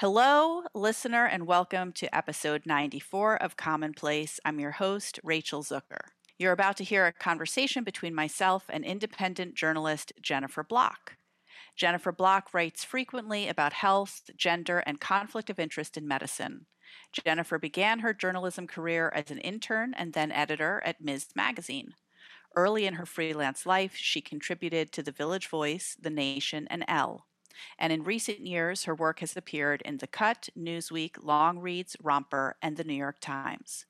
[0.00, 4.38] Hello, listener, and welcome to episode 94 of Commonplace.
[4.44, 6.10] I'm your host, Rachel Zucker.
[6.38, 11.16] You're about to hear a conversation between myself and independent journalist Jennifer Block.
[11.76, 16.66] Jennifer Block writes frequently about health, gender, and conflict of interest in medicine.
[17.24, 21.28] Jennifer began her journalism career as an intern and then editor at Ms.
[21.34, 21.94] Magazine.
[22.54, 27.24] Early in her freelance life, she contributed to The Village Voice, The Nation, and Elle
[27.78, 32.76] and in recent years, her work has appeared in The Cut, Newsweek, Longreads, Romper, and
[32.76, 33.86] The New York Times.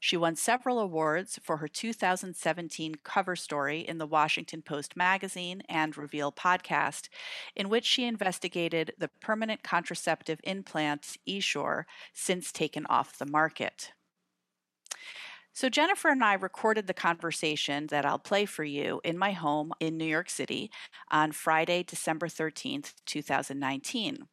[0.00, 5.96] She won several awards for her 2017 cover story in the Washington Post magazine and
[5.96, 7.08] Reveal podcast,
[7.54, 13.92] in which she investigated the permanent contraceptive implant Essure since taken off the market.
[15.56, 19.72] So, Jennifer and I recorded the conversation that I'll play for you in my home
[19.80, 20.70] in New York City
[21.10, 24.28] on Friday, December 13th, 2019.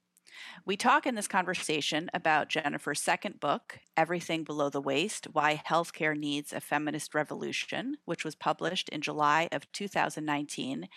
[0.65, 6.17] We talk in this conversation about Jennifer's second book, Everything Below the Waist Why Healthcare
[6.17, 10.89] Needs a Feminist Revolution, which was published in July of 2019,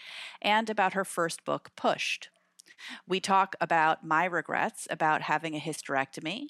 [0.43, 2.31] and about her first book, Pushed.
[3.07, 6.49] We talk about my regrets about having a hysterectomy,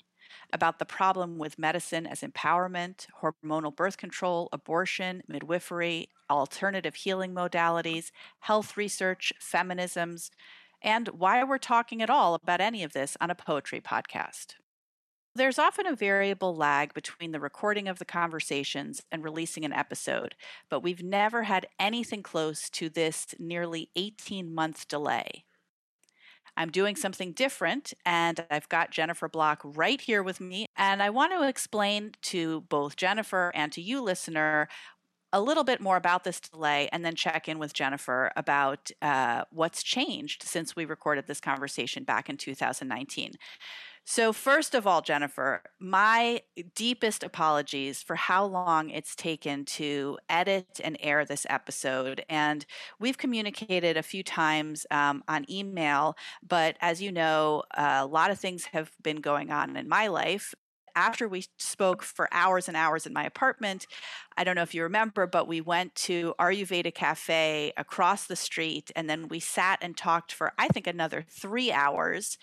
[0.52, 8.10] about the problem with medicine as empowerment, hormonal birth control, abortion, midwifery, alternative healing modalities,
[8.40, 10.30] health research, feminisms,
[10.82, 14.54] and why we're talking at all about any of this on a poetry podcast.
[15.34, 20.34] There's often a variable lag between the recording of the conversations and releasing an episode,
[20.70, 25.45] but we've never had anything close to this nearly 18 month delay.
[26.56, 30.66] I'm doing something different, and I've got Jennifer Block right here with me.
[30.76, 34.68] And I want to explain to both Jennifer and to you, listener,
[35.32, 39.44] a little bit more about this delay and then check in with Jennifer about uh,
[39.50, 43.34] what's changed since we recorded this conversation back in 2019.
[44.08, 46.42] So, first of all, Jennifer, my
[46.76, 52.24] deepest apologies for how long it's taken to edit and air this episode.
[52.28, 52.64] And
[53.00, 58.38] we've communicated a few times um, on email, but as you know, a lot of
[58.38, 60.54] things have been going on in my life
[60.94, 63.86] after we spoke for hours and hours in my apartment,
[64.36, 68.90] I don't know if you remember, but we went to Ayurveda Cafe across the street
[68.94, 72.36] and then we sat and talked for, I think, another three hours.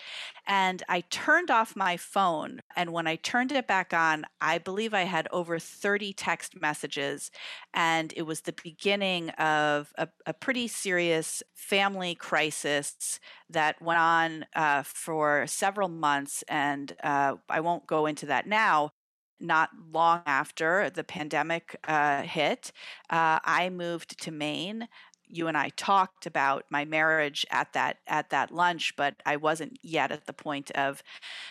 [0.47, 2.61] And I turned off my phone.
[2.75, 7.29] And when I turned it back on, I believe I had over 30 text messages.
[7.73, 14.45] And it was the beginning of a, a pretty serious family crisis that went on
[14.55, 16.43] uh, for several months.
[16.47, 18.91] And uh, I won't go into that now.
[19.39, 22.71] Not long after the pandemic uh, hit,
[23.09, 24.87] uh, I moved to Maine
[25.27, 29.79] you and I talked about my marriage at that at that lunch, but I wasn't
[29.81, 31.01] yet at the point of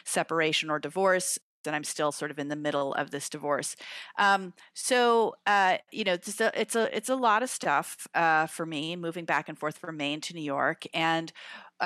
[0.04, 3.76] separation or divorce and I'm still sort of in the middle of this divorce.
[4.18, 8.46] Um, so uh, you know, it's a, it's a it's a lot of stuff uh,
[8.46, 10.84] for me moving back and forth from Maine to New York.
[10.94, 11.32] And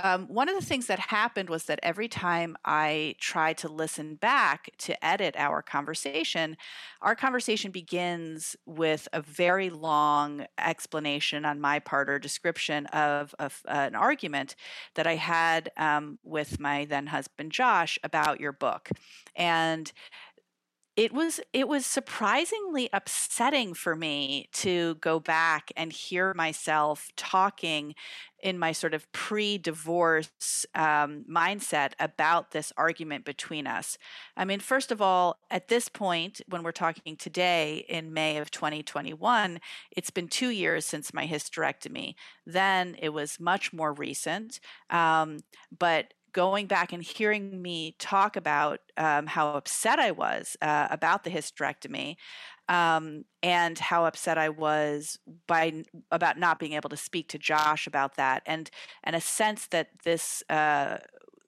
[0.03, 4.17] um, one of the things that happened was that every time I tried to listen
[4.17, 6.59] back to edit our conversation,
[7.01, 13.63] our conversation begins with a very long explanation on my part or description of, of
[13.67, 14.55] uh, an argument
[14.97, 18.91] that I had um, with my then husband Josh about your book,
[19.35, 19.91] and
[20.97, 27.95] it was it was surprisingly upsetting for me to go back and hear myself talking
[28.43, 33.99] in my sort of pre-divorce um, mindset about this argument between us.
[34.37, 38.51] I mean, first of all, at this point, when we're talking today in May of
[38.51, 39.59] 2021,
[39.91, 42.15] it's been two years since my hysterectomy.
[42.47, 45.39] Then it was much more recent, um,
[45.77, 51.25] but going back and hearing me talk about um, how upset I was uh, about
[51.25, 52.17] the hysterectomy
[52.69, 57.87] um, and how upset I was by about not being able to speak to Josh
[57.87, 58.71] about that, and
[59.03, 60.43] and a sense that this.
[60.51, 60.99] Uh,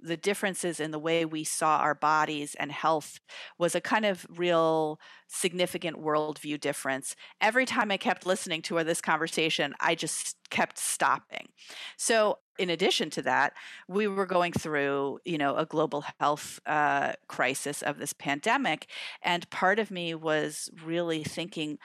[0.01, 3.21] the differences in the way we saw our bodies and health
[3.59, 7.17] was a kind of real significant worldview difference.
[7.41, 11.49] Every time I kept listening to this conversation, I just kept stopping.
[11.97, 13.53] So in addition to that,
[13.89, 18.89] we were going through, you know, a global health uh, crisis of this pandemic,
[19.23, 21.79] and part of me was really thinking,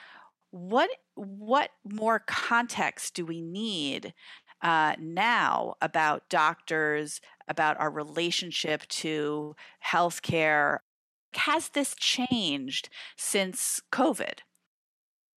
[0.50, 4.14] what what more context do we need
[4.62, 9.54] uh, now about doctors, about our relationship to
[9.84, 10.78] healthcare?
[11.34, 14.40] Has this changed since COVID?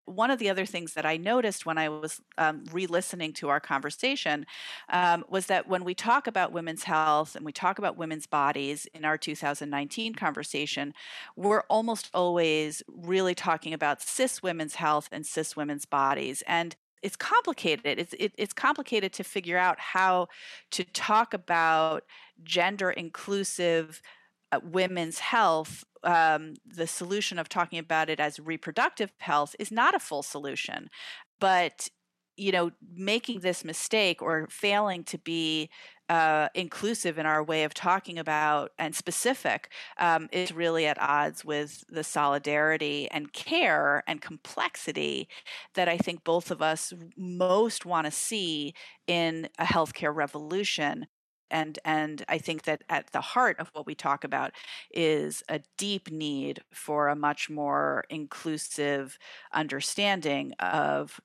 [0.07, 3.50] one of the other things that I noticed when I was um, re listening to
[3.50, 4.45] our conversation
[4.89, 8.88] um, was that when we talk about women's health and we talk about women's bodies
[8.94, 10.94] in our 2019 conversation,
[11.36, 16.42] we're almost always really talking about cis women's health and cis women's bodies.
[16.48, 18.00] And it's complicated.
[18.00, 20.28] It's it, it's complicated to figure out how
[20.72, 22.04] to talk about
[22.44, 24.02] gender inclusive
[24.52, 29.96] uh, women's health um, the solution of talking about it as reproductive health is not
[29.96, 30.90] a full solution.
[31.40, 31.90] But
[32.38, 35.72] you know, making this mistake or failing to be
[36.09, 41.44] uh, inclusive in our way of talking about and specific um, is really at odds
[41.44, 45.27] with the solidarity and care and complexity
[45.74, 48.74] that I think both of us most want to see
[49.07, 51.07] in a healthcare revolution.
[51.50, 54.51] And and i think that at the heart of what we talk about
[54.92, 59.18] is a deep need for a much more inclusive
[59.53, 61.21] understanding of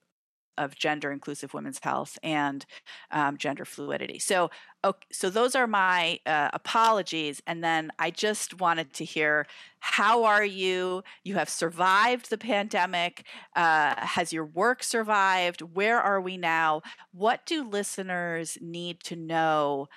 [0.58, 2.66] of gender inclusive women's health and
[3.10, 4.50] um, gender fluidity so
[4.84, 9.46] okay, so those are my uh, apologies and then i just wanted to hear
[9.81, 13.26] how are you you have survived the pandemic
[13.56, 16.82] uh, has your work survived where are we now
[17.12, 19.88] what do listeners need to know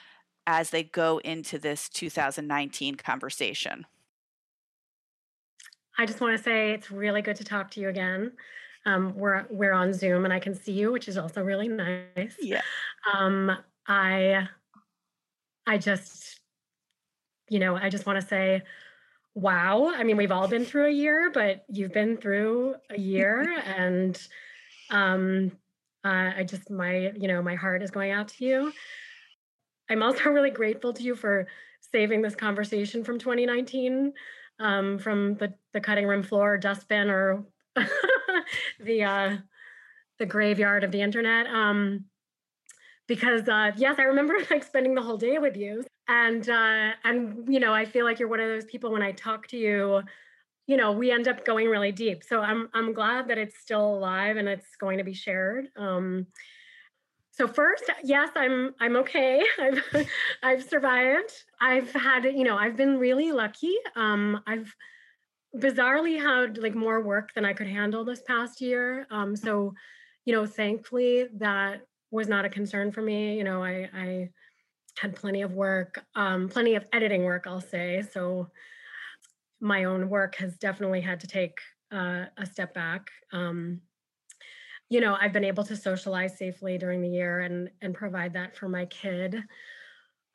[0.47, 3.85] as they go into this 2019 conversation?
[5.97, 8.33] I just want to say it's really good to talk to you again.
[8.85, 12.35] Um, we're we're on Zoom and I can see you, which is also really nice.
[12.39, 12.61] Yeah.
[13.13, 13.51] Um,
[13.87, 14.47] I
[15.65, 16.39] I just
[17.49, 18.61] you know I just want to say,
[19.33, 19.91] wow.
[19.95, 24.19] I mean, we've all been through a year, but you've been through a year, and
[24.89, 25.51] um,
[26.03, 28.73] uh, I just my you know my heart is going out to you.
[29.89, 31.47] I'm also really grateful to you for
[31.91, 34.13] saving this conversation from 2019
[34.59, 37.45] um, from the, the cutting room floor dustbin or
[38.79, 39.37] the uh,
[40.19, 41.47] the graveyard of the internet.
[41.47, 42.05] Um,
[43.07, 47.47] because uh, yes, I remember like spending the whole day with you, and uh, and
[47.47, 50.01] you know I feel like you're one of those people when I talk to you,
[50.67, 52.23] you know we end up going really deep.
[52.23, 55.67] So I'm I'm glad that it's still alive and it's going to be shared.
[55.75, 56.27] Um,
[57.31, 59.43] so first, yes, I'm I'm okay.
[59.59, 60.07] I've
[60.41, 61.31] I've survived.
[61.59, 63.75] I've had you know I've been really lucky.
[63.95, 64.73] Um, I've
[65.57, 69.07] bizarrely had like more work than I could handle this past year.
[69.11, 69.73] Um, so
[70.25, 71.81] you know, thankfully that
[72.11, 73.37] was not a concern for me.
[73.37, 74.29] You know, I I
[74.97, 78.03] had plenty of work, um, plenty of editing work, I'll say.
[78.11, 78.49] So
[79.59, 81.59] my own work has definitely had to take
[81.91, 83.09] uh, a step back.
[83.31, 83.81] Um,
[84.89, 88.55] you know i've been able to socialize safely during the year and and provide that
[88.55, 89.43] for my kid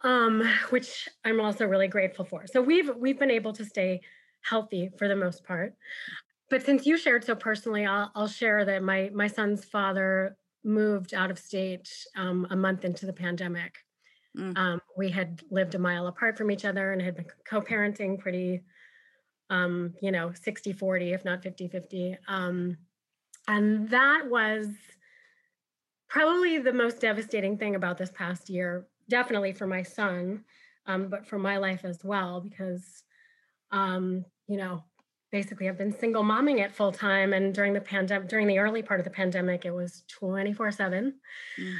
[0.02, 4.00] um which i'm also really grateful for so we've we've been able to stay
[4.42, 5.74] healthy for the most part.
[6.48, 11.14] But since you shared so personally i'll, I'll share that my my son's father moved
[11.14, 13.78] out of state um, a month into the pandemic.
[14.38, 14.56] Mm.
[14.56, 18.62] um, we had lived a mile apart from each other and had been co-parenting pretty
[19.48, 22.76] um, you know 60 40 if not 50 50 um,
[23.48, 24.68] and that was
[26.10, 30.44] probably the most devastating thing about this past year, definitely for my son,
[30.86, 33.04] um, but for my life as well, because,
[33.72, 34.84] um, you know,
[35.30, 37.32] basically I've been single momming it full time.
[37.32, 41.14] And during the pandemic, during the early part of the pandemic, it was 24 seven.
[41.58, 41.74] Mm.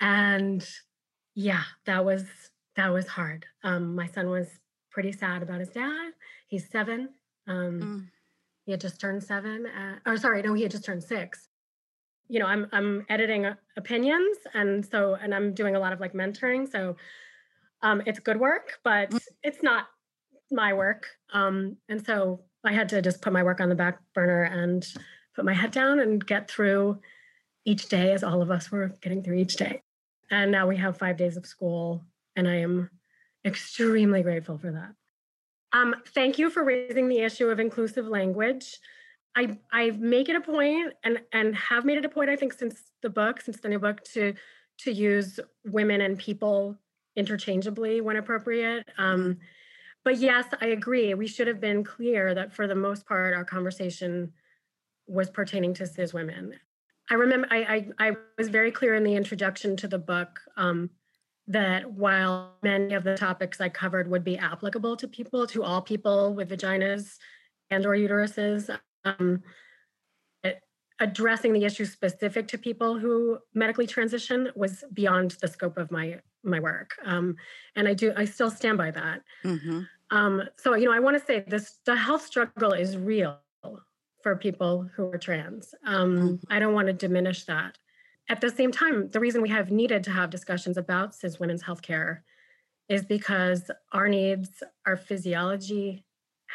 [0.00, 0.68] And
[1.34, 2.24] yeah, that was,
[2.76, 3.46] that was hard.
[3.62, 4.48] Um, my son was
[4.90, 6.12] pretty sad about his dad.
[6.48, 7.10] He's seven.
[7.46, 8.06] Um, mm
[8.66, 11.48] he had just turned seven, uh, or sorry, no, he had just turned six.
[12.28, 16.12] You know, I'm I'm editing opinions, and so and I'm doing a lot of like
[16.12, 16.68] mentoring.
[16.68, 16.96] So
[17.82, 19.20] um, it's good work, but mm.
[19.44, 19.86] it's not
[20.50, 21.06] my work.
[21.32, 24.86] Um, and so I had to just put my work on the back burner and
[25.34, 27.00] put my head down and get through
[27.64, 29.82] each day, as all of us were getting through each day.
[30.30, 32.90] And now we have five days of school, and I am
[33.44, 34.94] extremely grateful for that.
[35.72, 38.78] Um, thank you for raising the issue of inclusive language.
[39.36, 42.54] I I make it a point and and have made it a point I think
[42.54, 44.32] since the book since the new book to
[44.78, 46.76] to use women and people
[47.16, 48.88] interchangeably when appropriate.
[48.98, 49.38] Um,
[50.06, 51.14] but yes, I agree.
[51.14, 54.32] We should have been clear that for the most part, our conversation
[55.08, 56.54] was pertaining to cis women.
[57.10, 60.90] I remember I I, I was very clear in the introduction to the book um,
[61.48, 65.82] that while many of the topics I covered would be applicable to people, to all
[65.82, 67.16] people with vaginas
[67.70, 69.42] and or uteruses, um,
[71.00, 76.20] addressing the issue specific to people who medically transition was beyond the scope of my
[76.44, 76.92] my work.
[77.04, 77.36] Um,
[77.74, 79.22] and I do I still stand by that.
[79.44, 79.80] Mm-hmm.
[80.10, 83.38] Um, so you know I want to say this: the health struggle is real
[84.22, 85.74] for people who are trans.
[85.84, 86.52] Um, mm-hmm.
[86.52, 87.78] I don't want to diminish that.
[88.28, 91.62] At the same time, the reason we have needed to have discussions about cis women's
[91.62, 92.22] healthcare
[92.88, 96.04] is because our needs, our physiology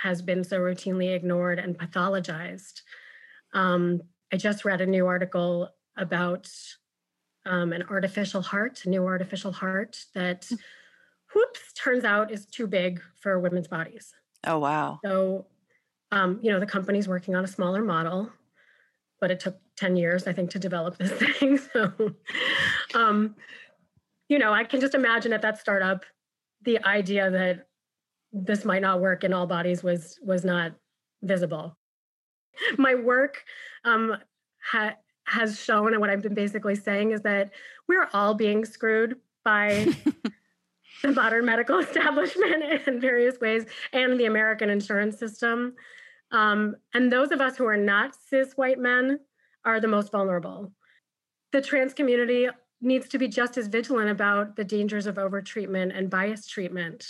[0.01, 2.81] has been so routinely ignored and pathologized.
[3.53, 4.01] Um,
[4.34, 6.50] I just read a new article about
[7.46, 10.50] um, an artificial heart, a new artificial heart that,
[11.33, 14.13] whoops, turns out is too big for women's bodies.
[14.45, 15.00] Oh, wow.
[15.03, 15.45] So,
[16.11, 18.29] um, you know, the company's working on a smaller model,
[19.19, 21.57] but it took 10 years, I think, to develop this thing.
[21.57, 21.91] So,
[22.93, 23.35] um,
[24.29, 26.05] you know, I can just imagine at that startup,
[26.63, 27.67] the idea that
[28.31, 30.73] this might not work in all bodies was was not
[31.21, 31.77] visible.
[32.77, 33.43] My work
[33.83, 34.17] um,
[34.63, 34.95] ha-
[35.25, 37.51] has shown, and what I've been basically saying is that
[37.88, 39.88] we're all being screwed by
[41.01, 45.75] the modern medical establishment in various ways and the American insurance system.
[46.31, 49.20] Um, and those of us who are not cis white men
[49.65, 50.72] are the most vulnerable.
[51.51, 52.48] The trans community
[52.81, 57.05] needs to be just as vigilant about the dangers of overtreatment and bias treatment.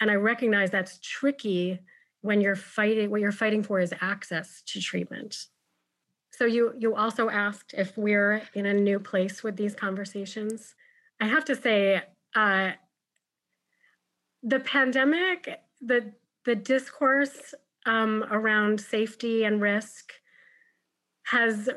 [0.00, 1.78] And I recognize that's tricky
[2.22, 5.46] when you're fighting what you're fighting for is access to treatment.
[6.30, 10.74] So you you also asked if we're in a new place with these conversations.
[11.20, 12.02] I have to say,
[12.34, 12.72] uh,
[14.42, 16.12] the pandemic, the
[16.44, 17.54] the discourse
[17.86, 20.12] um, around safety and risk
[21.24, 21.68] has.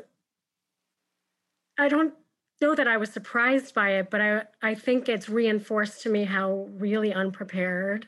[1.76, 2.14] I don't
[2.60, 6.24] know that I was surprised by it, but I I think it's reinforced to me
[6.24, 8.06] how really unprepared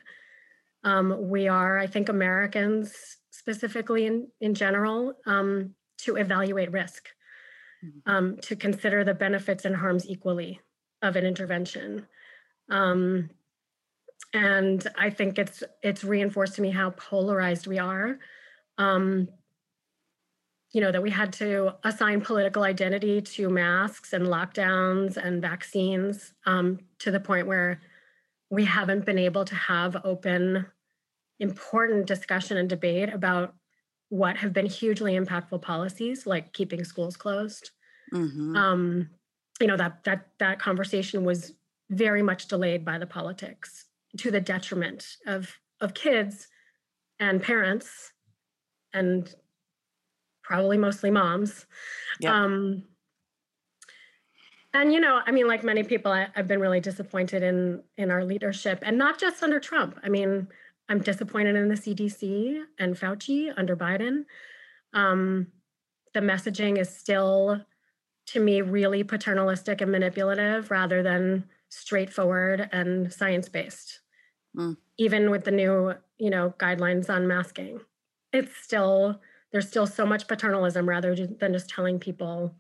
[0.85, 1.79] um, we are.
[1.79, 7.09] I think Americans specifically in in general um, to evaluate risk,
[7.85, 8.11] mm-hmm.
[8.11, 10.61] um, to consider the benefits and harms equally
[11.03, 12.07] of an intervention.
[12.71, 13.31] Um,
[14.37, 18.19] and I think it's it's reinforced to me how polarized we are.
[18.77, 19.29] Um,
[20.73, 26.35] you know that we had to assign political identity to masks and lockdowns and vaccines
[26.45, 27.81] um, to the point where
[28.51, 30.67] we haven't been able to have open
[31.41, 33.55] important discussion and debate about
[34.11, 37.71] what have been hugely impactful policies like keeping schools closed
[38.13, 38.55] mm-hmm.
[38.55, 39.09] um,
[39.61, 41.55] you know that that that conversation was
[41.89, 43.86] very much delayed by the politics
[44.17, 46.49] to the detriment of of kids
[47.19, 48.13] and parents
[48.93, 49.35] and
[50.43, 51.67] probably mostly moms
[52.21, 52.33] yep.
[52.33, 52.85] um,
[54.75, 58.11] and you know i mean like many people I, i've been really disappointed in in
[58.11, 60.49] our leadership and not just under trump i mean
[60.89, 64.25] I'm disappointed in the CDC and Fauci under Biden.
[64.93, 65.49] Um,
[66.15, 67.61] the messaging is still,
[68.29, 74.01] to me, really paternalistic and manipulative rather than straightforward and science based.
[74.57, 74.77] Mm.
[74.99, 77.81] Even with the new, you know, guidelines on masking,
[78.33, 79.21] it's still
[79.53, 82.55] there's still so much paternalism rather than just telling people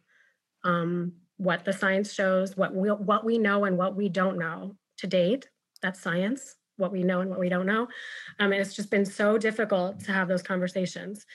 [0.64, 4.76] um, what the science shows, what we what we know and what we don't know
[4.98, 5.48] to date.
[5.82, 7.88] That's science what we know and what we don't know.
[8.38, 11.26] Um, and it's just been so difficult to have those conversations.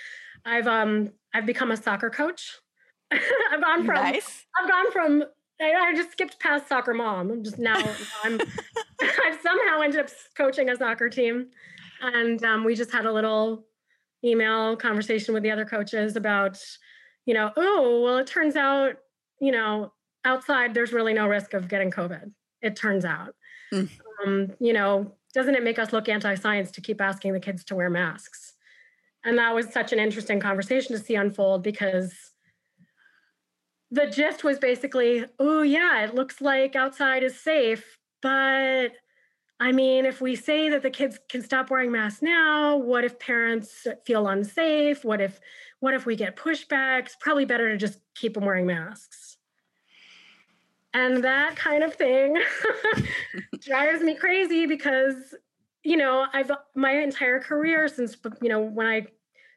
[0.46, 2.60] I've um I've become a soccer coach.
[3.12, 4.46] I've gone from nice.
[4.60, 5.24] I've gone from
[5.62, 7.32] I, just skipped past soccer mom.
[7.32, 7.82] I'm just now
[8.24, 8.40] I'm
[9.02, 11.48] I've somehow ended up coaching a soccer team,
[12.02, 13.66] and um, we just had a little
[14.24, 16.60] email conversation with the other coaches about,
[17.26, 18.98] you know, oh well, it turns out,
[19.40, 19.94] you know,
[20.26, 22.32] outside there's really no risk of getting COVID.
[22.62, 23.36] It turns out,
[23.74, 23.90] mm.
[24.26, 27.76] um, you know, doesn't it make us look anti-science to keep asking the kids to
[27.76, 28.52] wear masks
[29.24, 32.31] and that was such an interesting conversation to see unfold because
[33.92, 37.98] the gist was basically oh yeah it looks like outside is safe.
[38.22, 38.90] But
[39.60, 43.20] i mean if we say that the kids can stop wearing masks now what if
[43.20, 45.04] parents feel unsafe?
[45.04, 45.40] What if
[45.80, 49.38] what if we get pushback it's probably better to just keep them wearing masks.
[50.94, 52.42] And that kind of thing
[53.62, 55.16] drives me crazy because
[55.84, 59.06] you know i've my entire career since you know when i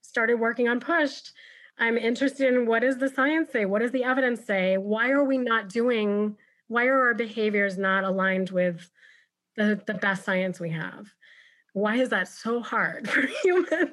[0.00, 1.32] started working on pushed
[1.78, 5.24] i'm interested in what does the science say what does the evidence say why are
[5.24, 6.36] we not doing
[6.68, 8.90] why are our behaviors not aligned with
[9.56, 11.06] the, the best science we have
[11.74, 13.90] why is that so hard for humans?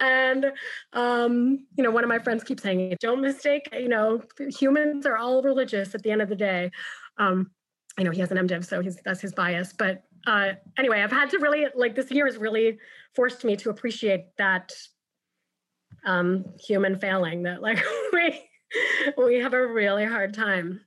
[0.00, 0.52] And
[0.92, 5.16] um, you know, one of my friends keeps saying, "Don't mistake." You know, humans are
[5.16, 6.70] all religious at the end of the day.
[7.16, 7.50] Um,
[7.96, 9.72] I know he has an MDiv, so he's that's his bias.
[9.72, 12.78] But uh, anyway, I've had to really like this year has really
[13.14, 14.72] forced me to appreciate that
[16.06, 17.42] um, human failing.
[17.42, 17.82] That like
[18.12, 18.48] we
[19.18, 20.80] we have a really hard time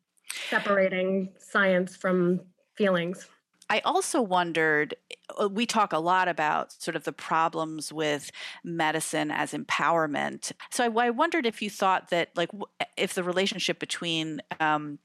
[0.49, 2.41] separating science from
[2.75, 3.27] feelings.
[3.69, 4.95] I also wondered
[5.39, 8.31] uh, we talk a lot about sort of the problems with
[8.63, 10.51] medicine as empowerment.
[10.71, 12.49] So I, I wondered if you thought that, like,
[12.97, 14.97] if the relationship between um,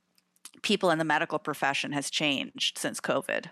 [0.62, 3.46] people in the medical profession has changed since COVID.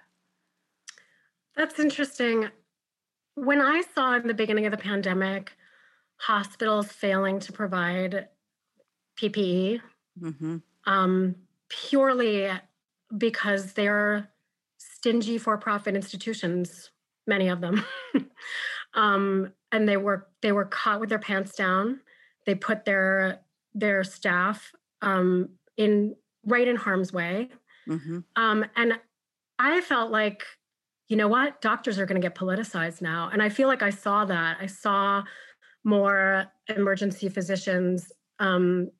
[1.57, 2.49] That's interesting.
[3.35, 5.53] When I saw in the beginning of the pandemic
[6.23, 8.29] hospitals failing to provide
[9.21, 9.81] PPE,
[10.21, 10.57] mm-hmm.
[10.87, 11.35] um,
[11.69, 12.49] purely
[13.17, 14.29] because they're
[14.79, 16.91] stingy for-profit institutions,
[17.27, 17.85] many of them,
[18.95, 22.01] um, and they were they were caught with their pants down.
[22.47, 23.41] They put their
[23.75, 26.15] their staff um, in
[26.47, 27.51] right in harm's way,
[27.89, 28.21] mm-hmm.
[28.37, 28.99] um, and
[29.59, 30.45] I felt like
[31.09, 31.61] you know what?
[31.61, 33.29] Doctors are going to get politicized now.
[33.31, 34.57] And I feel like I saw that.
[34.61, 35.25] I saw
[35.85, 38.91] more emergency physicians um,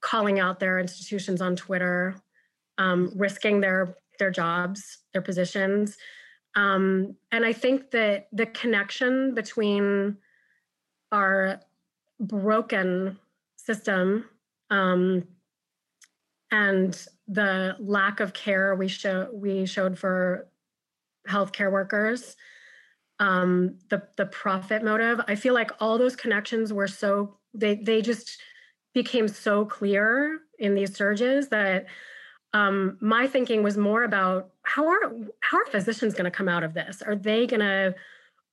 [0.00, 2.16] calling out their institutions on Twitter,
[2.78, 5.96] um, risking their their jobs, their positions.
[6.54, 10.18] Um, and I think that the connection between
[11.10, 11.60] our
[12.20, 13.18] broken
[13.56, 14.26] system
[14.70, 15.24] um,
[16.50, 20.48] and the lack of care we show we showed for
[21.28, 22.36] healthcare workers,
[23.18, 25.20] um, the the profit motive.
[25.28, 28.40] I feel like all those connections were so they they just
[28.94, 31.86] became so clear in these surges that
[32.52, 36.64] um, my thinking was more about how are how are physicians going to come out
[36.64, 37.02] of this?
[37.02, 37.94] Are they going to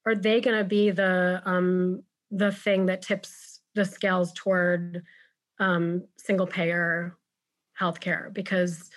[0.05, 5.03] are they going to be the um, the thing that tips the scales toward
[5.59, 7.17] um, single payer
[7.79, 8.33] healthcare?
[8.33, 8.89] Because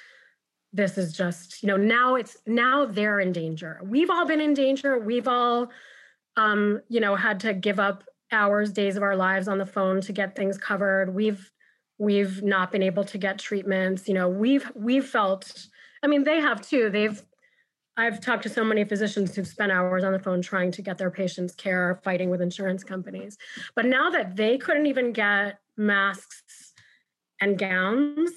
[0.72, 3.80] this is just you know now it's now they're in danger.
[3.82, 4.98] We've all been in danger.
[4.98, 5.70] We've all
[6.36, 10.00] um you know had to give up hours days of our lives on the phone
[10.02, 11.14] to get things covered.
[11.14, 11.50] We've
[11.98, 14.08] we've not been able to get treatments.
[14.08, 15.66] You know we've we've felt
[16.02, 16.90] i mean they have too.
[16.90, 17.20] They've
[17.98, 20.96] i've talked to so many physicians who've spent hours on the phone trying to get
[20.96, 23.36] their patients care fighting with insurance companies.
[23.76, 26.72] But now that they couldn't even get masks
[27.42, 28.30] and gowns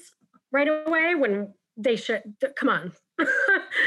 [0.52, 2.22] right away when they should
[2.56, 2.92] come on.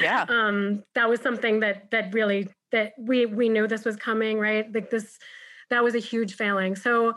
[0.02, 0.26] Yeah.
[0.30, 4.72] Um that was something that that really that we we knew this was coming right?
[4.74, 5.18] Like this
[5.70, 6.76] that was a huge failing.
[6.76, 7.16] So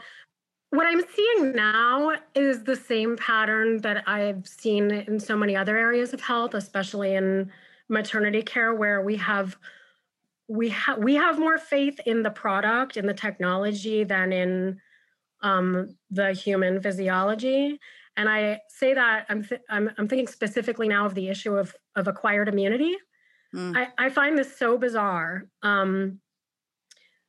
[0.72, 5.76] what i'm seeing now is the same pattern that i've seen in so many other
[5.76, 7.52] areas of health especially in
[7.90, 9.56] maternity care where we have
[10.48, 14.80] we have we have more faith in the product in the technology than in
[15.42, 17.78] um, the human physiology
[18.16, 21.74] and I say that I'm, th- I'm, I'm thinking specifically now of the issue of,
[21.96, 22.96] of acquired immunity.
[23.54, 23.76] Mm.
[23.76, 26.20] I, I find this so bizarre um,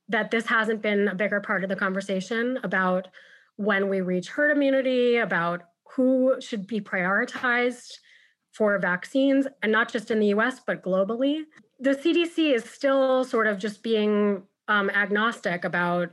[0.08, 3.08] that this hasn't been a bigger part of the conversation about
[3.56, 5.62] when we reach herd immunity, about
[5.94, 7.92] who should be prioritized
[8.52, 11.42] for vaccines, and not just in the US, but globally.
[11.80, 16.10] The CDC is still sort of just being um, agnostic about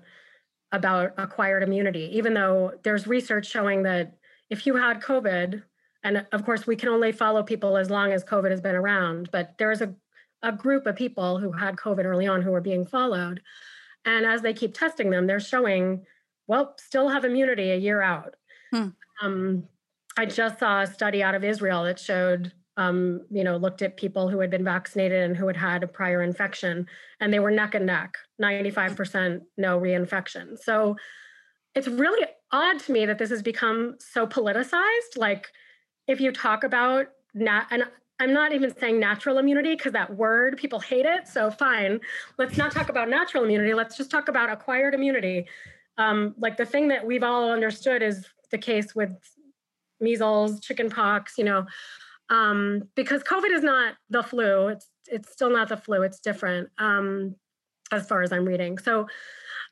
[0.73, 4.13] about acquired immunity, even though there's research showing that
[4.51, 5.63] if you had COVID,
[6.03, 9.29] and of course, we can only follow people as long as COVID has been around,
[9.31, 9.95] but there's a,
[10.43, 13.41] a group of people who had COVID early on who are being followed.
[14.03, 16.05] And as they keep testing them, they're showing,
[16.47, 18.35] well, still have immunity a year out.
[18.73, 18.89] Hmm.
[19.21, 19.63] Um,
[20.17, 23.95] I just saw a study out of Israel that showed, um, you know, looked at
[23.95, 26.87] people who had been vaccinated and who had had a prior infection,
[27.21, 30.59] and they were neck and neck 95% no reinfection.
[30.59, 30.97] So
[31.73, 35.17] it's really odd to me that this has become so politicized.
[35.17, 35.47] Like,
[36.07, 37.83] if you talk about nat, and
[38.19, 41.27] I'm not even saying natural immunity because that word people hate it.
[41.27, 41.99] So fine,
[42.37, 43.73] let's not talk about natural immunity.
[43.73, 45.47] Let's just talk about acquired immunity.
[45.97, 49.11] Um, like the thing that we've all understood is the case with
[49.99, 51.37] measles, chickenpox.
[51.37, 51.65] You know,
[52.29, 54.67] um, because COVID is not the flu.
[54.67, 56.03] It's it's still not the flu.
[56.03, 57.35] It's different um,
[57.91, 58.77] as far as I'm reading.
[58.77, 59.07] So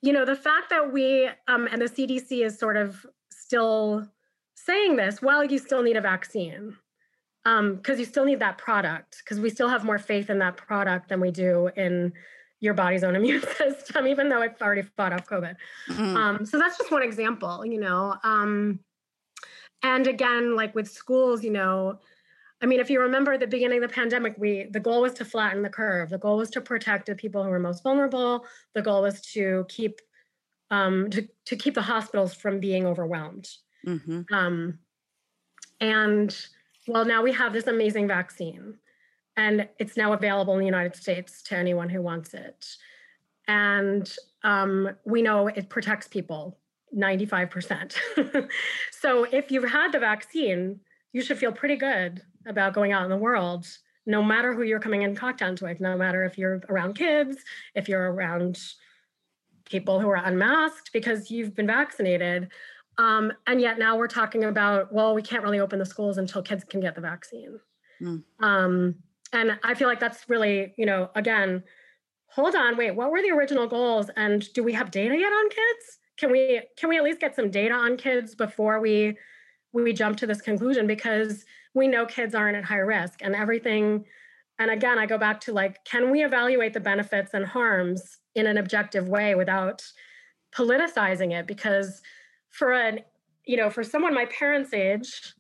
[0.01, 4.07] you know, the fact that we um, and the CDC is sort of still
[4.55, 6.75] saying this, well, you still need a vaccine
[7.43, 10.57] because um, you still need that product because we still have more faith in that
[10.57, 12.13] product than we do in
[12.59, 15.55] your body's own immune system, even though it's already fought off COVID.
[15.89, 16.15] Mm-hmm.
[16.15, 18.15] Um, so that's just one example, you know.
[18.23, 18.79] Um,
[19.81, 21.99] and again, like with schools, you know,
[22.61, 25.25] I mean, if you remember the beginning of the pandemic, we the goal was to
[25.25, 26.09] flatten the curve.
[26.09, 28.45] The goal was to protect the people who were most vulnerable.
[28.73, 30.01] The goal was to keep
[30.69, 33.47] um, to to keep the hospitals from being overwhelmed.
[33.87, 34.33] Mm-hmm.
[34.33, 34.79] Um,
[35.79, 36.35] and
[36.87, 38.75] well, now we have this amazing vaccine,
[39.37, 42.65] and it's now available in the United States to anyone who wants it.
[43.47, 44.11] And
[44.43, 46.59] um, we know it protects people
[46.95, 48.49] 95%.
[48.91, 50.79] so if you've had the vaccine,
[51.13, 53.67] you should feel pretty good about going out in the world
[54.09, 57.37] no matter who you're coming in contact with, no matter if you're around kids,
[57.75, 58.59] if you're around
[59.65, 62.49] people who are unmasked because you've been vaccinated.
[62.97, 66.41] Um, and yet now we're talking about, well, we can't really open the schools until
[66.41, 67.59] kids can get the vaccine.
[68.01, 68.23] Mm.
[68.39, 68.95] Um,
[69.31, 71.63] and I feel like that's really, you know, again,
[72.27, 74.09] hold on, wait, what were the original goals?
[74.15, 75.99] And do we have data yet on kids?
[76.17, 79.17] Can we can we at least get some data on kids before we
[79.71, 80.87] we jump to this conclusion?
[80.87, 84.05] Because we know kids aren't at high risk and everything.
[84.57, 88.47] And again, I go back to like, can we evaluate the benefits and harms in
[88.47, 89.81] an objective way without
[90.53, 91.47] politicizing it?
[91.47, 92.01] Because
[92.49, 92.99] for an,
[93.45, 95.33] you know, for someone my parents' age,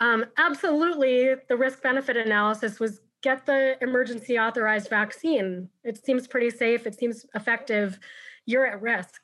[0.00, 5.68] um, absolutely the risk benefit analysis was get the emergency authorized vaccine.
[5.82, 7.98] It seems pretty safe, it seems effective.
[8.46, 9.22] You're at risk.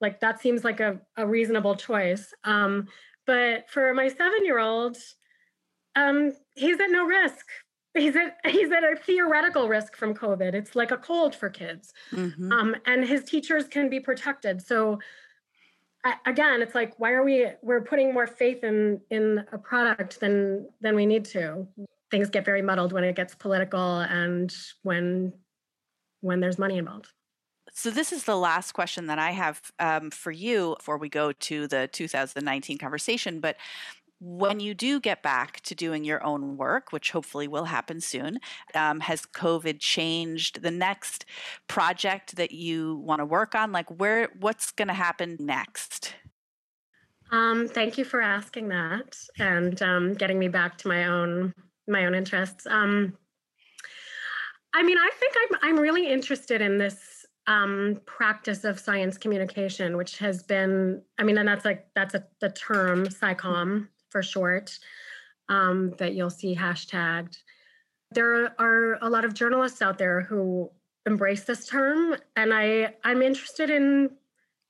[0.00, 2.32] Like that seems like a, a reasonable choice.
[2.44, 2.88] Um,
[3.26, 4.96] but for my seven year old,
[5.96, 7.46] um, he's at no risk.
[7.94, 10.54] He's at he's at a theoretical risk from COVID.
[10.54, 12.52] It's like a cold for kids, mm-hmm.
[12.52, 14.62] um, and his teachers can be protected.
[14.62, 15.00] So
[16.04, 20.20] I, again, it's like why are we we're putting more faith in in a product
[20.20, 21.66] than than we need to.
[22.12, 25.32] Things get very muddled when it gets political and when
[26.20, 27.08] when there's money involved.
[27.72, 31.32] So, this is the last question that I have um, for you before we go
[31.32, 33.40] to the 2019 conversation.
[33.40, 33.56] But
[34.20, 38.38] when you do get back to doing your own work, which hopefully will happen soon,
[38.74, 41.24] um, has COVID changed the next
[41.68, 43.72] project that you want to work on?
[43.72, 46.14] Like, where, what's going to happen next?
[47.32, 51.54] Um, thank you for asking that and um, getting me back to my own
[51.88, 52.66] my own interests.
[52.66, 53.16] Um,
[54.74, 59.96] I mean, I think I'm I'm really interested in this um, practice of science communication,
[59.96, 64.78] which has been, I mean, and that's like that's a, the term SciComm for short
[65.48, 67.38] um, that you'll see hashtagged.
[68.12, 70.70] There are a lot of journalists out there who
[71.06, 74.10] embrace this term, and I I'm interested in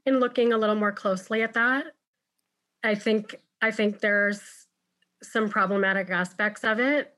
[0.07, 1.87] in looking a little more closely at that.
[2.83, 4.41] I think I think there's
[5.23, 7.15] some problematic aspects of it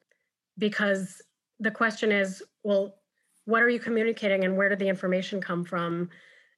[0.58, 1.22] because
[1.60, 2.96] the question is, well,
[3.44, 6.10] what are you communicating and where did the information come from?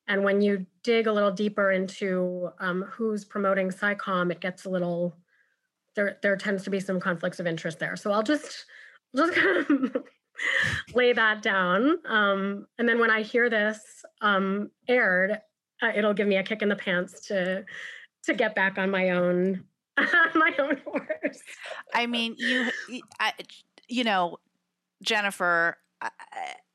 [0.09, 4.70] And when you dig a little deeper into um, who's promoting SciComm, it gets a
[4.70, 5.16] little
[5.94, 7.96] there there tends to be some conflicts of interest there.
[7.96, 8.66] So I'll just
[9.14, 9.96] just kind of
[10.94, 11.98] lay that down.
[12.07, 13.78] Um, and then when I hear this
[14.20, 15.38] um, aired,
[15.83, 17.64] uh, it'll give me a kick in the pants to
[18.24, 19.64] to get back on my own
[20.35, 21.40] my own horse.
[21.92, 22.70] I mean, you
[23.20, 23.33] I,
[23.88, 24.38] you know,
[25.02, 25.76] Jennifer,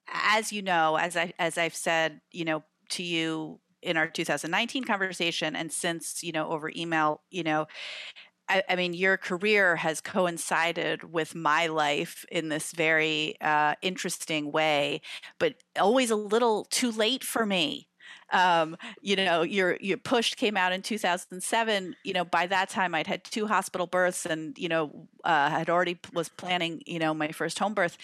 [0.08, 4.84] as you know, as I as I've said, you know, to you in our 2019
[4.84, 7.66] conversation and since you know over email you know
[8.50, 14.52] I, I, mean, your career has coincided with my life in this very uh, interesting
[14.52, 15.02] way,
[15.38, 17.90] but always a little too late for me.
[18.32, 21.96] Um, you know, your your push came out in 2007.
[22.04, 25.70] You know, by that time I'd had two hospital births, and you know, uh, had
[25.70, 27.98] already was planning, you know, my first home birth,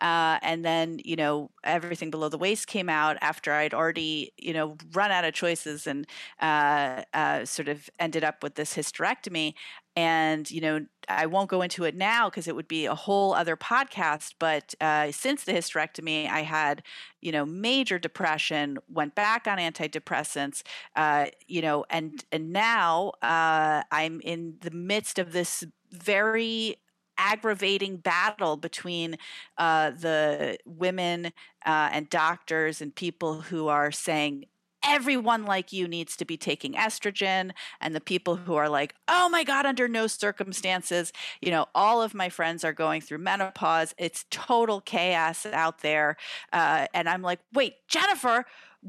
[0.00, 4.52] uh, and then you know, everything below the waist came out after I'd already, you
[4.52, 6.06] know, run out of choices and
[6.40, 9.54] uh, uh sort of ended up with this hysterectomy
[9.96, 13.34] and you know i won't go into it now because it would be a whole
[13.34, 16.82] other podcast but uh, since the hysterectomy i had
[17.20, 20.62] you know major depression went back on antidepressants
[20.96, 26.76] uh, you know and and now uh, i'm in the midst of this very
[27.18, 29.16] aggravating battle between
[29.58, 31.26] uh, the women
[31.66, 34.44] uh, and doctors and people who are saying
[34.84, 39.28] everyone like you needs to be taking estrogen and the people who are like oh
[39.28, 43.94] my god under no circumstances you know all of my friends are going through menopause
[43.98, 46.16] it's total chaos out there
[46.52, 48.44] uh, and i'm like wait jennifer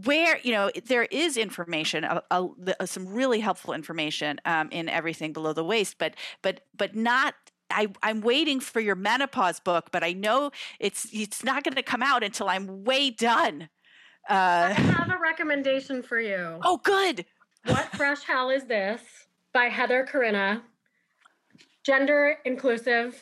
[0.06, 2.48] where you know there is information a, a,
[2.80, 7.36] a, some really helpful information um, in everything below the waist but but but not
[7.70, 11.82] I, I'm waiting for your menopause book, but I know it's it's not going to
[11.82, 13.70] come out until I'm way done.
[14.30, 16.60] Uh, I have a recommendation for you.
[16.64, 17.26] Oh, good.
[17.66, 19.02] What Fresh Hell is This
[19.54, 20.64] by Heather Corinna.
[21.84, 23.22] Gender inclusive.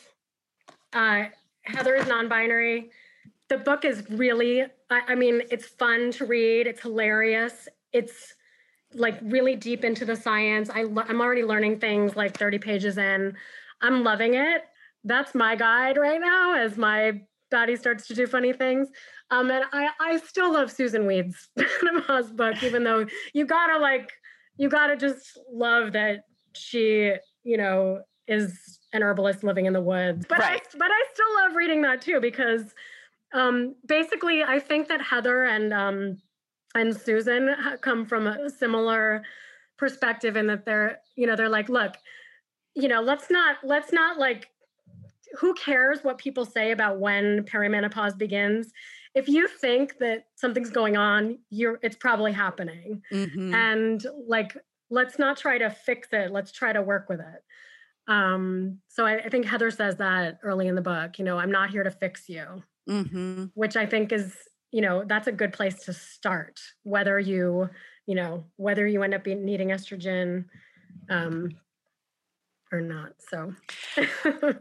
[0.92, 1.24] Uh,
[1.62, 2.90] Heather is non binary.
[3.48, 7.68] The book is really, I, I mean, it's fun to read, it's hilarious.
[7.92, 8.34] It's
[8.94, 10.70] like really deep into the science.
[10.70, 13.34] I lo- I'm already learning things like 30 pages in.
[13.80, 14.62] I'm loving it.
[15.04, 18.88] That's my guide right now as my body starts to do funny things.
[19.30, 21.48] Um, and I, I still love Susun Weed's
[21.82, 24.10] Menopause book, even though you gotta like,
[24.56, 27.12] you gotta just love that she,
[27.44, 30.26] you know, is an herbalist living in the woods.
[30.28, 30.62] But Right.
[30.62, 32.74] I but I still love reading that too because
[33.32, 36.18] um, basically I think that Heather and um,
[36.74, 39.22] and Susan come from a similar
[39.78, 41.94] perspective in that they're you know they're like look
[42.74, 44.51] you know let's not let's not like
[45.38, 48.72] who cares what people say about when perimenopause begins
[49.14, 53.54] if you think that something's going on you're it's probably happening Mhm.
[53.54, 54.56] and like
[54.90, 57.42] let's not try to fix it let's try to work with it
[58.08, 61.52] um so I, I think heather says that early in the book you know i'm
[61.52, 63.50] not here to fix you Mhm.
[63.54, 64.36] which i think is
[64.72, 67.70] you know that's a good place to start whether you
[68.06, 70.46] you know whether you end up being, needing estrogen
[71.10, 71.50] um
[72.72, 73.54] or not so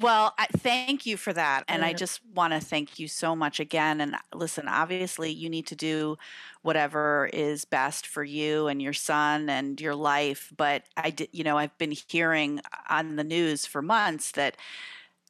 [0.01, 1.63] Well, I, thank you for that.
[1.67, 4.01] And I just want to thank you so much again.
[4.01, 6.17] And listen, obviously, you need to do
[6.61, 10.51] whatever is best for you and your son and your life.
[10.55, 14.57] But I did, you know, I've been hearing on the news for months that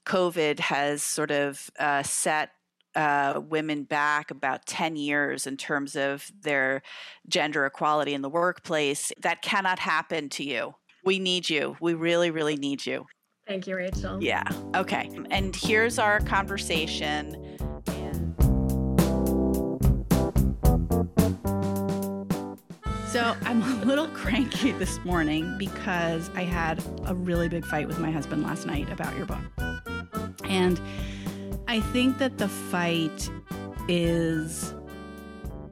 [0.05, 2.51] COVID has sort of uh, set
[2.95, 6.81] uh, women back about 10 years in terms of their
[7.27, 9.13] gender equality in the workplace.
[9.19, 10.75] That cannot happen to you.
[11.03, 11.75] We need you.
[11.79, 13.05] We really, really need you.
[13.47, 14.43] thank you rachel Yeah.
[14.75, 15.09] Okay.
[15.29, 17.57] And here's our conversation.
[23.11, 27.99] So I'm a little cranky this morning because I had a really big fight with
[27.99, 29.41] my husband last night about your book.
[30.45, 30.79] And
[31.67, 33.29] I think that the fight
[33.89, 34.73] is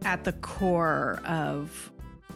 [0.03, 1.93] at the core of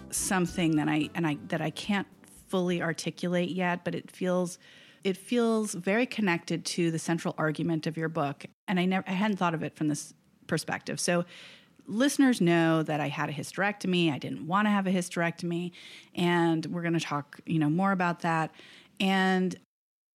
[0.10, 2.08] something that I and I that I can't
[2.54, 4.60] fully articulate yet, but it feels
[5.04, 8.46] it feels very connected to the central argument of your book.
[8.68, 10.14] And I never I hadn't thought of it from this
[10.46, 11.00] perspective.
[11.00, 11.26] So
[11.88, 14.14] listeners know that I had a hysterectomy.
[14.14, 15.72] I didn't want to have a hysterectomy,
[16.14, 18.52] and we're going to talk, you know, more about that.
[19.00, 19.60] And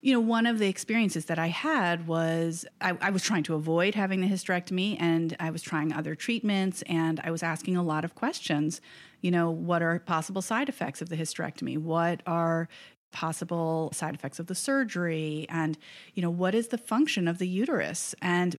[0.01, 3.55] you know, one of the experiences that I had was I, I was trying to
[3.55, 7.83] avoid having the hysterectomy, and I was trying other treatments, and I was asking a
[7.83, 8.81] lot of questions.
[9.21, 11.79] You know, what are possible side effects of the hysterectomy?
[11.79, 12.69] What are
[13.11, 15.79] possible side effects of the surgery and
[16.15, 18.55] you know what is the function of the uterus and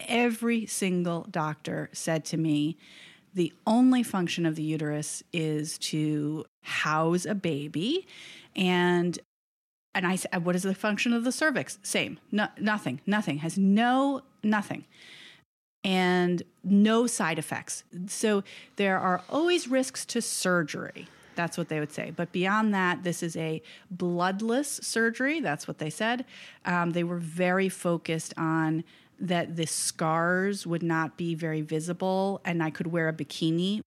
[0.00, 2.76] every single doctor said to me
[3.32, 8.06] the only function of the uterus is to house a baby
[8.54, 9.18] and
[9.96, 11.78] and I said, what is the function of the cervix?
[11.82, 12.20] Same.
[12.30, 13.00] No, nothing.
[13.06, 13.38] Nothing.
[13.38, 14.84] Has no nothing.
[15.82, 17.82] And no side effects.
[18.06, 18.44] So
[18.76, 21.08] there are always risks to surgery.
[21.34, 22.12] That's what they would say.
[22.14, 25.40] But beyond that, this is a bloodless surgery.
[25.40, 26.26] That's what they said.
[26.66, 28.84] Um, they were very focused on
[29.18, 33.80] that the scars would not be very visible and I could wear a bikini.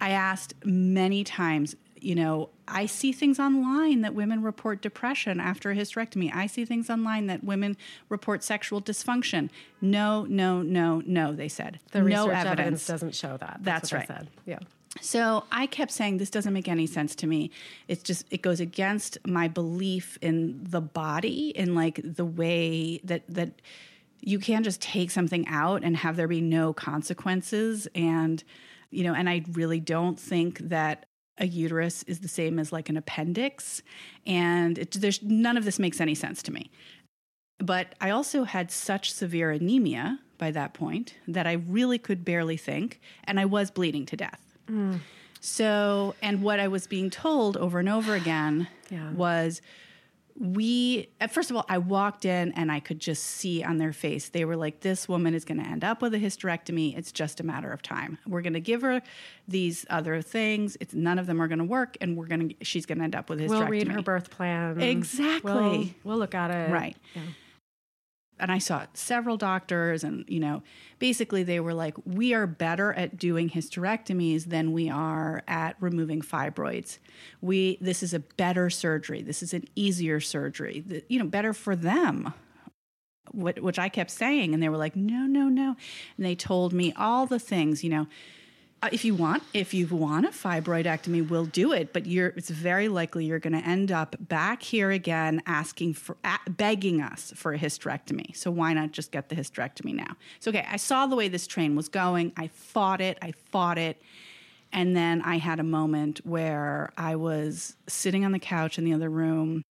[0.00, 5.70] I asked many times, you know, I see things online that women report depression after
[5.70, 6.34] a hysterectomy.
[6.34, 7.76] I see things online that women
[8.08, 9.50] report sexual dysfunction.
[9.80, 11.80] No, no, no, no, they said.
[11.92, 12.86] the no research evidence.
[12.86, 14.20] doesn't show that That's what they right.
[14.20, 14.28] said.
[14.46, 14.58] yeah
[15.00, 17.50] So I kept saying this doesn't make any sense to me.
[17.88, 23.22] It's just it goes against my belief in the body in like the way that
[23.28, 23.60] that
[24.22, 28.44] you can't just take something out and have there be no consequences and
[28.90, 31.06] you know and I really don't think that
[31.40, 33.82] a uterus is the same as like an appendix
[34.26, 36.70] and it, there's none of this makes any sense to me.
[37.58, 42.56] But I also had such severe anemia by that point that I really could barely
[42.56, 44.40] think and I was bleeding to death.
[44.68, 45.00] Mm.
[45.40, 49.10] So, and what I was being told over and over again Yeah.
[49.12, 49.62] was
[50.40, 53.92] we, uh, first of all, I walked in and I could just see on their
[53.92, 56.96] face, they were like, this woman is going to end up with a hysterectomy.
[56.96, 58.16] It's just a matter of time.
[58.26, 59.02] We're going to give her
[59.46, 60.78] these other things.
[60.80, 61.98] It's none of them are going to work.
[62.00, 63.48] And we're going to, she's going to end up with a hysterectomy.
[63.50, 65.52] we'll read her birth plan Exactly.
[65.52, 66.96] we'll, we'll look at it Right.
[67.14, 67.22] yeah.
[68.40, 70.62] And I saw several doctors, and you know,
[70.98, 76.20] basically they were like, we are better at doing hysterectomies than we are at removing
[76.22, 76.98] fibroids.
[77.40, 79.22] We this is a better surgery.
[79.22, 80.82] This is an easier surgery.
[80.86, 82.32] The- you know, better for them.
[83.32, 85.76] What, which I kept saying, and they were like, no, no, no,
[86.16, 87.84] and they told me all the things.
[87.84, 88.06] You know,
[88.82, 91.92] Uh, if you want, if you want a fibroidectomy, we'll do it.
[91.92, 96.16] But you're, it's very likely you're going to end up back here again, asking for,
[96.48, 98.34] begging us for a hysterectomy.
[98.34, 100.16] So why not just get the hysterectomy now?
[100.38, 102.32] So okay, I saw the way this train was going.
[102.38, 103.18] I fought it.
[103.20, 104.00] I fought it.
[104.72, 108.94] And then I had a moment where I was sitting on the couch in the
[108.94, 109.62] other room.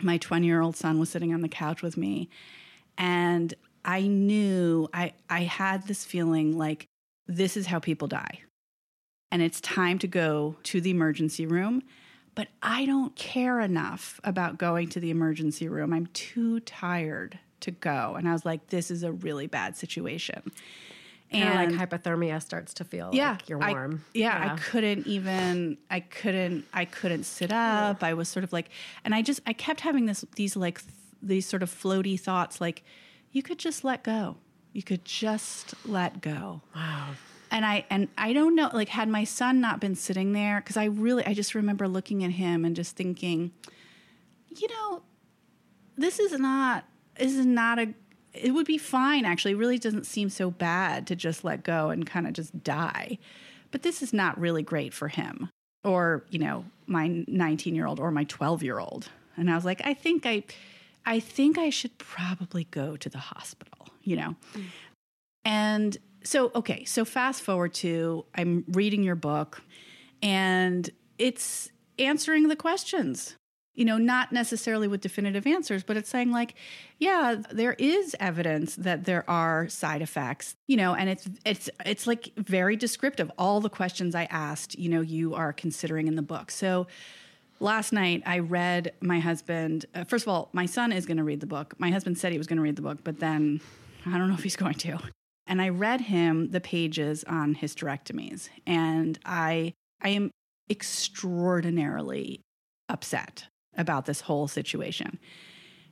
[0.00, 2.30] My 20 year old son was sitting on the couch with me.
[2.96, 3.52] And
[3.84, 6.86] I knew I, I had this feeling like
[7.28, 8.40] this is how people die.
[9.30, 11.82] And it's time to go to the emergency room.
[12.34, 15.92] but I don't care enough about going to the emergency room.
[15.92, 18.14] I'm too tired to go.
[18.16, 20.52] And I was like, this is a really bad situation.
[21.32, 24.04] And like hypothermia starts to feel yeah, like you're warm.
[24.06, 28.02] I, yeah, yeah, I couldn't even I couldn't I couldn't sit up.
[28.04, 28.70] I was sort of like
[29.04, 32.60] and I just I kept having this these like th- these sort of floaty thoughts
[32.60, 32.82] like
[33.32, 34.36] you could just let go.
[34.72, 36.62] You could just let go.
[36.74, 37.10] Wow.
[37.50, 40.76] And I and I don't know like had my son not been sitting there cuz
[40.76, 43.52] I really I just remember looking at him and just thinking
[44.54, 45.02] you know
[45.96, 46.84] this is not
[47.16, 47.94] this is not a
[48.34, 49.52] it would be fine actually.
[49.52, 53.18] It really doesn't seem so bad to just let go and kind of just die.
[53.70, 55.50] But this is not really great for him
[55.84, 59.08] or, you know, my 19 year old or my 12 year old.
[59.36, 60.44] And I was like, I think I,
[61.06, 64.36] I think I should probably go to the hospital, you know?
[64.54, 64.64] Mm.
[65.44, 69.62] And so, okay, so fast forward to I'm reading your book
[70.22, 73.36] and it's answering the questions
[73.78, 76.56] you know, not necessarily with definitive answers, but it's saying like,
[76.98, 82.04] yeah, there is evidence that there are side effects, you know, and it's it's it's
[82.04, 83.30] like very descriptive.
[83.38, 86.50] All the questions I asked, you know, you are considering in the book.
[86.50, 86.88] So
[87.60, 89.86] last night I read my husband.
[89.94, 91.74] Uh, first of all, my son is going to read the book.
[91.78, 93.60] My husband said he was going to read the book, but then
[94.06, 94.98] I don't know if he's going to.
[95.46, 100.30] And I read him the pages on hysterectomies, and I I am
[100.70, 102.40] extraordinarily
[102.88, 105.18] upset about this whole situation.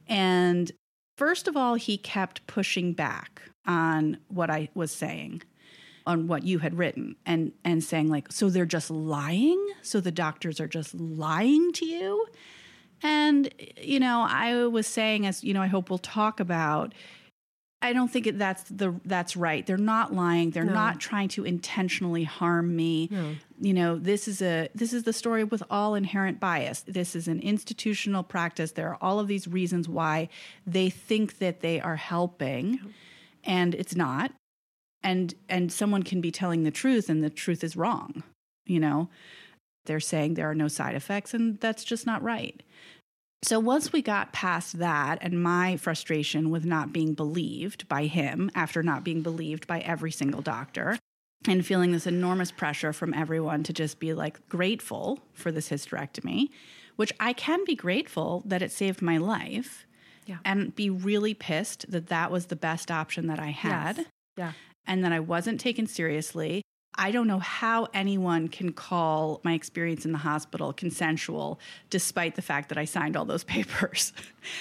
[0.06, 0.70] And
[1.16, 5.42] first of all, he kept pushing back on what I was saying,
[6.06, 9.64] on what you had written, and, and saying, like, so they're just lying?
[9.82, 12.26] So the doctors are just lying to you?
[13.02, 16.94] And, you know, I was saying, as you know, I hope we'll talk about
[17.82, 19.64] I don't think that's the that's right.
[19.66, 20.50] They're not lying.
[20.50, 20.72] They're no.
[20.72, 23.08] not trying to intentionally harm me.
[23.10, 23.34] No.
[23.60, 26.80] You know, this is a this is the story with all inherent bias.
[26.86, 28.72] This is an institutional practice.
[28.72, 30.30] There are all of these reasons why
[30.66, 32.80] they think that they are helping,
[33.44, 34.32] and it's not.
[35.02, 38.22] And and someone can be telling the truth, and the truth is wrong.
[38.64, 39.10] You know,
[39.84, 42.62] they're saying there are no side effects, and that's just not right.
[43.42, 48.50] So once we got past that and my frustration with not being believed by him
[48.54, 50.98] after not being believed by every single doctor
[51.46, 56.48] and feeling this enormous pressure from everyone to just be like grateful for this hysterectomy,
[56.96, 59.86] which I can be grateful that it saved my life
[60.24, 60.38] yeah.
[60.44, 63.98] and be really pissed that that was the best option that I had.
[63.98, 64.06] Yes.
[64.36, 64.52] Yeah.
[64.88, 66.62] And that I wasn't taken seriously
[66.98, 72.42] I don't know how anyone can call my experience in the hospital consensual despite the
[72.42, 74.12] fact that I signed all those papers.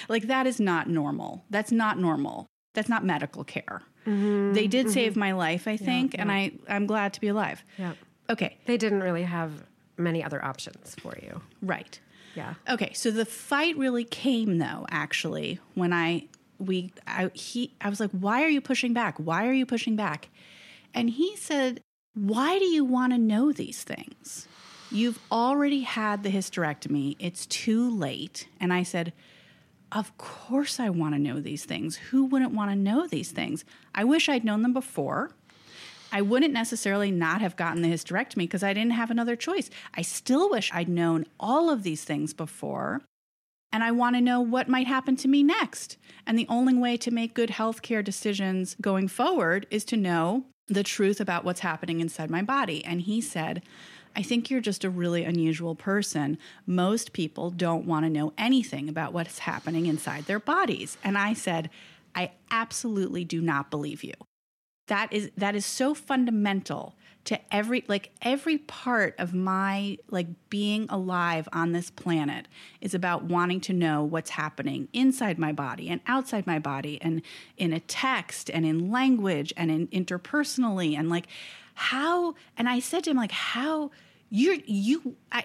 [0.08, 1.44] like, that is not normal.
[1.50, 2.46] That's not normal.
[2.74, 3.82] That's not medical care.
[4.06, 4.92] Mm-hmm, they did mm-hmm.
[4.94, 6.22] save my life, I think, yeah, yeah.
[6.22, 7.64] and I, I'm glad to be alive.
[7.78, 7.94] Yeah.
[8.28, 8.58] Okay.
[8.66, 9.64] They didn't really have
[9.96, 11.40] many other options for you.
[11.62, 11.98] Right.
[12.34, 12.54] Yeah.
[12.68, 12.92] Okay.
[12.92, 18.10] So the fight really came, though, actually, when I, we, I, he, I was like,
[18.10, 19.16] why are you pushing back?
[19.18, 20.28] Why are you pushing back?
[20.94, 21.80] And he said,
[22.16, 24.48] why do you want to know these things?
[24.90, 27.14] You've already had the hysterectomy.
[27.18, 28.48] It's too late.
[28.58, 29.12] And I said,
[29.92, 31.96] Of course, I want to know these things.
[31.96, 33.66] Who wouldn't want to know these things?
[33.94, 35.32] I wish I'd known them before.
[36.10, 39.68] I wouldn't necessarily not have gotten the hysterectomy because I didn't have another choice.
[39.92, 43.02] I still wish I'd known all of these things before.
[43.72, 45.98] And I want to know what might happen to me next.
[46.26, 50.82] And the only way to make good healthcare decisions going forward is to know the
[50.82, 52.84] truth about what's happening inside my body.
[52.84, 53.62] And he said,
[54.16, 56.38] I think you're just a really unusual person.
[56.66, 60.96] Most people don't want to know anything about what's happening inside their bodies.
[61.04, 61.70] And I said,
[62.14, 64.14] I absolutely do not believe you.
[64.88, 66.94] That is that is so fundamental
[67.26, 72.46] to every like every part of my like being alive on this planet
[72.80, 77.20] is about wanting to know what's happening inside my body and outside my body and
[77.56, 81.26] in a text and in language and in interpersonally and like
[81.74, 83.90] how and I said to him like how
[84.30, 85.44] you you I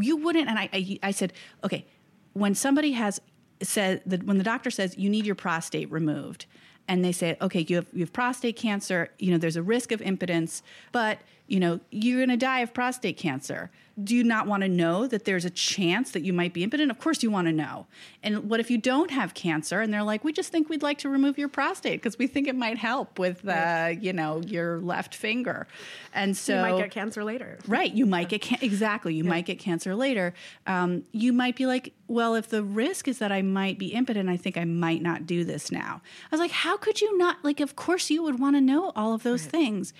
[0.00, 1.32] you wouldn't and I, I I said
[1.64, 1.86] okay
[2.34, 3.20] when somebody has
[3.62, 6.44] said that when the doctor says you need your prostate removed
[6.88, 9.92] and they say, okay, you have, you have prostate cancer, you know, there's a risk
[9.92, 13.70] of impotence, but, you know, you're going to die of prostate cancer
[14.02, 16.90] do you not want to know that there's a chance that you might be impotent?
[16.90, 17.86] Of course you want to know.
[18.22, 20.98] And what if you don't have cancer and they're like, we just think we'd like
[20.98, 24.78] to remove your prostate because we think it might help with, uh, you know, your
[24.80, 25.66] left finger.
[26.14, 27.58] And so you might get cancer later.
[27.66, 27.92] Right.
[27.92, 29.14] You might get can- exactly.
[29.14, 29.30] You yeah.
[29.30, 30.34] might get cancer later.
[30.66, 34.28] Um, you might be like, well, if the risk is that I might be impotent,
[34.28, 36.00] I think I might not do this now.
[36.30, 37.38] I was like, how could you not?
[37.42, 39.50] Like, of course you would want to know all of those right.
[39.50, 39.94] things.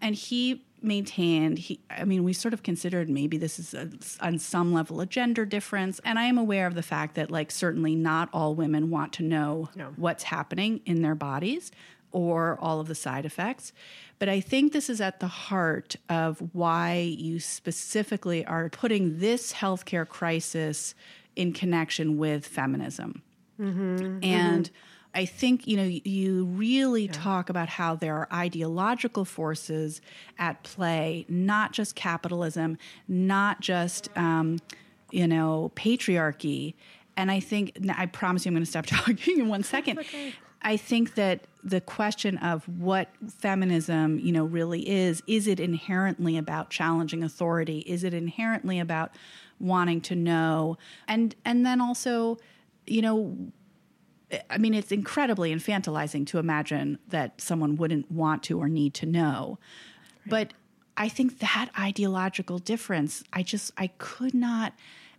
[0.00, 3.90] And he maintained he i mean we sort of considered maybe this is a,
[4.20, 6.00] on some level a gender difference.
[6.04, 9.22] And i am aware of the fact that like certainly not all women want to
[9.22, 9.92] know No.
[9.96, 11.72] what's happening in their bodies
[12.10, 13.72] or all of the side effects.
[14.18, 19.52] But i think this is at the heart of why you specifically are putting this
[19.52, 20.94] healthcare crisis
[21.34, 23.22] in connection with feminism.
[23.60, 24.20] Mm-hmm.
[24.22, 24.74] And mm-hmm.
[25.18, 30.00] I think, you know, you really talk about how there are ideological forces
[30.38, 34.60] at play, not just capitalism, not just, um,
[35.10, 36.74] you know, patriarchy.
[37.16, 39.98] And I think, I promise you I'm going to stop talking in one second.
[40.62, 46.36] I think that the question of what feminism, you know, really is, is it inherently
[46.36, 47.80] about challenging authority?
[47.80, 49.10] Is it inherently about
[49.58, 50.78] wanting to know?
[51.08, 52.38] And and then also,
[52.86, 53.50] you know,
[54.50, 59.06] I mean, it's incredibly infantilizing to imagine that someone wouldn't want to or need to
[59.06, 59.58] know.
[60.26, 60.52] But
[60.96, 64.74] I think that ideological difference, I just, I could not.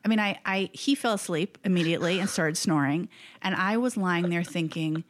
[0.06, 3.10] I mean, I, I, he fell asleep immediately and started snoring,
[3.42, 5.04] and I was lying there thinking,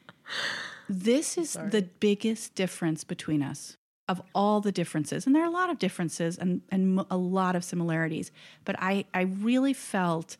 [0.87, 3.77] this is the biggest difference between us
[4.07, 7.55] of all the differences and there are a lot of differences and, and a lot
[7.55, 8.31] of similarities
[8.65, 10.35] but i i really felt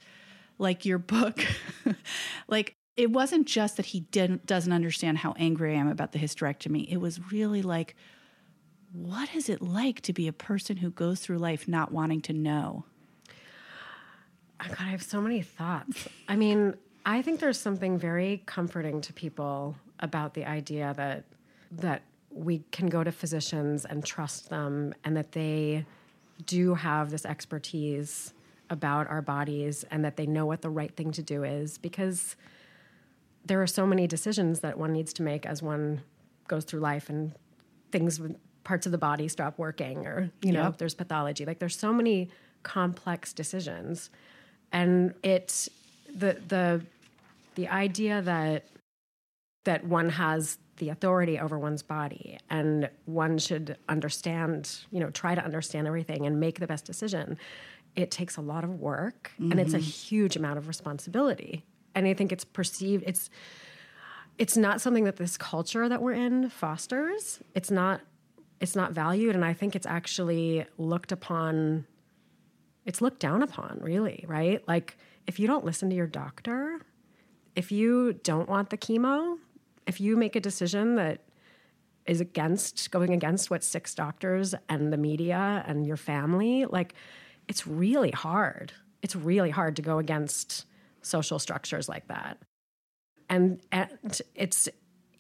[0.58, 1.46] like your book
[2.48, 6.20] like it wasn't just that he didn't doesn't understand how angry i am about the
[6.20, 7.96] hysterectomy it was really like
[8.92, 12.34] what is it like to be a person who goes through life not wanting to
[12.34, 12.84] know
[14.62, 16.08] Oh God, I have so many thoughts.
[16.28, 16.76] I mean,
[17.06, 21.24] I think there's something very comforting to people about the idea that
[21.72, 25.86] that we can go to physicians and trust them and that they
[26.46, 28.34] do have this expertise
[28.70, 32.36] about our bodies and that they know what the right thing to do is because
[33.50, 36.02] there are so many decisions that one needs to make as one
[36.48, 37.34] goes through life and
[37.92, 38.22] things
[38.64, 40.78] parts of the body stop working or you know Yep.
[40.78, 41.46] there's pathology.
[41.46, 42.30] Like there's so many
[42.62, 44.12] complex decisions.
[44.72, 45.68] And it's
[46.14, 46.86] the the
[47.56, 48.68] the idea that
[49.66, 55.34] that one has the authority over one's body and one should understand you know try
[55.34, 57.38] to understand everything and make the best decision
[57.96, 59.86] it takes a lot of work and it's a mm-hmm.
[59.86, 61.66] huge amount of responsibility
[61.96, 63.30] and i think it's perceived it's
[64.40, 67.42] it's not something that this culture that we're in fosters.
[67.54, 68.00] It's not
[68.62, 71.86] it's not valued and i think it's actually looked upon
[72.86, 74.66] it's looked down upon really right?
[74.68, 76.80] Like if you don't listen to your doctor
[77.56, 79.38] if you don't want the chemo
[79.86, 81.22] if you make a decision that
[82.06, 86.94] is against going against what six doctors and the media and your family like
[87.50, 88.72] it's really hard.
[89.02, 90.66] It's really hard to go against
[91.10, 92.38] social structures like that.
[93.30, 94.70] And and it's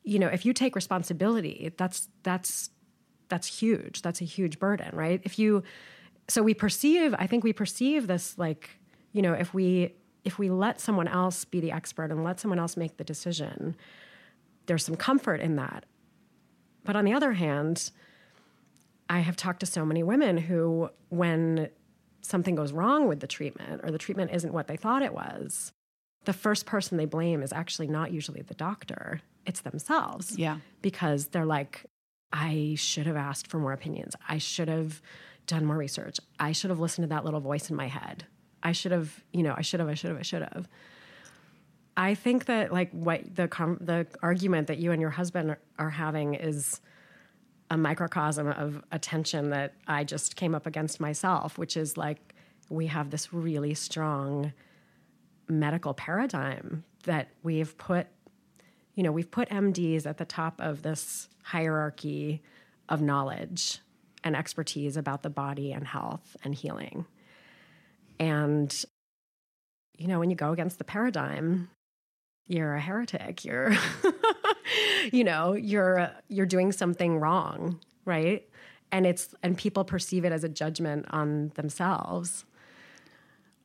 [0.04, 2.70] you know if you take responsibility that's that's
[3.28, 4.02] that's huge.
[4.02, 5.22] That's a huge burden right?
[5.24, 5.64] If you
[6.30, 8.70] so we perceive i think we perceive this like
[9.12, 12.60] you know if we if we let someone else be the expert and let someone
[12.60, 13.76] else make the decision
[14.68, 15.86] there's some comfort in that.
[16.84, 17.92] But on the other hand
[19.10, 21.70] i have talked to so many women who when
[22.22, 25.74] something goes wrong with the treatment or the treatment isn't what they thought it was
[26.30, 30.38] the first person they blame is actually not usually the doctor it's themselves.
[30.38, 30.58] Yeah.
[30.84, 31.86] because they're like
[32.32, 34.16] i should have asked for more opinions.
[34.28, 35.02] I should have
[35.48, 36.18] done more research.
[36.40, 38.28] I should have listened to that little voice in my head.
[38.62, 40.68] I should have you know i should have i should have i should have.
[41.98, 45.60] I think that like what the com- the argument that you and your husband are,
[45.80, 46.80] are having is
[47.72, 52.36] a microcosm of a tension that i just came up against myself which is like
[52.70, 54.54] we have this really strong
[55.50, 58.08] medical paradigm that we've put
[58.96, 62.42] you know we've put mds at the top of this hierarchy
[62.88, 63.80] of knowledge
[64.24, 67.06] and expertise about the body and health and healing.
[68.20, 68.74] And
[69.98, 71.70] you know when you go against the paradigm
[72.48, 73.46] you're a heretic.
[73.46, 73.74] You're
[75.12, 77.80] you know you're you're doing something wrong
[78.10, 78.44] right?
[78.92, 82.44] And it's and people perceive it as a judgment on themselves.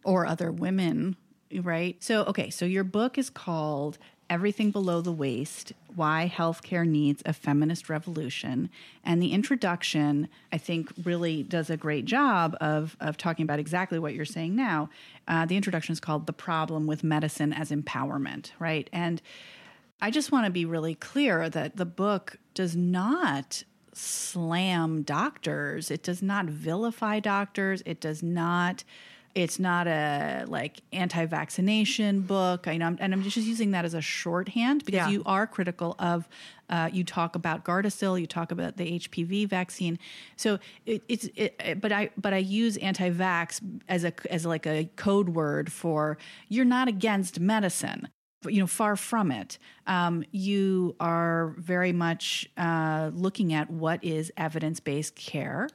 [0.05, 1.17] Or other women,
[1.63, 2.03] right?
[2.03, 3.99] So, okay, so your book is called
[4.31, 8.71] Everything Below the Waist Why Healthcare Needs a Feminist Revolution.
[9.05, 13.99] And the introduction, I think, really does a great job of, of talking about exactly
[13.99, 14.89] what you're saying now.
[15.29, 18.89] Uh, the introduction is called The Problem with Medicine as Empowerment, right?
[18.93, 19.21] And
[20.01, 25.91] I just want to be really clear that the book does not slam doctors.
[25.91, 27.83] It does not vilify doctors.
[27.87, 28.85] It does not
[29.35, 32.69] It's not a like anti-vaccination book.
[32.69, 35.11] I know, I'm, and I'm just using that as a shorthand because Yeah.
[35.11, 36.29] you are critical of.
[36.71, 39.99] Uh, you talk about Gardasil, you talk about the HPV vaccine.
[40.37, 44.89] So it, it's, it, but I, but I use anti-vax as a as like a
[44.97, 46.17] code word for
[46.49, 48.09] you're not against medicine
[48.49, 54.31] you know far from it um, you are very much uh, looking at what is
[54.37, 55.69] evidence-based care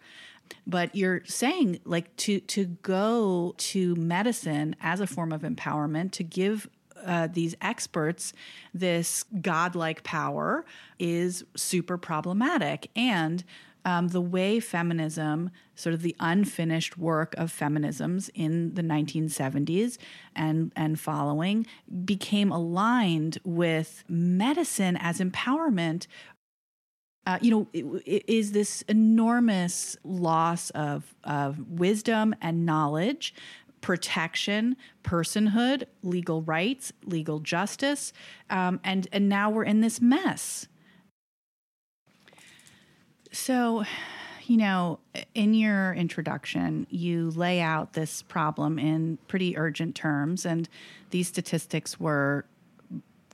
[0.66, 6.24] but you're saying like to to go to medicine as a form of empowerment to
[6.24, 6.70] give
[7.06, 8.34] uh, these experts
[8.74, 10.66] this godlike power
[11.00, 13.44] is super problematic and
[13.86, 19.98] um, the way feminism, sort of the unfinished work of feminisms in the 1970s
[20.36, 21.66] and, and following,
[22.06, 26.08] became aligned with medicine as empowerment.
[27.26, 27.68] Uh, you know,
[28.06, 33.36] is this enormous loss of, of wisdom and knowledge,
[33.82, 38.14] protection, personhood, legal rights, legal justice,
[38.50, 40.68] um, and and now we're in this mess.
[43.32, 43.84] So,
[44.46, 45.00] you know,
[45.36, 50.68] in your introduction, you lay out this problem in pretty urgent terms, and
[51.12, 52.46] these statistics were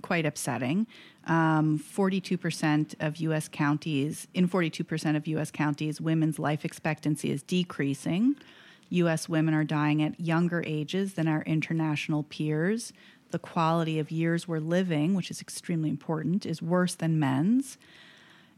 [0.01, 0.85] quite upsetting.
[1.27, 3.47] Um, 42% of U.S.
[3.47, 5.49] counties, in 42% of U.S.
[5.49, 8.35] counties, women's life expectancy is decreasing.
[8.89, 9.27] U.S.
[9.27, 12.93] women are dying at younger ages than our international peers.
[13.31, 17.77] The quality of years we're living, which is extremely important, is worse than men's.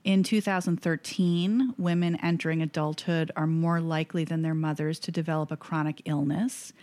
[0.04, 6.02] In 2013, women entering adulthood are more likely than their mothers to develop a chronic
[6.06, 6.74] illness.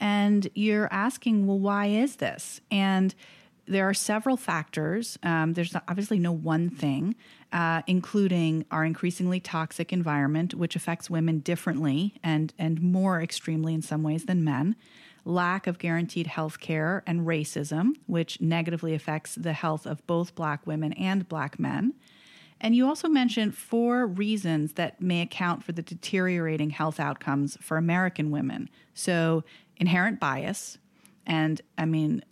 [0.00, 2.60] And you're asking, well, why is this?
[2.70, 3.14] And
[3.66, 5.18] there are several factors.
[5.22, 7.14] Um, there's obviously no one thing,
[7.52, 13.82] uh, including our increasingly toxic environment, which affects women differently and, and more extremely in
[13.82, 14.74] some ways than men,
[15.24, 20.66] lack of guaranteed health care, and racism, which negatively affects the health of both Black
[20.66, 21.94] women and Black men.
[22.60, 27.76] And you also mentioned four reasons that may account for the deteriorating health outcomes for
[27.76, 28.70] American women.
[28.94, 29.42] So,
[29.78, 30.78] inherent bias,
[31.26, 32.24] and I mean,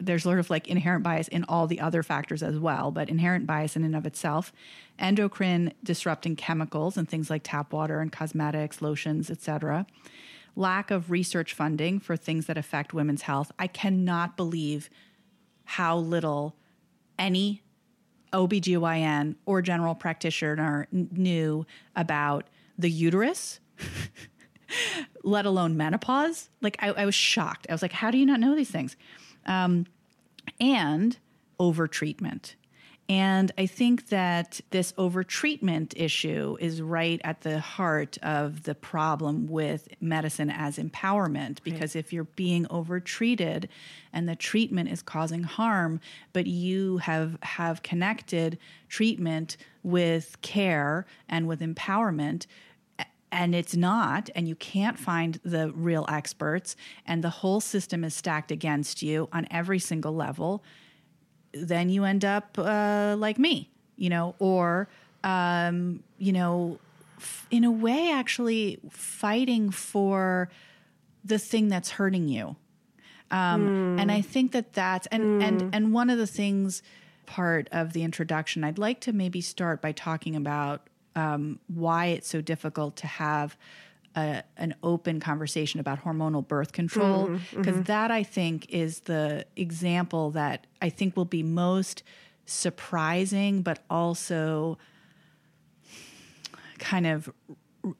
[0.00, 3.46] there's sort of like inherent bias in all the other factors as well, but inherent
[3.46, 4.52] bias in and of itself,
[4.98, 9.86] endocrine disrupting chemicals and things like tap water and cosmetics, lotions, etc.
[10.54, 13.50] Lack of research funding for things that affect women's health.
[13.58, 14.88] I cannot believe
[15.64, 16.54] how little
[17.18, 17.62] any
[18.32, 23.60] OBGYN or general practitioner knew about the uterus,
[25.24, 26.50] let alone menopause.
[26.60, 27.66] Like, I, I was shocked.
[27.68, 28.96] I was like, how do you not know these things?
[29.48, 29.86] Um,
[30.60, 31.18] and
[31.58, 32.54] overtreatment.
[33.10, 39.46] And I think that this overtreatment issue is right at the heart of the problem
[39.46, 41.62] with medicine as empowerment.
[41.64, 43.70] Because if you're being overtreated
[44.12, 46.00] and the treatment is causing harm,
[46.34, 48.58] but you have have connected
[48.90, 52.46] treatment with care and with empowerment,
[53.30, 56.76] and it's not, and you can't find the real experts,
[57.06, 60.62] and the whole system is stacked against you on every single level,
[61.52, 64.88] then you end up uh, like me, you know, or,
[65.24, 66.78] um, you know,
[67.18, 70.48] f- in a way, actually fighting for
[71.24, 72.56] the thing that's hurting you.
[73.30, 76.82] Um, And I think that that's and and and one of the things
[77.26, 80.86] part of the introduction, I'd like to maybe start by talking about
[81.18, 83.56] um, why it's so difficult to have
[84.16, 87.26] a, an open conversation about hormonal birth control.
[87.54, 92.02] Because that I think is the example that I think will be most
[92.46, 94.78] surprising, but also
[96.78, 97.28] kind of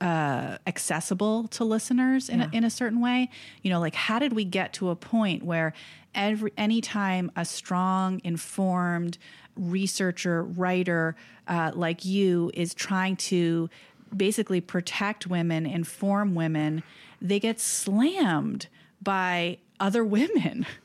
[0.01, 3.31] uh, accessible to listeners in, a, in a certain way.
[3.63, 5.73] You know, like how did we get to a point where
[6.15, 9.19] every anytime a strong, informed
[9.57, 11.17] researcher, writer
[11.47, 13.69] uh, like you is trying to
[14.17, 16.83] basically protect women, inform women,
[17.21, 18.69] they get slammed
[19.03, 20.67] by other women.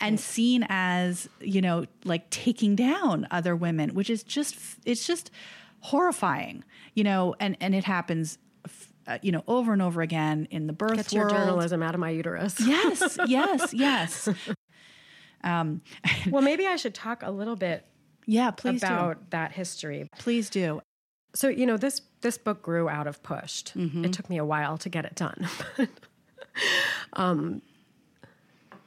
[0.00, 4.56] and seen as you know like taking down other women which is just
[4.86, 5.30] it's just
[5.80, 6.62] horrifying
[6.94, 8.38] you know and and it happens
[9.06, 12.00] uh, you know over and over again in the birth Get your journalism out of
[12.00, 12.60] my uterus.
[12.60, 14.28] yes yes yes
[15.42, 15.80] um
[16.30, 17.86] well, maybe I should talk a little bit
[18.26, 20.06] yeah please about that history.
[20.18, 20.82] please do
[21.34, 23.72] So, you know, this this book grew out of Pushed.
[23.76, 25.48] It took me a while to get it done.
[27.14, 27.62] um,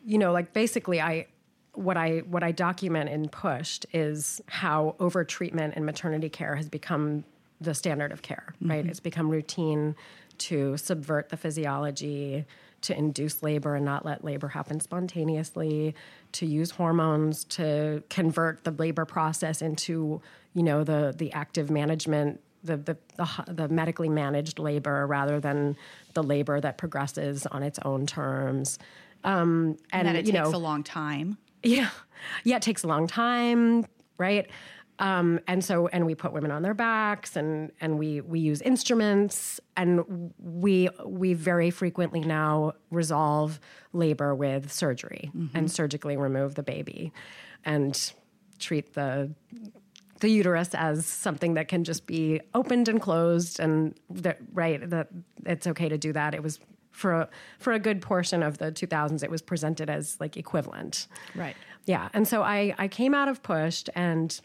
[0.05, 1.25] you know, like basically I
[1.73, 7.23] what I what I document in Pushed is how overtreatment in maternity care has become
[7.59, 8.85] the standard of care, right?
[8.85, 9.95] It's become routine
[10.39, 12.45] to subvert the physiology,
[12.81, 15.95] to induce labor and not let labor happen spontaneously,
[16.33, 20.21] to use hormones to convert the labor process into,
[20.53, 25.75] you know, the the active management, the the the, the medically managed labor rather than
[26.13, 28.77] the labor that progresses on its own terms.
[29.23, 31.37] Um, and, and that it you takes know, a long time.
[31.63, 31.89] Yeah,
[32.43, 33.85] yeah, it takes a long time,
[34.17, 34.49] right?
[34.99, 38.61] Um, and so, and we put women on their backs, and and we we use
[38.61, 43.59] instruments, and we we very frequently now resolve
[43.91, 45.55] labor with surgery mm-hmm.
[45.57, 47.11] and surgically remove the baby,
[47.65, 48.13] and
[48.59, 49.33] treat the
[50.19, 55.07] the uterus as something that can just be opened and closed, and that right that
[55.45, 56.35] it's okay to do that.
[56.35, 56.59] It was
[56.93, 57.29] for a,
[57.59, 61.55] for a good portion of the 2000s, it was presented as like equivalent, right?
[61.85, 64.39] Yeah, and so I I came out of pushed and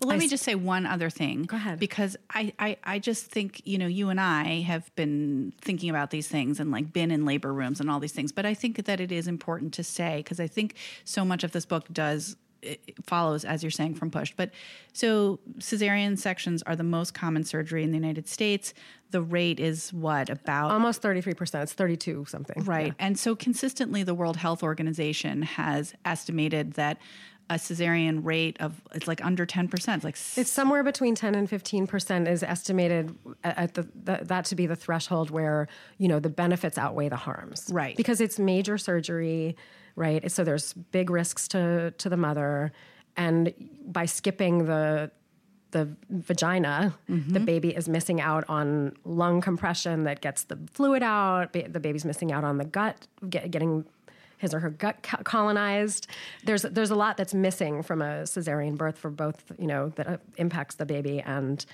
[0.00, 1.44] well, let I me just say one other thing.
[1.44, 1.78] Go ahead.
[1.78, 6.10] Because I, I, I just think, you know, you and I have been thinking about
[6.10, 8.32] these things and like been in labor rooms and all these things.
[8.32, 11.52] But I think that it is important to say, because I think so much of
[11.52, 12.36] this book does
[13.04, 14.32] follows as you're saying from push.
[14.36, 14.50] But
[14.92, 18.74] so cesarean sections are the most common surgery in the united states.
[19.10, 20.70] The rate is what about?
[20.72, 22.64] Almost 33% it's 32 something.
[22.64, 22.88] Right.
[22.88, 22.92] Yeah.
[22.98, 26.98] and so consistently the world health organization has estimated that
[27.48, 31.48] a cesarean rate of it's like under 10% it's like it's somewhere between 10 and
[31.48, 36.28] 15% is estimated at the, the, that to be the threshold where you know the
[36.28, 37.68] benefits outweigh the harms.
[37.70, 37.96] Right.
[37.96, 39.56] Because it's major surgery
[39.96, 42.72] right so there's big risks to to the mother
[43.16, 43.52] and
[43.86, 45.10] by skipping the
[45.76, 47.32] the vagina, mm-hmm.
[47.32, 51.52] the baby is missing out on lung compression that gets the fluid out.
[51.52, 53.84] The baby's missing out on the gut, get, getting
[54.38, 56.06] his or her gut colonized.
[56.44, 60.06] There's there's a lot that's missing from a cesarean birth for both you know that
[60.06, 61.64] uh, impacts the baby and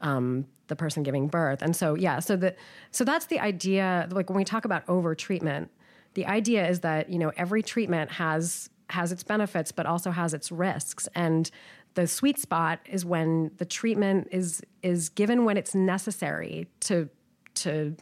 [0.00, 1.62] um, the person giving birth.
[1.62, 2.54] And so yeah, so the
[2.90, 4.08] so that's the idea.
[4.10, 5.70] Like when we talk about over treatment,
[6.14, 10.34] the idea is that you know every treatment has has its benefits, but also has
[10.34, 11.50] its risks and
[11.94, 17.08] the sweet spot is when the treatment is is given when it's necessary to
[17.54, 17.96] to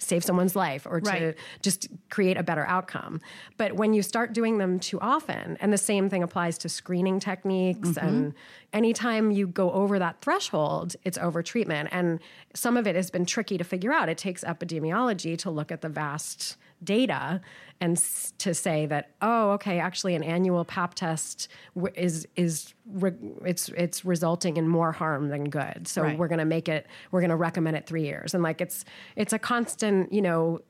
[0.00, 1.38] save someone's life or to right.
[1.60, 3.20] just create a better outcome.
[3.56, 7.18] But when you start doing them too often, and the same thing applies to screening
[7.18, 8.06] techniques, mm-hmm.
[8.06, 8.34] and
[8.72, 11.88] anytime you go over that threshold, it's over treatment.
[11.90, 12.20] And
[12.54, 14.08] some of it has been tricky to figure out.
[14.08, 17.40] It takes epidemiology to look at the vast data
[17.80, 22.74] and s- to say that oh okay actually an annual pap test w- is is
[22.86, 23.12] re-
[23.44, 26.18] it's it's resulting in more harm than good so right.
[26.18, 28.84] we're going to make it we're going to recommend it 3 years and like it's
[29.16, 30.60] it's a constant you know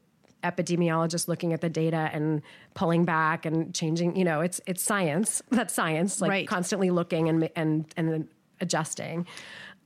[0.45, 2.43] epidemiologist looking at the data and
[2.75, 6.49] pulling back and changing you know it's it's science that's science like right.
[6.49, 8.29] constantly looking and and and
[8.61, 9.27] adjusting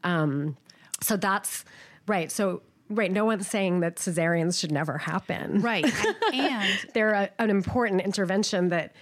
[0.04, 0.56] um
[1.00, 1.64] so that's
[2.06, 2.62] right so
[2.92, 3.10] Right.
[3.10, 5.60] No one's saying that cesareans should never happen.
[5.60, 5.86] Right.
[6.32, 8.94] And, they're a, an important intervention that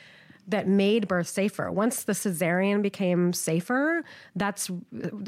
[0.49, 1.71] that made birth safer.
[1.71, 4.03] Once the cesarean became safer,
[4.35, 4.71] that's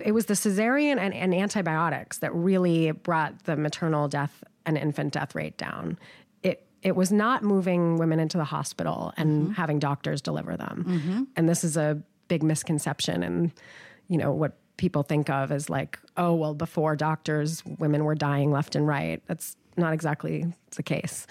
[0.04, 5.12] it was the cesarean and, and antibiotics that really brought the maternal death and infant
[5.12, 5.98] death rate down.
[6.42, 9.52] It it was not moving women into the hospital and mm-hmm.
[9.52, 10.84] having doctors deliver them.
[10.88, 11.22] Mm-hmm.
[11.36, 13.52] And this is a big misconception and
[14.08, 18.50] you know what people think of as like, oh, well, before doctors, women were dying
[18.50, 19.22] left and right.
[19.26, 21.26] That's not exactly the case.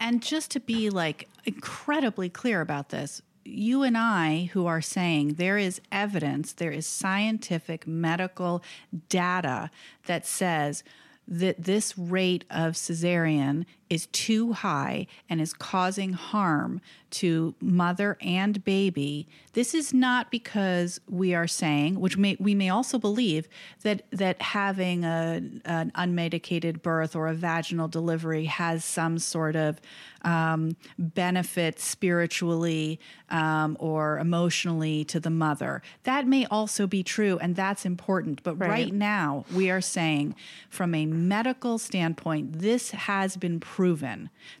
[0.00, 5.34] And just to be like incredibly clear about this, you and I, who are saying
[5.34, 8.62] there is evidence, there is scientific medical
[9.08, 9.70] data
[10.06, 10.82] that says
[11.28, 16.80] that this rate of cesarean is too high and is causing harm
[17.14, 22.68] to mother and baby, this is not because we are saying, which may, we may
[22.68, 23.48] also believe,
[23.82, 29.80] that that having a, an unmedicated birth or a vaginal delivery has some sort of
[30.22, 32.98] um, benefit spiritually
[33.30, 35.82] um, or emotionally to the mother.
[36.02, 38.42] That may also be true, and that's important.
[38.42, 38.70] But right.
[38.70, 40.34] right now, we are saying,
[40.68, 43.73] from a medical standpoint, this has been proven.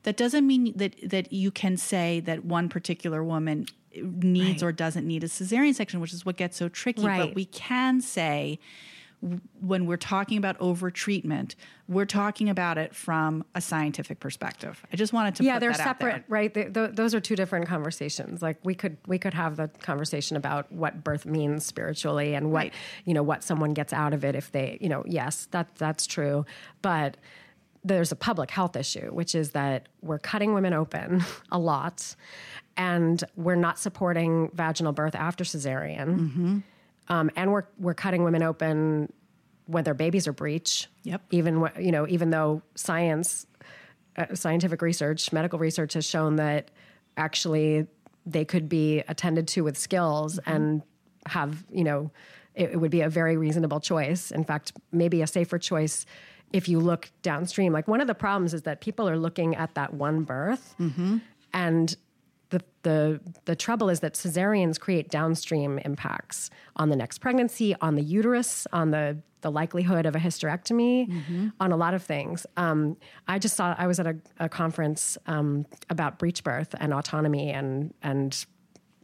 [0.02, 4.68] That doesn't mean that that you can say that one particular woman needs right.
[4.68, 7.06] or doesn't need a cesarean section, which is what gets so tricky.
[7.06, 7.20] Right.
[7.20, 8.58] But we can say
[9.60, 11.56] when we're talking about over treatment,
[11.88, 14.84] we're talking about it from a scientific perspective.
[14.92, 16.52] I just wanted to yeah, they're separate, right?
[16.52, 18.42] They, th- those are two different conversations.
[18.42, 22.64] Like we could we could have the conversation about what birth means spiritually and what
[22.64, 22.74] right.
[23.06, 26.06] you know what someone gets out of it if they you know yes that that's
[26.06, 26.44] true,
[26.82, 27.16] but
[27.84, 31.22] there's a public health issue, which is that we're cutting women open
[31.52, 32.16] a lot,
[32.76, 36.58] and we're not supporting vaginal birth after cesarean, mm-hmm.
[37.08, 39.12] um, and we're we're cutting women open
[39.66, 40.88] when their babies are breech.
[41.04, 41.22] Yep.
[41.30, 43.46] Even you know, even though science,
[44.16, 46.70] uh, scientific research, medical research has shown that
[47.16, 47.86] actually
[48.26, 50.82] they could be attended to with skills and
[51.26, 52.10] have you know,
[52.54, 54.30] it, it would be a very reasonable choice.
[54.30, 56.06] In fact, maybe a safer choice
[56.54, 57.72] if you look downstream.
[57.72, 60.74] Like one of the problems is that people are looking at that one birth
[61.52, 61.96] and
[62.50, 67.96] the, the the trouble is that cesareans create downstream impacts on the next pregnancy, on
[67.96, 72.46] the uterus, on the the likelihood of a hysterectomy, on a lot of things.
[72.56, 72.96] Um,
[73.26, 77.50] I just saw I was at a, a conference um, about breech birth and autonomy
[77.50, 78.46] and and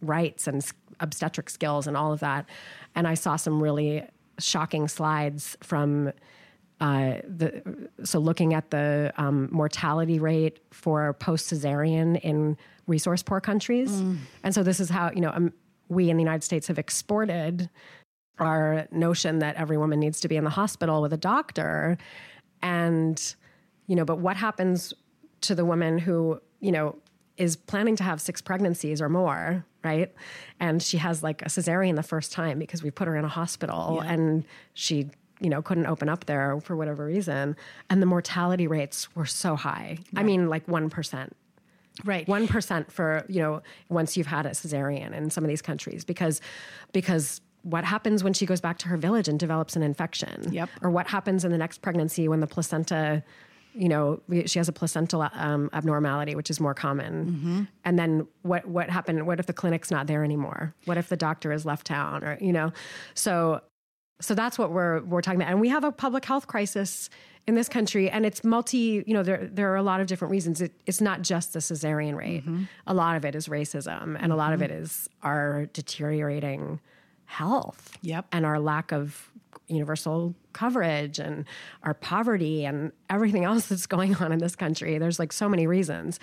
[0.01, 0.65] rights and
[1.01, 2.49] obstetric skills and all of that,
[2.95, 4.05] and I saw some really
[4.39, 6.13] shocking slides from
[6.81, 7.63] uh, the
[8.05, 12.57] so looking at the um, mortality rate for post cesarean in
[12.87, 13.91] resource poor countries,
[14.43, 15.53] and so this is how you know um,
[15.89, 17.69] we in the United States have exported
[18.39, 21.99] our notion that every woman needs to be in the hospital with a doctor,
[22.63, 23.35] and
[23.87, 24.95] you know, but what happens
[25.43, 26.97] to the woman who you know
[27.37, 30.13] is planning to have six pregnancies or more, right?
[30.61, 33.29] And she has like a cesarean the first time because we put her in a
[33.29, 35.09] hospital and she,
[35.41, 37.57] you know, couldn't open up there for whatever reason.
[37.89, 39.99] And the mortality rates were so high.
[40.15, 41.31] I mean, like 1%.
[42.05, 42.27] Right.
[42.27, 46.41] 1% for, you know, once you've had a cesarean in some of these countries because
[46.93, 50.53] because what happens when she goes back to her village and develops an infection?
[50.53, 50.71] Yep.
[50.83, 53.23] Or what happens in the next pregnancy when the placenta,
[53.75, 57.69] you know, she has a placental um, abnormality, which is more common.
[57.85, 59.27] And then what what happened?
[59.27, 60.75] What if the clinic's not there anymore?
[60.87, 62.25] What if the doctor has left town?
[62.25, 62.73] Or you know,
[63.15, 63.61] so
[64.21, 65.51] so that's what we're we're talking about.
[65.51, 67.11] And we have a public health crisis
[67.47, 69.03] in this country, and it's multi.
[69.07, 70.61] You know, there there are a lot of different reasons.
[70.61, 72.43] It, it's not just the cesarean rate.
[72.43, 72.65] Mm-hmm.
[72.87, 74.73] A lot of it is racism, and a lot of mm-hmm.
[74.73, 76.81] it is our deteriorating
[77.25, 77.97] health.
[78.03, 78.27] Yep.
[78.33, 79.31] and our lack of
[79.69, 81.45] universal coverage and
[81.85, 84.99] our poverty and everything else that's going on in this country.
[84.99, 86.19] There's like so many reasons,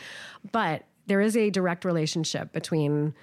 [0.51, 3.13] but there is a direct relationship between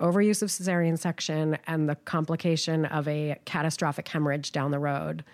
[0.00, 5.24] overuse of cesarean section and the complication of a catastrophic hemorrhage down the road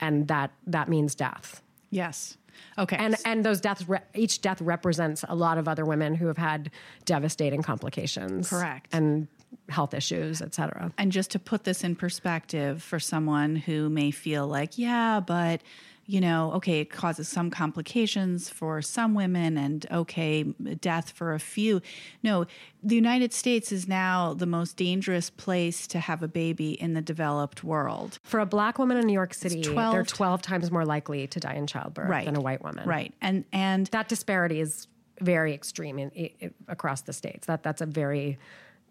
[0.00, 2.36] and that that means death Yes.
[2.78, 2.96] Okay.
[2.98, 6.38] and and those deaths re- each death represents a lot of other women who have
[6.38, 6.70] had
[7.04, 8.88] devastating complications Correct.
[8.92, 9.28] and
[9.68, 14.10] health issues et cetera And just to put this in perspective for someone who may
[14.10, 15.60] feel like, yeah, but
[16.08, 20.44] you know, okay, it causes some complications for some women and okay,
[20.80, 21.82] death for a few.
[22.22, 22.46] No,
[22.82, 27.02] the United States is now the most dangerous place to have a baby in the
[27.02, 28.20] developed world.
[28.22, 31.40] For a black woman in New York City, 12 they're 12 times more likely to
[31.40, 32.24] die in childbirth Right.
[32.24, 32.88] than a white woman.
[32.88, 33.12] Right.
[33.20, 34.86] And and That disparity is
[35.20, 37.46] very extreme in, i across the states.
[37.46, 38.38] That that's a very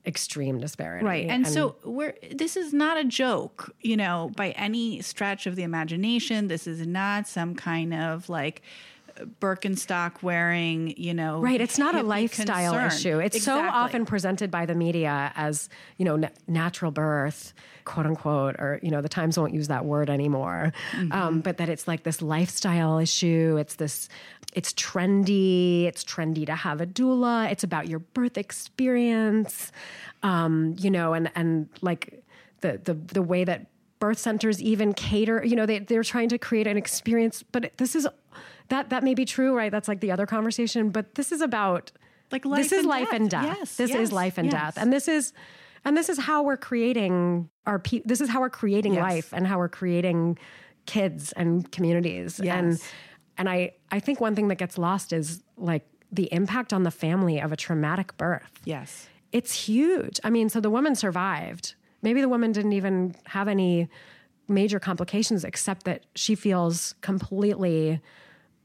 [0.06, 1.06] extreme disparity.
[1.06, 1.28] Right.
[1.28, 5.64] And, so we're this is not a joke, you know, by any stretch of the
[5.64, 6.48] imagination.
[6.48, 8.62] This is not some kind of like
[9.40, 11.40] Birkenstock wearing, you know.
[11.40, 12.88] Right, it's not a lifestyle concern.
[12.88, 13.20] issue.
[13.20, 17.54] It's so often presented by the media as, you know, na- natural birth,
[17.86, 20.74] quote unquote, or, you know, the Times won't use that word anymore.
[20.92, 21.12] Mm-hmm.
[21.14, 23.56] Um, but that it's like this lifestyle issue.
[23.58, 24.10] It's this,
[24.54, 25.86] it's trendy.
[25.86, 27.50] It's trendy to have a doula.
[27.50, 29.72] It's about your birth experience,
[30.24, 32.22] um, you know, and, and like
[32.60, 33.68] the, the, the way that
[34.00, 37.96] birth centers even cater, you know, they, they're trying to create an experience, but this
[37.96, 38.06] is,
[38.70, 39.72] that, that may be true, right?
[39.72, 41.92] That's like the other conversation, but this is about,
[42.32, 43.20] Like this is and life death.
[43.20, 43.58] and death.
[43.60, 44.54] Yes, this yes, is life and yes.
[44.54, 45.34] death, and this is,
[45.84, 47.78] and this is how we're creating our.
[47.80, 50.38] Pe- this is how we're creating life, and how we're creating
[50.88, 52.40] kids and communities.
[52.40, 52.82] And
[53.38, 56.92] and I I think one thing that gets lost is like the impact on the
[56.92, 58.50] family of a traumatic birth.
[58.64, 59.08] Yes.
[59.32, 60.20] It's huge.
[60.24, 61.76] I mean, so the woman survived.
[62.02, 63.90] Maybe the woman didn't even have any
[64.48, 68.00] major complications except that she feels completely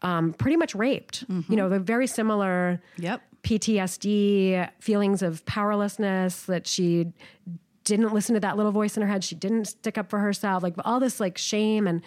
[0.03, 1.25] um, pretty much raped.
[1.49, 3.23] You know, the very similar Yep.
[3.43, 7.13] PTSD, feelings of powerlessness, that she
[7.85, 10.63] didn't listen to that little voice in her head, she didn't stick up for herself,
[10.63, 12.03] like all this like shame and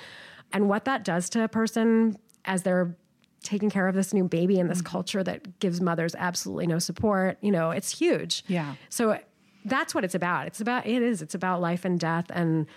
[0.51, 2.15] and what that does to a person
[2.45, 2.95] as they're
[3.41, 7.37] taking care of this new baby in this culture that gives mothers absolutely no support,
[7.41, 8.43] you know, it's huge.
[8.47, 8.75] Yeah.
[8.89, 9.19] So
[9.65, 10.45] that's what it's about.
[10.47, 11.21] It's about it is.
[11.21, 12.67] It's about life and death and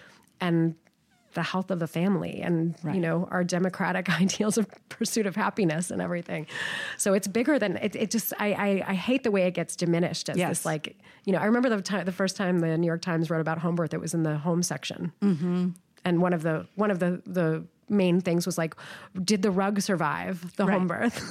[0.40, 0.74] and
[1.36, 5.92] the health of the family and you know our democratic ideals of pursuit of happiness
[5.92, 6.46] and everything.
[6.96, 7.94] So it's bigger than it.
[7.94, 10.48] It just I I, I hate the way it gets diminished as Yes.
[10.48, 13.30] this like you know I remember the time the first time the New York Times
[13.30, 13.94] wrote about home birth.
[13.94, 15.68] It was in the home section, mm-hmm.
[16.04, 18.74] and one of the one of the the main things was like,
[19.22, 21.22] did the rug survive the home birth?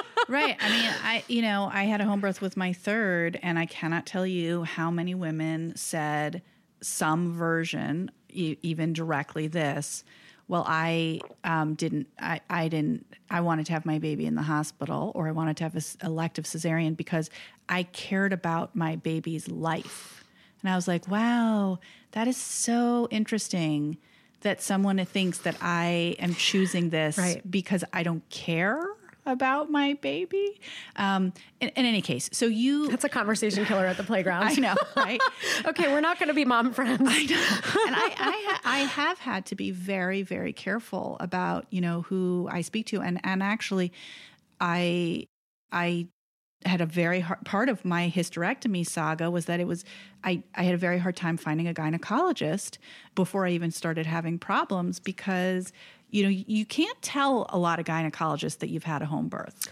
[0.28, 0.56] right.
[0.60, 3.66] I mean, I you know, I had a home birth with my third, and I
[3.66, 6.42] cannot tell you how many women said
[6.82, 10.04] some version, e- even directly this.
[10.46, 14.42] well, I um, didn't, I, I didn't, I wanted to have my baby in the
[14.42, 17.30] hospital or I wanted to have an elective cesarean because
[17.68, 20.22] I cared about my baby's life.
[20.60, 21.78] And I was like, wow,
[22.12, 23.96] that is so interesting
[24.42, 27.50] that someone thinks that I am choosing this Right.
[27.50, 28.78] because I don't care
[29.26, 30.60] about my baby.
[30.96, 34.44] Um, in, in any case, so you, That's a conversation killer at the playground.
[34.44, 35.20] I know, right?
[35.66, 37.00] okay, we're not going to be mom friends.
[37.00, 42.02] and I, I, ha- I have had to be very, very careful about you know
[42.02, 43.92] who I speak to, and and actually,
[44.60, 45.26] I,
[45.72, 46.08] I
[46.64, 49.84] had a very hard part of my hysterectomy saga was that it was
[50.22, 52.78] I, I had a very hard time finding a gynecologist
[53.14, 55.72] before I even started having problems because
[56.14, 59.68] you know you can't tell a lot of gynecologists that you've had a home birth.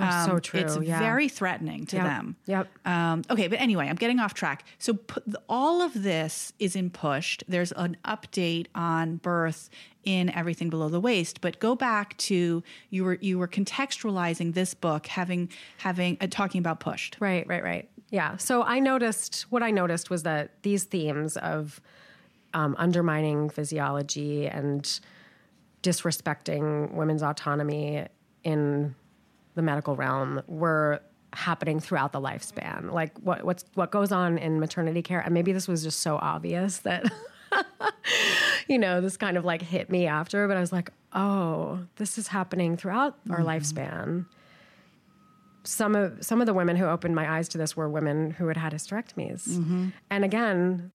[0.00, 1.00] Oh, so true, It's yeah.
[1.00, 2.36] very threatening to Yep, them.
[2.46, 2.68] yep.
[2.86, 4.64] Um, okay, but anyway, I'm getting off track.
[4.78, 7.42] So pu- all of this is in pushed.
[7.48, 9.70] There's an update on birth
[10.04, 11.40] in everything below the waist.
[11.40, 16.60] But go back to you were you were contextualizing this book, having having uh, talking
[16.60, 17.16] about pushed.
[17.18, 17.88] Right, right, right.
[18.10, 18.36] Yeah.
[18.36, 21.80] So I noticed what I noticed was that these themes of
[22.54, 25.00] um, undermining physiology and
[25.82, 28.06] disrespecting women's autonomy
[28.44, 28.94] in
[29.54, 31.00] the medical realm were
[31.32, 32.92] happening throughout the lifespan.
[32.92, 36.16] Like what what's what goes on in maternity care, and maybe this was just so
[36.16, 37.10] obvious that
[38.68, 42.18] you know this kind of like hit me after, but I was like, oh, this
[42.18, 43.48] is happening throughout our mm-hmm.
[43.48, 44.26] lifespan
[45.68, 48.48] some of some of the women who opened my eyes to this were women who
[48.48, 49.46] had had hysterectomies.
[49.48, 49.88] Mm-hmm.
[50.10, 50.92] And again,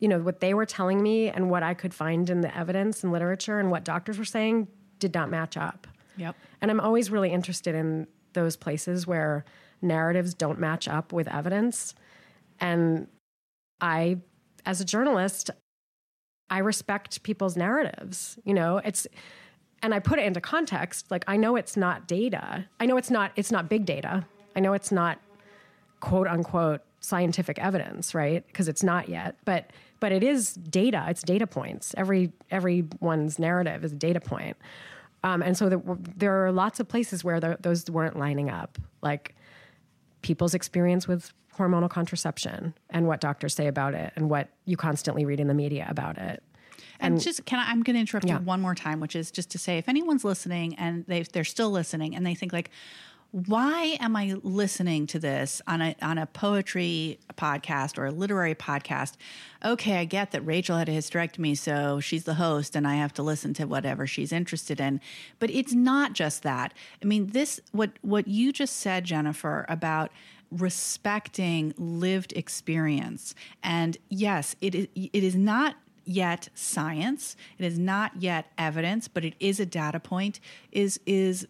[0.00, 3.04] you know, what they were telling me and what I could find in the evidence
[3.04, 4.66] and literature and what doctors were saying
[4.98, 5.86] did not match up.
[6.16, 6.34] Yep.
[6.60, 9.44] And I'm always really interested in those places where
[9.82, 11.94] narratives don't match up with evidence.
[12.60, 13.08] And
[13.80, 14.18] I,
[14.66, 15.50] as a journalist,
[16.48, 18.38] I respect people's narratives.
[18.44, 19.06] You know, it's,
[19.82, 21.10] and I put it into context.
[21.10, 22.66] Like I know it's not data.
[22.78, 24.26] I know it's not, it's not big data.
[24.56, 25.18] I know it's not
[26.00, 28.46] quote unquote scientific evidence, right?
[28.46, 29.36] Because it's not yet.
[29.44, 29.70] But
[30.00, 31.04] but it is data.
[31.08, 31.94] It's data points.
[31.96, 34.56] Every everyone's narrative is a data point.
[35.22, 35.82] Um, and so there,
[36.16, 39.34] there are lots of places where the, those weren't lining up, like
[40.22, 45.26] people's experience with hormonal contraception and what doctors say about it and what you constantly
[45.26, 46.42] read in the media about it.
[47.00, 48.38] And, just can I, I'm going to interrupt Yeah.
[48.38, 51.44] you one more time, which is just to say, if anyone's listening and they they're
[51.44, 52.70] still listening and they think like,
[53.32, 58.56] why am I listening to this on a on a poetry podcast or a literary
[58.56, 59.14] podcast?
[59.64, 63.14] Okay, I get that Rachel had a hysterectomy, so she's the host, and I have
[63.14, 65.00] to listen to whatever she's interested in.
[65.38, 66.74] But it's not just that.
[67.02, 70.10] I mean, this what what you just said, Jennifer, about
[70.50, 75.76] respecting lived experience, and yes, it is it is not
[76.06, 80.40] yet science it is not yet evidence but it is a data point
[80.72, 81.46] is is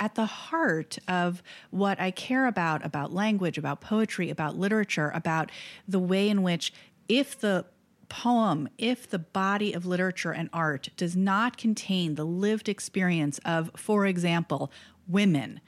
[0.00, 5.50] at the heart of what I care about about language, about poetry, about literature, about
[5.86, 6.72] the way in which
[7.08, 7.66] if the
[8.08, 13.70] poem, if the body of literature and art does not contain the lived experience of,
[13.76, 14.70] for example,
[15.08, 15.60] women,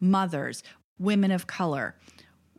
[0.00, 0.62] mothers,
[0.98, 1.94] women of color,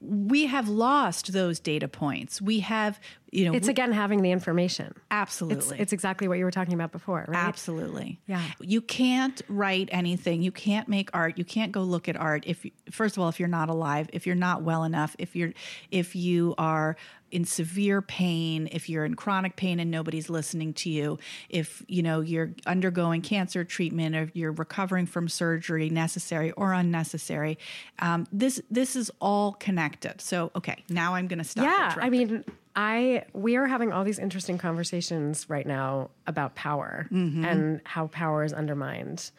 [0.01, 2.41] we have lost those data points.
[2.41, 2.99] We have,
[3.35, 4.93] you know, It's again having the information.
[5.11, 5.57] absolutely.
[5.57, 7.37] It's, it's exactly what you were talking about before, right?
[7.37, 8.19] Absolutely.
[8.27, 8.41] Yeah.
[8.61, 10.41] You can't write anything.
[10.41, 11.37] You can't make art.
[11.37, 14.09] You can't go look at art if you, first of all if you're not alive,
[14.13, 15.53] if you're not well enough, if you're
[15.91, 16.95] if you are
[17.35, 21.19] in severe pain, if you're in chronic pain and nobody's listening to you,
[21.49, 27.57] if you know you're undergoing cancer treatment or you're recovering from surgery necessary or unnecessary.
[27.99, 30.21] Um, this this is all connected.
[30.21, 31.65] So okay, now I'm going to stop.
[31.65, 32.43] yeah i mean
[32.75, 38.43] i we are having all these interesting conversations right now about power and how power
[38.43, 39.31] is undermined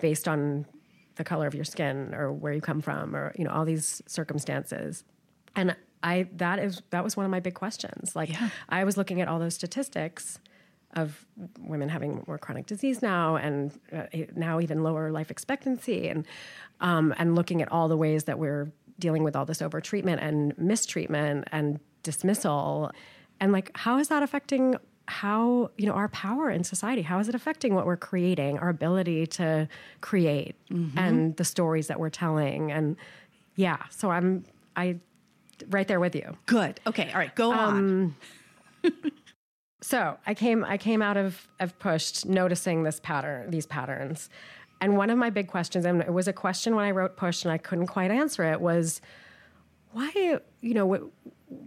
[0.00, 0.66] based on
[1.16, 4.02] the color of your skin or where you come from or you know all these
[4.06, 5.04] circumstances
[5.56, 8.14] and i that is that was one of my big questions.
[8.16, 8.48] Like Yeah.
[8.68, 10.38] i was looking at all those statistics
[10.94, 11.24] of
[11.58, 14.02] women having more chronic disease now and uh,
[14.36, 16.26] now even lower life expectancy and
[16.80, 20.56] um, and looking at all the ways that we're dealing with all this overtreatment and
[20.58, 22.90] mistreatment and dismissal.
[23.40, 24.76] And like how is that affecting
[25.08, 27.02] how you know our power in society?
[27.02, 29.68] How is it affecting what we're creating our ability to
[30.02, 30.54] create
[30.96, 32.70] and the stories that we're telling?
[32.70, 32.96] And
[33.56, 34.44] yeah so i'm
[34.76, 34.96] i
[35.70, 36.80] right there with you good.
[36.86, 38.16] Okay, all right, go Um,
[38.84, 38.92] on.
[39.84, 44.30] So I came I came out of of pushed noticing this pattern these patterns.
[44.80, 47.44] And one of my big questions, and it was a question when I wrote Push
[47.44, 49.00] and I couldn't quite answer it, was
[49.92, 51.10] why, you know,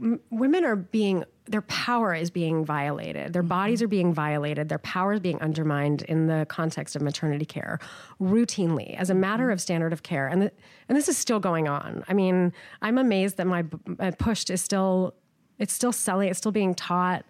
[0.01, 3.31] m- women are being their power is being violated.
[3.31, 4.67] Their bodies are being violated.
[4.67, 7.77] Their power is being undermined in the context of maternity care
[8.19, 10.27] routinely as a matter of standard of care.
[10.27, 10.51] And the,
[10.89, 12.03] and this is still going on.
[12.07, 13.63] I mean i'm amazed that my,
[13.99, 15.13] my pushed is still
[15.59, 17.25] it's still selling it's still being taught.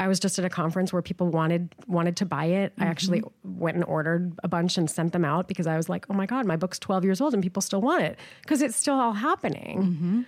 [0.00, 2.72] I was just at a conference where people wanted wanted to buy it.
[2.78, 6.06] I actually went and ordered a bunch and sent them out because I was like,
[6.08, 8.16] "Oh my god, my book's 12 years old and people still want it.
[8.42, 10.24] Because it's still all happening."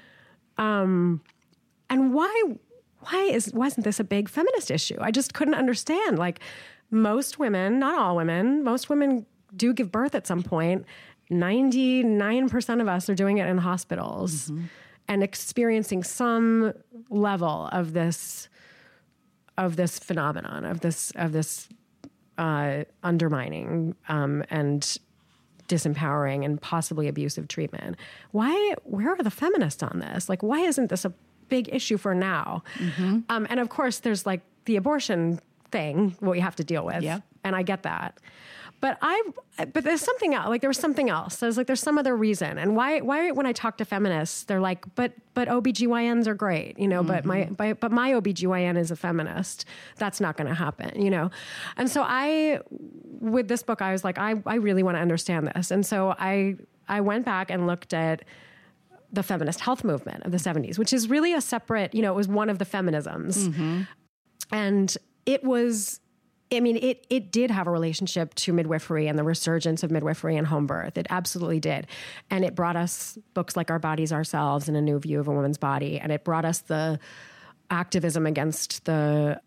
[0.59, 1.21] Um,
[1.91, 2.43] and why
[3.01, 4.97] why is wasn't this a big feminist issue?
[5.01, 6.19] I just couldn't understand.
[6.19, 6.41] Like
[6.91, 10.87] most women, not all women, most women do give birth at some point.
[11.31, 14.51] 99% of us are doing it in hospitals
[15.07, 16.73] and experiencing some
[17.09, 18.49] level of this
[19.59, 21.69] of this phenomenon of this of this
[22.39, 24.99] uh, undermining um, and
[25.69, 27.97] disempowering and possibly abusive treatment.
[28.33, 28.75] Why?
[28.85, 30.29] Where are the feminists on this?
[30.29, 31.13] Like, why isn't this a
[31.51, 32.63] big issue for now?
[33.29, 35.41] Um, and of course, there's like the abortion
[35.71, 37.23] thing what we have to deal with, Yep.
[37.45, 38.19] and I get that.
[38.81, 39.23] But I,
[39.75, 40.49] but there's something else.
[40.49, 41.37] Like there was something else.
[41.37, 42.57] There's like there's some other reason.
[42.57, 43.01] And why?
[43.01, 47.03] Why when I talk to feminists, they're like, but but OBGYNs are great, you know.
[47.03, 49.67] But my but, but my OBGYN is a feminist.
[49.97, 51.31] That's not going to happen, you know.
[51.77, 52.61] And so I,
[53.21, 55.71] with this book, I was like, I I really want to understand this.
[55.71, 56.57] And so I
[56.89, 58.23] I went back and looked at
[59.13, 62.17] the feminist health movement of the 70s, which is really a separate, you know, it
[62.17, 63.49] was one of the feminisms.
[63.49, 63.83] Mm-hmm.
[64.53, 64.97] And
[65.27, 66.01] it was,
[66.53, 70.37] I mean, it, it did have a relationship to midwifery and the resurgence of midwifery
[70.37, 70.97] and home birth.
[70.97, 71.87] It absolutely did.
[72.31, 75.33] And it brought us books like Our Bodies Ourselves and A New View of a
[75.33, 75.99] Woman's Body.
[75.99, 76.99] And it brought us the
[77.71, 79.41] activism against the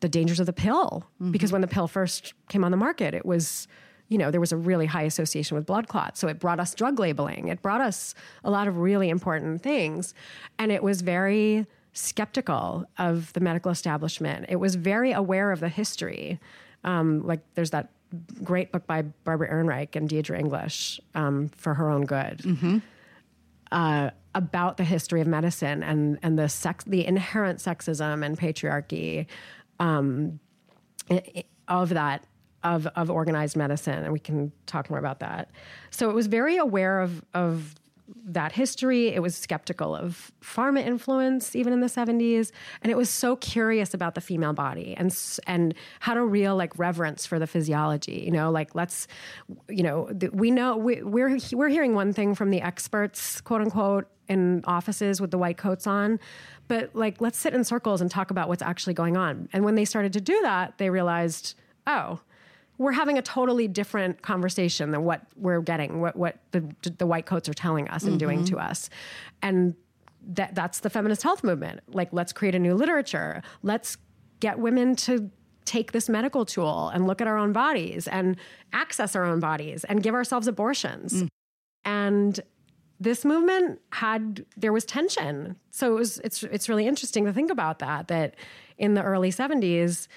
[0.00, 1.30] the dangers of the pill mm-hmm.
[1.30, 3.68] because when the pill first came on the market it was
[4.10, 6.20] you know there was a really high association with blood clots.
[6.20, 7.48] So it brought us drug labeling.
[7.48, 10.12] It brought us a lot of really important things.
[10.58, 14.46] And it was very skeptical of the medical establishment.
[14.48, 16.38] It was very aware of the history.
[16.84, 17.90] Um, like there's that
[18.42, 22.42] great book by barbara ehrenreich and deirdre english um, for her own good
[23.70, 29.26] uh, about the history of medicine and and the sex, the inherent sexism and patriarchy
[29.78, 30.40] um,
[31.10, 32.24] i- i- of that
[32.62, 35.50] of of organized medicine, and we can talk more about that.
[35.90, 37.74] So it was very aware of of
[38.24, 39.08] that history.
[39.08, 42.52] It was skeptical of pharma influence, even in the seventies,
[42.82, 46.78] and it was so curious about the female body and and had a real like
[46.78, 48.22] reverence for the physiology.
[48.24, 49.06] You know, like let's,
[49.68, 54.08] you know, we know we, we're we're hearing one thing from the experts, quote unquote,
[54.28, 56.18] in offices with the white coats on,
[56.68, 59.48] but like let's sit in circles and talk about what's actually going on.
[59.52, 61.54] And when they started to do that, they realized,
[61.86, 62.20] oh
[62.80, 66.64] we're having a totally different conversation than what we're getting, what what the
[66.96, 68.88] the white coats are telling us and doing to us,
[69.42, 69.74] and
[70.26, 71.80] that that's the feminist health movement.
[71.88, 73.42] Like, let's create a new literature.
[73.62, 73.98] Let's
[74.40, 75.30] get women to
[75.66, 78.38] take this medical tool and look at our own bodies and
[78.72, 81.24] access our own bodies and give ourselves abortions.
[81.84, 82.40] And
[82.98, 85.56] this movement had there was tension.
[85.70, 88.08] So it was it's it's really interesting to think about that.
[88.08, 88.36] That
[88.78, 90.08] in the early seventies,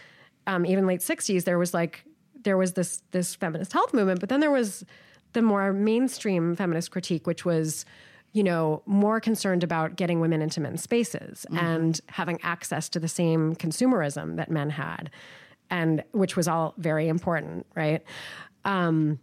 [0.47, 2.05] um, even late sixties, there was like
[2.43, 4.85] there was this this feminist health movement, but then there was
[5.33, 7.85] the more mainstream feminist critique, which was
[8.33, 13.07] you know more concerned about getting women into men's spaces and having access to the
[13.07, 15.09] same consumerism that men had,
[15.69, 18.03] and which was all very important, right?
[18.65, 19.19] Um,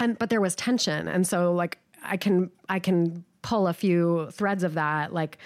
[0.00, 4.28] and but there was tension and so like i can i can pull a few
[4.32, 5.38] threads of that like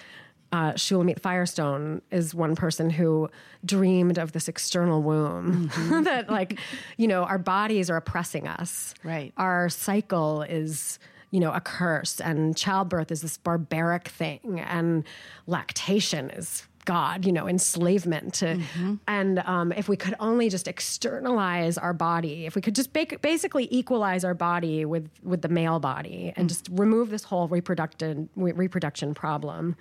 [0.53, 3.29] uh, Shulamith Firestone is one person who
[3.65, 5.71] dreamed of this external womb
[6.05, 6.59] that, like,
[6.99, 8.95] you know, our bodies are oppressing us.
[9.03, 9.33] Right.
[9.39, 10.99] Our cycle is,
[11.31, 15.05] you know, a curse, and childbirth is this barbaric thing, and
[15.47, 18.61] lactation is God, you know, enslavement to,
[19.07, 23.19] and um, if we could only just externalize our body, if we could just ba-
[23.23, 28.29] basically equalize our body with with the male body and just remove this whole reproduction
[28.35, 29.77] re- reproduction problem,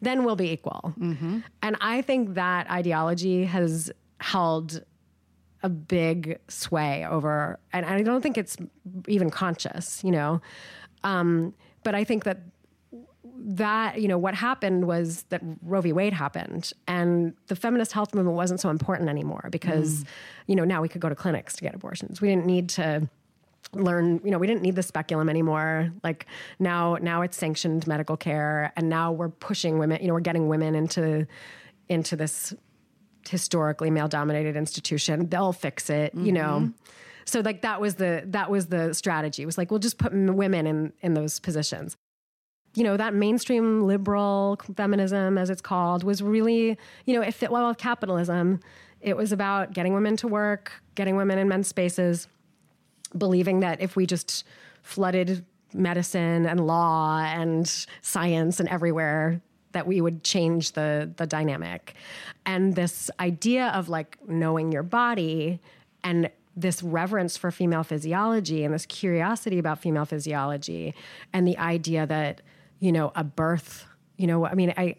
[0.00, 0.94] then we'll be equal.
[1.62, 3.90] And I think that ideology has
[4.20, 4.82] held
[5.62, 8.56] a big sway over, and I don't think it's
[9.08, 10.40] even conscious, you know.
[11.02, 12.38] Um, but I think that
[13.40, 15.92] that you know what happened was that Roe v.
[15.92, 20.04] Wade happened, and the feminist health movement wasn't so important anymore because
[20.46, 22.20] you know now we could go to clinics to get abortions.
[22.20, 23.08] We didn't need to
[23.74, 25.92] learn you know we didn't need the speculum anymore.
[26.02, 26.26] Like
[26.58, 30.48] now now it's sanctioned medical care and now we're pushing women you know we're getting
[30.48, 31.26] women into
[31.88, 32.54] into this
[33.28, 35.28] historically male dominated institution.
[35.28, 36.60] They'll fix it you know?
[36.62, 36.92] Mm-hmm.
[37.28, 39.42] So like that was the that was the strategy.
[39.42, 41.96] It was like we'll just put m- women in in those positions.
[42.74, 47.50] You know, that mainstream liberal feminism, as it's called, was really, you know, it fit
[47.50, 48.60] well with capitalism.
[49.00, 52.28] It was about getting women to work, getting women in men's spaces,
[53.16, 54.44] believing that if we just
[54.82, 59.40] flooded medicine and law and science and everywhere,
[59.72, 61.94] that we would change the the dynamic.
[62.46, 65.60] And this idea of like knowing your body
[66.02, 70.94] and this reverence for female physiology and this curiosity about female physiology
[71.32, 72.40] and the idea that
[72.80, 73.86] you know a birth
[74.16, 74.96] you know i mean i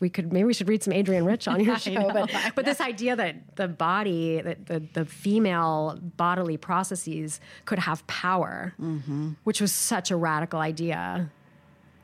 [0.00, 2.64] we could maybe we should read some Adrienne Rich on your show, know, but but
[2.64, 9.32] this idea that the body, that the the female bodily processes could have power, mm-hmm.
[9.44, 11.30] which was such a radical idea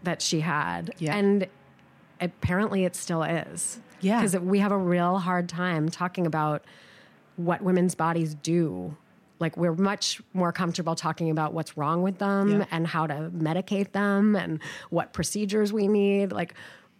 [0.02, 1.16] that she had, yeah.
[1.16, 1.48] and
[2.20, 3.80] apparently it still is.
[4.00, 6.64] Yeah, because we have a real hard time talking about
[7.36, 8.96] what women's bodies do
[9.38, 12.66] like we're much more comfortable talking about what's wrong with them yeah.
[12.70, 16.54] and how to medicate them and what procedures we need like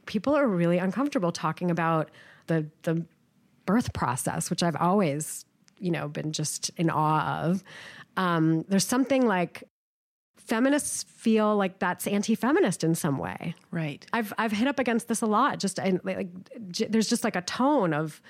[0.06, 2.10] people are really uncomfortable talking about
[2.46, 3.04] the the
[3.66, 5.44] birth process which i've always
[5.78, 7.62] you know been just in awe of.
[8.16, 9.64] Um, there's something like
[10.36, 13.54] feminists feel like that's anti-feminist in some way.
[13.70, 14.06] Right.
[14.12, 16.28] I've i've hit up against this a lot just like
[16.70, 18.20] j- there's just like a tone of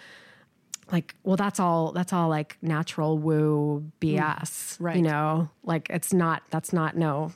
[0.91, 5.51] like well that's all that's all like natural woo bs mm, right you know?
[5.62, 7.33] Like it's not that's not no.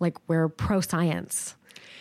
[0.00, 1.54] Like we're pro science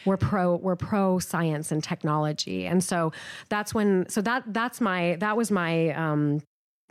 [0.05, 3.11] we're pro we're pro science and technology and so
[3.49, 6.41] that's when so that that's my that was my um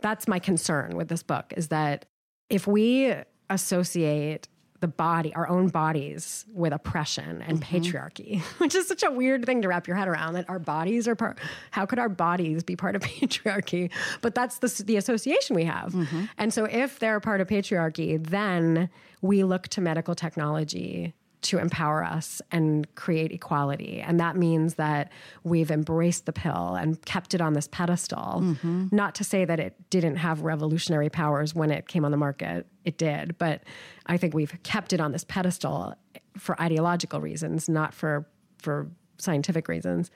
[0.01, 2.05] that's my concern with this book is that
[2.49, 3.13] if we
[3.49, 4.47] associate
[4.81, 7.75] the body, our own bodies, with oppression and mm-hmm.
[7.75, 10.33] patriarchy, which is such a weird thing to wrap your head around.
[10.33, 11.37] That our bodies are part.
[11.69, 13.91] How could our bodies be part of patriarchy?
[14.21, 15.93] But that's the the association we have.
[15.93, 16.25] Mm-hmm.
[16.37, 18.89] And so, if they're part of patriarchy, then
[19.21, 23.99] we look to medical technology to empower us and create equality.
[23.99, 25.11] And that means that
[25.43, 28.41] we've embraced the pill and kept it on this pedestal.
[28.41, 28.87] Mm-hmm.
[28.91, 32.67] Not to say that it didn't have revolutionary powers when it came on the market,
[32.85, 33.37] it did.
[33.37, 33.63] But
[34.05, 35.95] I think we've kept it on this pedestal
[36.37, 38.27] for ideological reasons, not for,
[38.59, 40.11] for scientific reasons.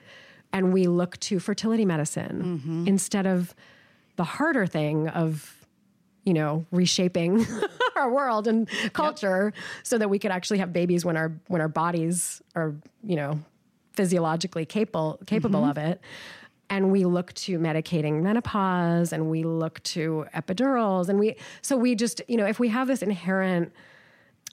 [0.52, 2.88] And we look to fertility medicine mm-hmm.
[2.88, 3.54] instead of
[4.14, 5.55] the harder thing of
[6.26, 7.46] you know, reshaping
[7.96, 9.64] our world and culture yep.
[9.84, 13.38] so that we could actually have babies when our when our bodies are, you know,
[13.94, 15.70] physiologically capable capable mm-hmm.
[15.70, 16.00] of it.
[16.68, 21.94] And we look to medicating menopause and we look to epidurals and we so we
[21.94, 23.72] just, you know, if we have this inherent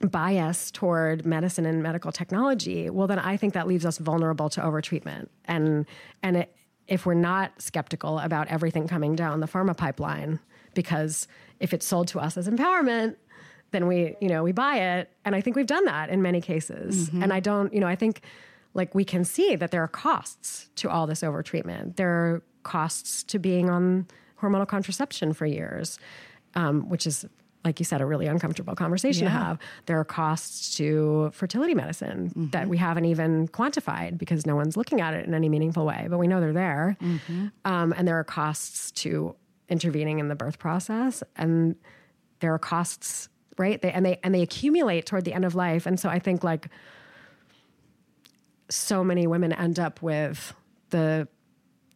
[0.00, 4.60] bias toward medicine and medical technology, well then I think that leaves us vulnerable to
[4.60, 5.28] overtreatment.
[5.44, 5.86] And
[6.22, 6.54] and it,
[6.86, 10.38] if we're not skeptical about everything coming down the pharma pipeline,
[10.74, 11.28] because
[11.60, 13.16] if it's sold to us as empowerment,
[13.70, 15.10] then we, you know, we buy it.
[15.24, 17.08] And I think we've done that in many cases.
[17.08, 17.22] Mm-hmm.
[17.22, 18.22] And I don't, you know, I think
[18.74, 21.96] like we can see that there are costs to all this overtreatment.
[21.96, 24.06] There are costs to being on
[24.40, 25.98] hormonal contraception for years,
[26.54, 27.24] um, which is
[27.64, 29.30] like you said, a really uncomfortable conversation yeah.
[29.30, 29.58] to have.
[29.86, 32.50] There are costs to fertility medicine mm-hmm.
[32.50, 36.06] that we haven't even quantified because no one's looking at it in any meaningful way,
[36.10, 36.96] but we know they're there.
[37.00, 37.46] Mm-hmm.
[37.64, 39.34] Um, and there are costs to
[39.68, 41.76] intervening in the birth process and
[42.40, 43.80] there are costs right?
[43.80, 45.86] They and they and they accumulate toward the end of life.
[45.86, 46.68] And so i think like
[48.70, 50.54] so many women end up with
[50.90, 51.28] the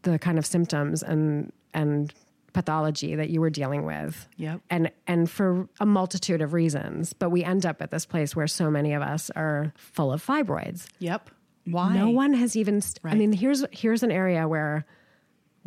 [0.02, 2.12] the kind of symptoms and and
[2.52, 4.28] pathology that you were dealing with.
[4.36, 4.60] Yep.
[4.70, 8.46] and and for a multitude of reasons but we end up at this place where
[8.46, 10.86] so many of us are full of fibroids.
[10.98, 11.30] Yep.
[11.64, 11.94] Why?
[11.94, 13.12] no one has even st- right.
[13.12, 14.86] i mean here's here's an area where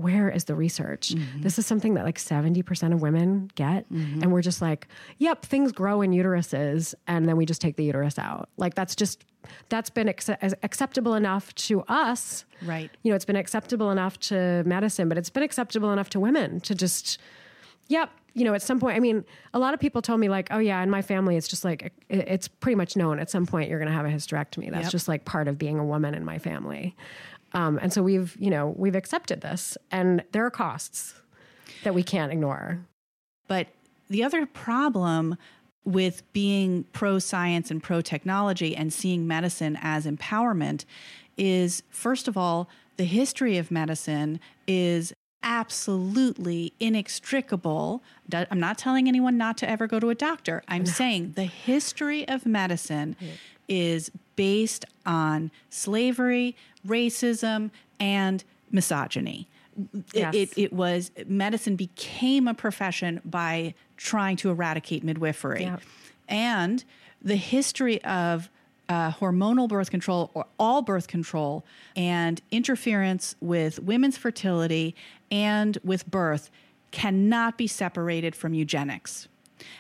[0.02, 1.10] where is the research?
[1.10, 1.42] Mm-hmm.
[1.42, 3.92] This is something that like 70% of women get.
[3.92, 4.24] Mm-hmm.
[4.24, 4.88] And we're just like,
[5.18, 6.94] yep, things grow in uteruses.
[7.08, 8.50] And then we just take the uterus out.
[8.58, 9.26] Like that's just,
[9.70, 12.46] that's been acceptable enough to us.
[12.64, 12.92] Right.
[13.04, 16.60] You know, it's been acceptable enough to medicine, but it's been acceptable enough to women
[16.62, 17.20] to just,
[17.88, 20.48] yep, you know, at some point, I mean, a lot of people told me like,
[20.52, 23.70] oh yeah, in my family, it's just like, it's pretty much known at some point
[23.70, 24.72] you're going to have a hysterectomy.
[24.72, 24.92] That's yep.
[24.92, 26.96] just like part of being a woman in my family.
[27.54, 31.16] Um, and so we've, you know, we've accepted this, and there are costs
[31.84, 32.80] that we can't ignore.
[33.48, 33.68] But
[34.10, 35.38] the other problem
[35.84, 40.86] with being pro science and pro technology and seeing medicine as empowerment
[41.38, 45.14] is, first of all, the history of medicine is
[45.44, 48.04] absolutely inextricable.
[48.32, 50.62] I'm not telling anyone not to ever go to a doctor.
[50.68, 50.92] I'm no.
[50.92, 53.32] saying the history of medicine yeah.
[53.68, 56.56] is based on slavery,
[56.86, 59.48] racism, and misogyny.
[60.14, 60.36] Yes.
[60.36, 65.72] It, it, it, was medicine became a profession by trying to eradicate midwifery.
[66.28, 66.84] And
[67.22, 68.50] the history of
[68.90, 71.64] uh, hormonal birth control or all birth control
[71.96, 74.94] and interference with women's fertility
[75.32, 76.52] and with birth
[76.92, 79.30] cannot be separated from eugenics.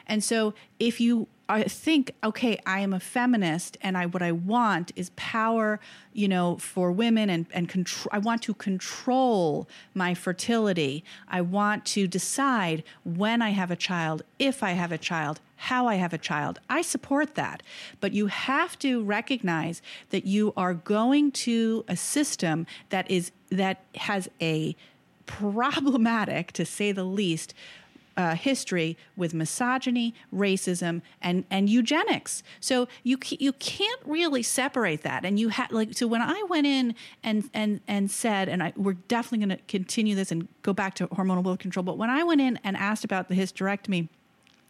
[0.08, 4.32] And so if you I think, okay, I am a feminist and I what I
[4.32, 5.82] want is power,
[6.14, 11.04] you know, for women and, and control I want to control my fertility.
[11.28, 15.88] I want to decide when I have a child, if I have a child, how
[15.88, 16.60] I have a child.
[16.70, 17.64] I support that.
[18.00, 23.84] But you have to recognize that you are going to a system that is that
[23.96, 24.74] has a
[25.26, 27.54] problematic, to say the least,
[28.18, 32.44] uh, history with misogyny, racism, and and eugenics.
[32.60, 35.26] So you you can't really separate that.
[35.26, 38.74] And you had like so when I went in and and and said, and I
[38.76, 41.84] we're definitely going to continue this and go back to hormonal birth control.
[41.84, 44.10] But when I went in and asked about the hysterectomy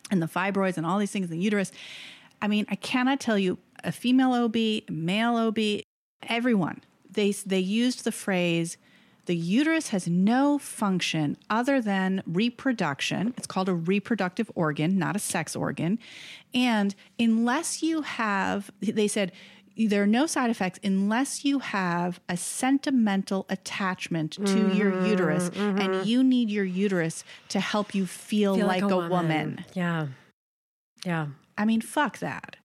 [0.10, 1.72] and the fibroids and all these things in the uterus,
[2.42, 4.56] I mean I cannot tell you a female OB,
[4.90, 5.58] male OB,
[6.24, 6.82] everyone
[7.12, 8.78] they they used the phrase
[9.32, 13.34] the uterus has no function other than reproduction.
[13.38, 15.99] It's called a reproductive organ, not a sex organ.
[16.53, 19.32] And unless you have, they said,
[19.78, 25.49] there are no side effects unless you have a sentimental attachment to mm-hmm, your uterus
[25.52, 25.80] mm-hmm.
[25.80, 29.10] and you need your uterus to help you feel, feel like, like, a, woman.
[29.10, 29.66] woman.
[29.74, 30.08] Yeah.
[31.06, 31.28] Yeah.
[31.58, 32.58] I mean, fuck that.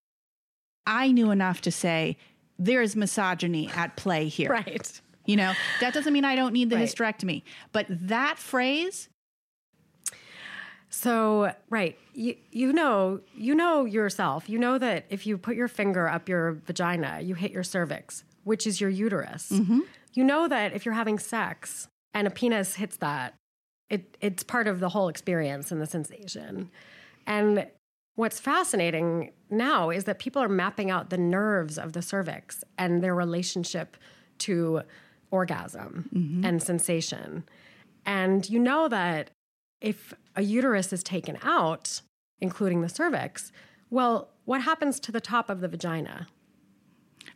[0.84, 2.16] I knew enough to say
[2.59, 4.51] there is misogyny at play here.
[4.51, 5.01] Right.
[5.27, 6.89] You know, that doesn't mean I don't need the right.
[6.89, 7.43] hysterectomy.
[7.73, 9.09] But that phrase.
[10.89, 11.98] So, right.
[12.15, 14.48] You, you know, you know yourself.
[14.48, 18.24] You know that if you put your finger up your vagina, you hit your cervix,
[18.44, 19.51] which is your uterus.
[19.53, 19.81] Mm-hmm.
[20.15, 23.35] You know that if you're having sex and a penis hits that,
[23.90, 26.70] it, it's part of the whole experience and the sensation.
[27.27, 27.66] And
[28.15, 33.03] what's fascinating now is that people are mapping out the nerves of the cervix and
[33.03, 33.97] their relationship
[34.39, 34.82] to
[35.31, 36.44] orgasm mm-hmm.
[36.44, 37.44] and sensation.
[38.05, 39.31] And you know that
[39.81, 42.01] if a uterus is taken out,
[42.40, 43.53] including the cervix,
[43.90, 46.28] well, what happens to the top of the vagina?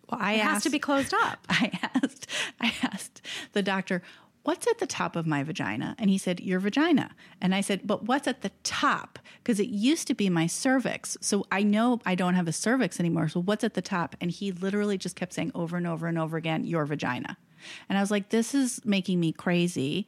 [0.09, 1.45] Well, I it asked, has to be closed up.
[1.49, 2.27] I asked,
[2.61, 3.23] I asked
[3.53, 4.03] the doctor,
[4.43, 5.95] what's at the top of my vagina?
[5.99, 7.15] And he said, your vagina.
[7.41, 9.19] And I said, but what's at the top?
[9.43, 11.17] Because it used to be my cervix.
[11.21, 13.29] So I know I don't have a cervix anymore.
[13.29, 14.17] So what's at the top?
[14.21, 17.37] And he literally just kept saying over and over and over again, your vagina.
[17.89, 20.07] And I was like, this is making me crazy.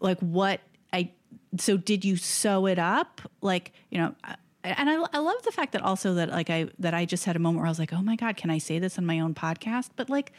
[0.00, 0.60] Like, what
[0.92, 1.10] I,
[1.58, 3.20] so did you sew it up?
[3.40, 4.14] Like, you know,
[4.62, 7.36] and I, I love the fact that also that like I, that I just had
[7.36, 9.20] a moment where I was like, oh my God, can I say this on my
[9.20, 9.90] own podcast?
[9.96, 10.32] But like,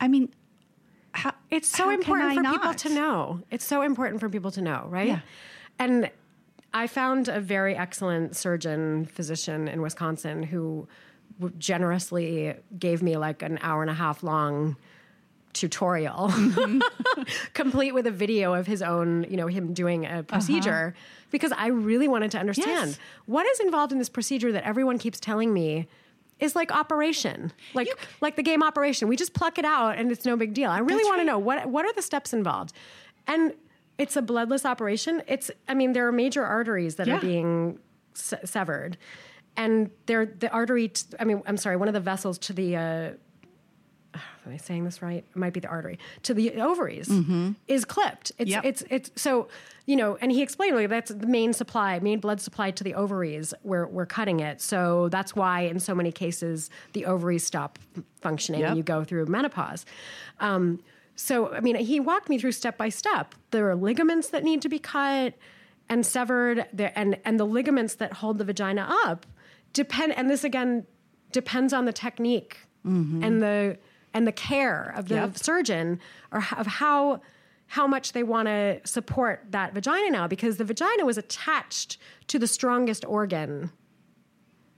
[0.00, 0.32] I mean,
[1.12, 2.54] how, it's so important for not?
[2.54, 3.40] people to know.
[3.50, 5.08] It's so important for people to know, right?
[5.08, 5.20] Yeah.
[5.78, 6.10] And
[6.74, 10.88] I found a very excellent surgeon physician in Wisconsin who
[11.58, 14.76] generously gave me like an hour and a half long
[15.52, 16.80] tutorial mm-hmm.
[17.54, 21.26] complete with a video of his own you know him doing a procedure uh-huh.
[21.30, 22.98] because i really wanted to understand yes.
[23.26, 25.86] what is involved in this procedure that everyone keeps telling me
[26.40, 30.10] is like operation like you, like the game operation we just pluck it out and
[30.10, 31.24] it's no big deal i really want right.
[31.24, 32.72] to know what what are the steps involved
[33.26, 33.52] and
[33.98, 37.16] it's a bloodless operation it's i mean there are major arteries that yeah.
[37.16, 37.78] are being
[38.14, 38.96] se- severed
[39.56, 42.76] and they're the artery t- i mean i'm sorry one of the vessels to the
[42.76, 43.10] uh,
[44.46, 45.24] am I saying this right?
[45.28, 47.52] It might be the artery to the ovaries mm-hmm.
[47.68, 48.32] is clipped.
[48.38, 48.64] It's yep.
[48.64, 49.48] it's it's so
[49.86, 52.94] you know, and he explained like that's the main supply, main blood supply to the
[52.94, 53.54] ovaries.
[53.62, 57.78] Where we're cutting it, so that's why in so many cases the ovaries stop
[58.20, 58.70] functioning yep.
[58.70, 59.84] and you go through menopause.
[60.40, 60.80] Um,
[61.14, 63.34] so I mean, he walked me through step by step.
[63.50, 65.34] There are ligaments that need to be cut
[65.88, 69.26] and severed, there, and and the ligaments that hold the vagina up
[69.72, 70.12] depend.
[70.16, 70.86] And this again
[71.32, 73.22] depends on the technique mm-hmm.
[73.22, 73.78] and the
[74.14, 75.38] and the care of the yep.
[75.38, 77.20] surgeon or of how
[77.66, 82.38] how much they want to support that vagina now because the vagina was attached to
[82.38, 83.70] the strongest organ.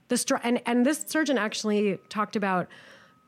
[0.07, 2.67] The str- and and this surgeon actually talked about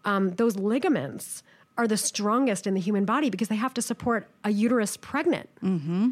[0.06, 1.44] um, those ligaments
[1.78, 5.50] are the strongest in the human body because they have to support a uterus pregnant.
[5.62, 6.12] Mm-hmm.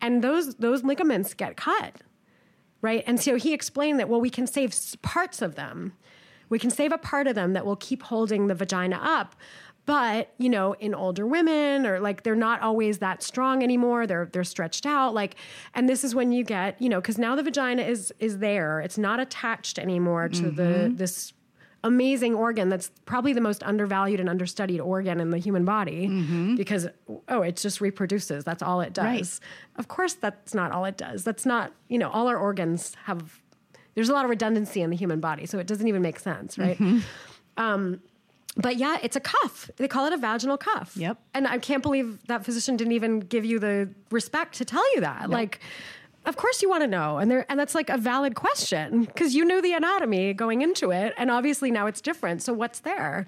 [0.00, 2.02] And those those ligaments get cut,
[2.82, 3.02] right?
[3.06, 5.94] And so he explained that well, we can save parts of them
[6.48, 9.34] we can save a part of them that will keep holding the vagina up.
[9.84, 14.06] But, you know, in older women or like they're not always that strong anymore.
[14.06, 15.14] They're they're stretched out.
[15.14, 15.36] Like,
[15.74, 18.80] and this is when you get, you know, because now the vagina is is there.
[18.80, 20.56] It's not attached anymore to mm-hmm.
[20.56, 21.32] the this
[21.84, 26.56] amazing organ that's probably the most undervalued and understudied organ in the human body mm-hmm.
[26.56, 26.88] because
[27.28, 29.40] oh it just reproduces that's all it does right.
[29.78, 33.40] of course that's not all it does that's not you know all our organs have
[33.96, 36.56] there's a lot of redundancy in the human body, so it doesn't even make sense,
[36.56, 36.78] right?
[36.78, 36.98] Mm-hmm.
[37.56, 38.00] Um,
[38.56, 39.70] but yeah, it's a cuff.
[39.76, 40.96] They call it a vaginal cuff.
[40.96, 41.18] Yep.
[41.34, 45.00] And I can't believe that physician didn't even give you the respect to tell you
[45.00, 45.30] that.
[45.30, 45.60] Like,
[46.26, 49.34] of course you want to know, and there, and that's like a valid question because
[49.34, 52.42] you knew the anatomy going into it, and obviously now it's different.
[52.42, 53.26] So what's there?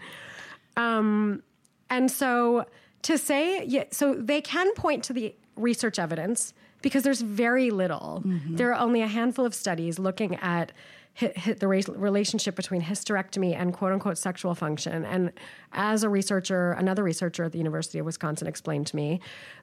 [0.76, 1.42] Um,
[1.88, 2.66] and so
[3.02, 8.22] to say, yeah, so they can point to the research evidence because there's very little.
[8.24, 8.56] Mm-hmm.
[8.56, 10.72] There are only a handful of studies looking at
[11.14, 15.04] hi- hi- the re- relationship between hysterectomy and quote unquote sexual function.
[15.04, 15.32] And
[15.72, 19.20] as a researcher, another researcher at the University of Wisconsin explained to me,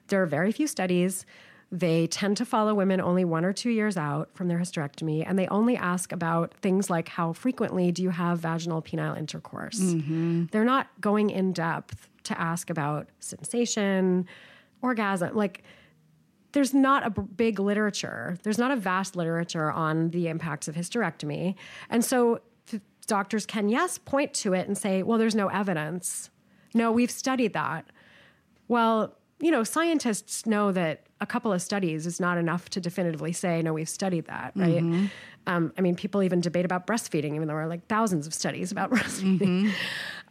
[0.08, 1.24] there are very few studies.
[1.72, 5.36] They tend to follow women only one or two years out from their hysterectomy, and
[5.36, 9.80] they only ask about things like how frequently do you have vaginal penile intercourse.
[9.80, 10.44] Mm-hmm.
[10.52, 14.28] They're not going in depth to ask about sensation,
[14.80, 15.34] orgasm.
[15.34, 15.64] Like,
[16.56, 18.38] there's not a b- big literature.
[18.42, 21.54] There's not a vast literature on the impacts of hysterectomy.
[21.90, 22.40] And so
[23.06, 26.30] doctors can, yes, point to it and say, well, there's no evidence.
[26.72, 27.84] No, we've studied that.
[28.68, 33.34] Well, you know, scientists know that a couple of studies is not enough to definitively
[33.34, 34.82] say, no, we've studied that, right?
[35.46, 38.32] Um, I mean, people even debate about breastfeeding, even though there are like thousands of
[38.32, 39.72] studies about breastfeeding.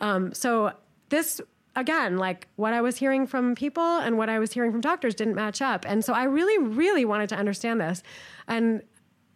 [0.01, 0.71] Um, so
[1.09, 1.39] this
[1.75, 5.15] again, like what I was hearing from people and what I was hearing from doctors
[5.15, 5.85] didn't match up.
[5.87, 8.03] And so I really, really wanted to understand this.
[8.47, 8.81] And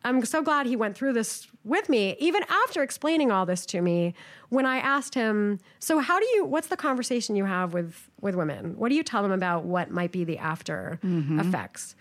[0.03, 3.82] I'm so glad he went through this with me, even after explaining all this to
[3.82, 4.14] me.
[4.48, 6.45] When I asked him, "So how do you?
[6.45, 8.78] What's the conversation you have with with women?
[8.78, 11.40] What do you tell them about what might be the after mm-hmm.
[11.40, 11.95] effects?"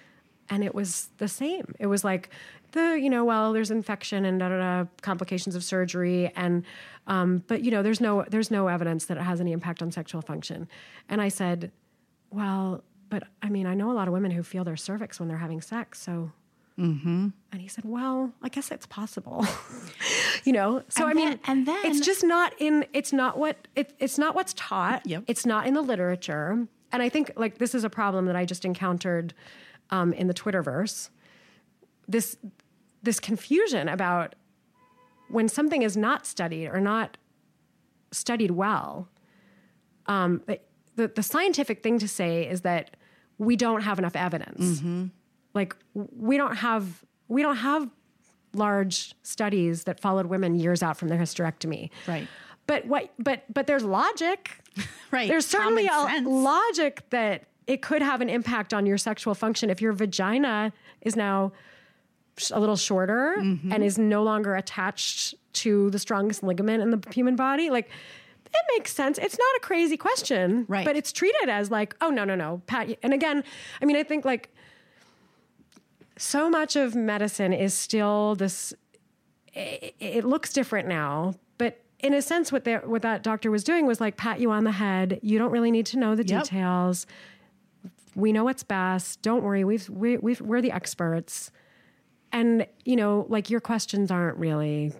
[0.48, 1.74] And it was the same.
[1.78, 2.31] It was like
[2.72, 6.64] the you know, well, there's infection and da da da complications of surgery, and
[7.06, 9.90] um, but you know, there's no there's no evidence that it has any impact on
[9.92, 10.68] sexual function.
[11.08, 11.72] And I said,
[12.30, 15.28] well, but I mean, I know a lot of women who feel their cervix when
[15.28, 16.32] they're having sex, so.
[16.80, 19.44] And he said, "Well, I guess it's possible,
[20.44, 22.84] you know." So And I mean, then- and then- it's just not in.
[22.92, 25.04] It's not what it, it's not what's taught.
[25.04, 25.24] Yep.
[25.26, 28.44] It's not in the literature, and I think like this is a problem that I
[28.44, 29.34] just encountered
[29.90, 31.10] um, in the Twitterverse.
[32.09, 32.36] This
[33.02, 34.35] this confusion about
[35.28, 37.16] when something is not studied or not
[38.10, 39.09] studied well.
[40.06, 40.43] Um,
[40.97, 42.97] the the scientific thing to say is that
[43.39, 44.82] we don't have enough evidence.
[45.55, 47.89] Like we don't have we don't have
[48.55, 51.90] large studies that followed women years out from their hysterectomy.
[52.06, 52.26] Right.
[52.66, 54.51] But what but but there's logic.
[55.10, 55.26] Right.
[55.26, 59.80] There's certainly a logic that it could have an impact on your sexual function if
[59.80, 60.70] your vagina
[61.01, 61.52] is now
[62.51, 63.73] a little shorter Mm-hmm.
[63.73, 67.70] and is no longer attached to the strongest ligament in the human body.
[67.70, 67.89] Like
[68.47, 69.19] it makes sense.
[69.19, 70.85] It's not a crazy question, Right.
[70.86, 72.97] But it's treated as like, oh no, no, no, Pat.
[73.02, 73.44] And again,
[73.82, 74.48] I mean, I think like
[76.16, 78.74] so much of medicine is still this.
[79.55, 83.65] It, it looks different now, but in a sense, what that what that doctor was
[83.65, 85.19] doing was like pat you on the head.
[85.23, 86.44] You don't really need to know the Yep.
[86.44, 87.06] details.
[88.15, 89.23] We know what's best.
[89.23, 89.65] Don't worry.
[89.65, 91.51] We've we, we've we're the experts
[92.32, 94.92] and you know like your questions aren't really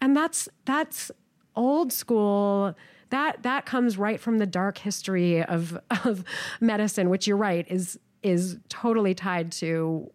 [0.00, 1.10] and that's that's
[1.56, 2.74] old school.
[3.10, 6.24] That that comes right from the dark history of of
[6.60, 10.10] medicine which you're right is is totally tied to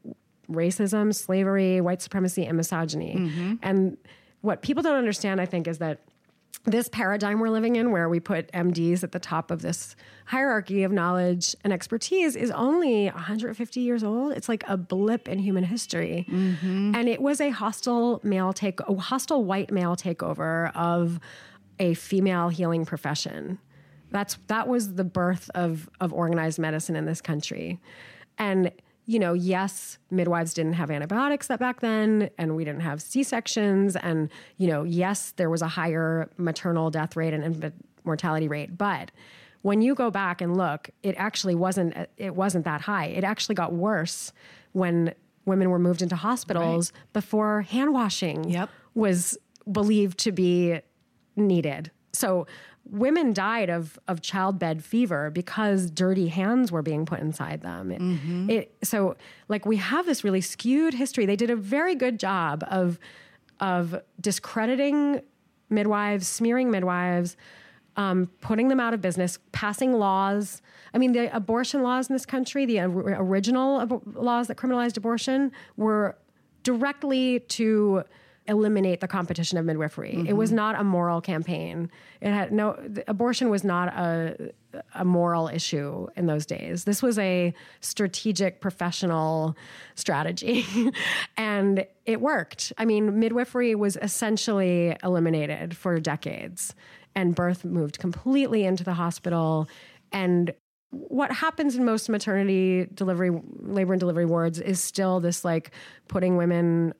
[0.49, 3.15] racism slavery white supremacy and misogyny.
[3.18, 3.56] Mm-hmm.
[3.61, 3.98] And
[4.41, 5.99] what people don't understand i think is that
[6.65, 9.95] this paradigm we're living in, where we put MDs at the top of this
[10.26, 14.34] hierarchy of knowledge and expertise, is only 150 years old.
[14.34, 16.94] It's like a blip in human history, mm-hmm.
[16.95, 21.19] and it was a hostile male take, a hostile white male takeover of
[21.80, 23.60] a female healing profession.
[24.11, 27.80] That's that was the birth of of organized medicine in this country,
[28.38, 28.72] and
[29.10, 33.23] you know, yes, midwives didn't have antibiotics that back then, and we didn't have C
[33.23, 37.73] sections, and you know, yes, there was a higher maternal death rate and infant
[38.06, 39.10] mortality rate, but
[39.64, 43.07] when you go back and look, it actually wasn't it wasn't that high.
[43.07, 44.31] It actually got worse
[44.73, 48.69] when women were moved into hospitals before hand washing Yep.
[48.94, 49.40] was
[49.72, 50.81] believed to be
[51.36, 51.90] needed.
[52.14, 52.45] So
[52.91, 57.91] women died of of childbed fever because dirty hands were being put inside them.
[57.91, 59.16] It, it- so
[59.48, 61.26] like we have this really skewed history.
[61.26, 62.99] They did a very good job of
[63.60, 65.22] of discrediting
[65.70, 67.38] midwives, smearing midwives,
[67.98, 70.61] um, putting them out of business, passing laws.
[70.94, 75.52] I mean, the abortion laws in this country, the original abo- laws that criminalized abortion,
[75.78, 76.18] were
[76.64, 78.03] directly to
[78.49, 80.26] eliminate the competition of midwifery.
[80.27, 80.57] It was mm-hmm.
[80.57, 81.89] not a moral campaign.
[82.19, 84.51] It had no the abortion was not a
[84.93, 86.84] a moral issue in those days.
[86.84, 89.55] This was a strategic professional
[89.95, 90.65] strategy
[91.38, 92.73] and it worked.
[92.77, 96.73] I mean, midwifery was essentially eliminated for decades.
[97.15, 99.67] and birth moved completely into the hospital.
[100.11, 100.53] And
[100.91, 105.71] what happens in most maternity delivery, labor and delivery wards is still this like
[106.07, 106.93] putting women,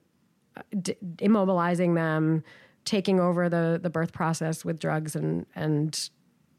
[0.80, 2.42] d- immobilizing them,
[2.84, 6.10] taking over the the birth process with drugs and and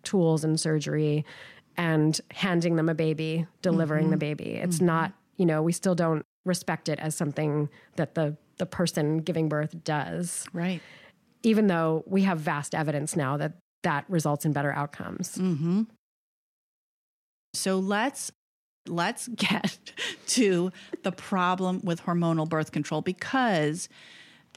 [0.04, 1.26] tools and surgery,
[1.78, 4.56] and handing them a baby, delivering the baby.
[4.56, 9.18] It's not, you know, we still don't respect it as something that the the person
[9.20, 10.82] giving birth does Right.
[11.44, 13.54] even though we have vast evidence now that
[13.84, 15.38] that results in better outcomes.
[15.38, 15.84] Mm-hmm.
[17.54, 18.32] So let's
[18.88, 19.78] let's get
[20.28, 20.72] to
[21.04, 23.90] the problem with hormonal birth control because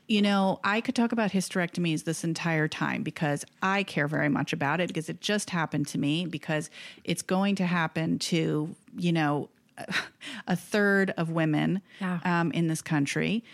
[0.07, 4.53] you know, I could talk about hysterectomies this entire time because I care very much
[4.53, 6.69] about it because it just happened to me because
[7.05, 9.49] it's going to happen to, you know,
[10.47, 12.21] a third of women Yeah.
[12.23, 13.45] um, in this country.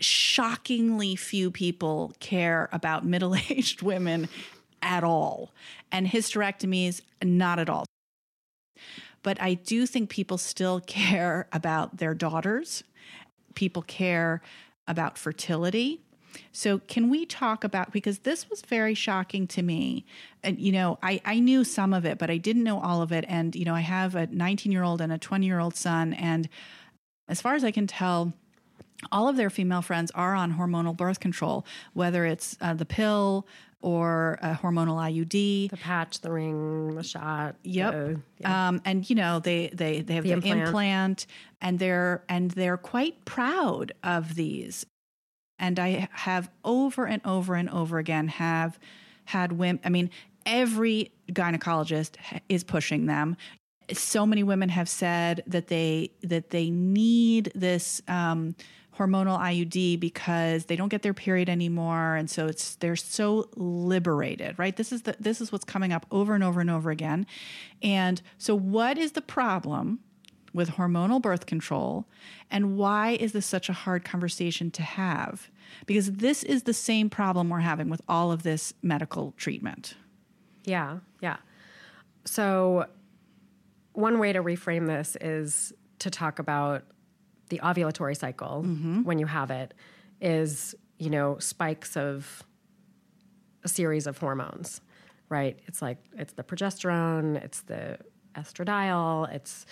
[0.00, 4.28] Shockingly few people care about middle aged women
[4.82, 5.50] at all.
[5.90, 7.86] And hysterectomies, not at all.
[9.22, 12.84] But I do think people still care about their daughters.
[13.54, 14.40] People care
[14.86, 16.00] about fertility.
[16.52, 20.06] So, can we talk about because this was very shocking to me?
[20.44, 23.10] And, you know, I, I knew some of it, but I didn't know all of
[23.10, 23.24] it.
[23.28, 26.12] And, you know, I have a 19 year old and a 20 year old son.
[26.12, 26.48] And
[27.28, 28.32] as far as I can tell,
[29.10, 31.64] all of their female friends are on hormonal birth control,
[31.94, 33.46] whether it's uh, the pill
[33.82, 35.70] or a hormonal IUD.
[35.70, 37.56] The patch, the ring, the shot.
[37.62, 38.18] Yep.
[38.38, 40.60] the- Um, and you know they they they have the, The implant.
[40.68, 41.26] implant.
[41.60, 44.84] and they're and they're quite proud of these.
[45.58, 48.78] And I have over and over and over again have
[49.26, 49.80] had women.
[49.84, 50.10] I mean,
[50.46, 52.16] every gynecologist
[52.48, 53.36] is pushing them.
[53.92, 58.54] So many women have said that they that they need this um,
[59.00, 64.58] hormonal IUD because they don't get their period anymore, and so it's they're so liberated,
[64.58, 64.76] right?
[64.76, 67.26] This is the this is what's coming up over and over and over again.
[67.82, 70.00] And so, what is the problem?
[70.52, 72.06] with hormonal birth control
[72.50, 75.48] and why is this such a hard conversation to have
[75.86, 79.94] because this is the same problem we're having with all of this medical treatment
[80.64, 81.36] Yeah, yeah.
[82.24, 82.86] So,
[83.92, 86.84] one way to reframe this is to talk about
[87.50, 88.62] the ovulatory cycle
[89.04, 89.74] when you have it
[90.20, 92.42] is, you know, spikes of
[93.64, 94.80] a series of hormones,
[95.28, 95.58] right?
[95.66, 97.98] It's like it's the progesterone, it's the
[98.34, 99.66] estradiol, it's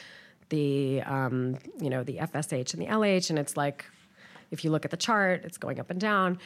[0.51, 3.85] the um, you know the FSH and the LH, and it's like
[4.51, 6.39] if you look at the chart, it's going up and down.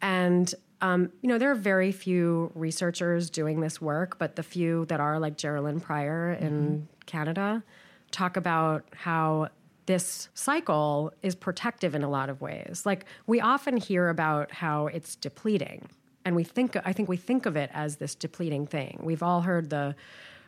[0.00, 4.86] And um, you know there are very few researchers doing this work, but the few
[4.86, 7.62] that are, like Jerilynn Prior in Canada,
[8.10, 9.48] talk about how
[9.88, 12.82] this cycle is protective in a lot of ways.
[12.84, 15.88] Like we often hear about how it's depleting,
[16.26, 19.00] and we think I think we think of it as this depleting thing.
[19.02, 19.96] We've all heard the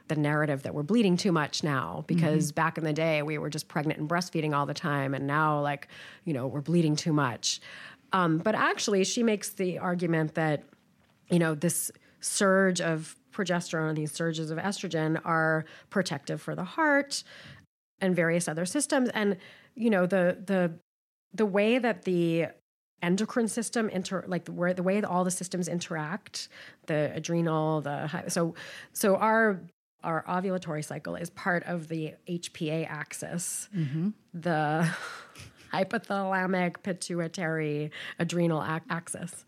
[0.09, 3.49] the narrative that we're bleeding too much now because back in the day we were
[3.49, 5.87] just pregnant and breastfeeding all the time and now like
[6.25, 7.61] you know we're bleeding too much
[8.13, 10.65] um, but actually she makes the argument that
[11.31, 16.65] you know this surge of progesterone and these surges of estrogen are protective for the
[16.65, 17.23] heart
[18.01, 19.09] and various other systems.
[19.11, 19.37] And
[19.75, 20.73] you know the the
[21.33, 22.47] the way that the
[23.03, 26.49] endocrine system inter like the, where the way that all the systems interact
[26.87, 28.55] the adrenal the so
[28.93, 29.61] so our
[30.03, 33.69] our ovulatory cycle is part of the HPA axis.
[33.77, 34.11] Mm-hmm.
[34.33, 34.89] The
[35.73, 39.45] hypothalamic pituitary adrenal ac- axis.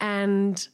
[0.00, 0.66] And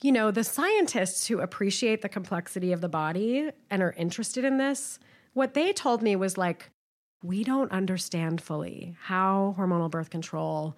[0.00, 4.58] you know the scientists who appreciate the complexity of the body and are interested in
[4.58, 5.00] this
[5.38, 6.70] what they told me was like
[7.22, 10.76] we don't understand fully how hormonal birth control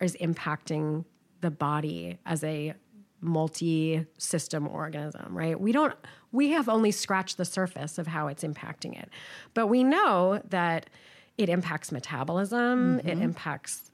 [0.00, 1.04] is impacting
[1.40, 2.74] the body as a
[3.20, 5.58] multi-system organism right?
[5.60, 5.94] We don't
[6.32, 9.08] we have only scratched the surface of how it's impacting it.
[9.54, 10.88] But we know that
[11.36, 13.90] it impacts metabolism it impacts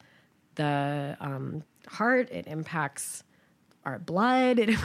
[0.56, 3.23] the um, heart it impacts
[3.84, 4.78] our blood it,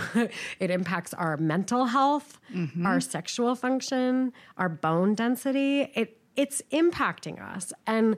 [0.59, 2.85] it impacts our mental health mm-hmm.
[2.85, 5.91] our sexual function our bone density.
[5.95, 7.73] It it's impacting us.
[7.85, 8.15] And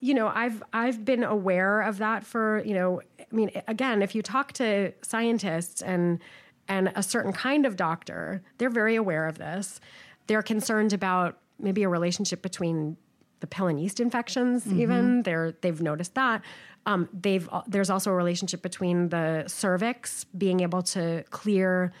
[0.00, 4.14] you know i've i've been aware of that for you know i mean again if
[4.14, 6.20] you talk to scientists and
[6.68, 9.80] and a certain kind of doctor they're very aware of this.
[10.26, 12.96] They're concerned about maybe a relationship between
[13.44, 15.22] the pill and yeast infections even.
[15.26, 16.38] They're they've noticed that.
[16.86, 21.02] Um, they've there's also a relationship between the cervix being able to
[21.40, 21.92] clear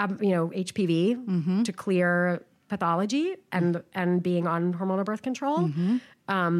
[0.00, 0.84] um, you know hpv
[1.64, 2.10] to clear
[2.68, 3.26] pathology
[3.56, 5.60] and and being on hormonal birth control.
[6.36, 6.56] Um,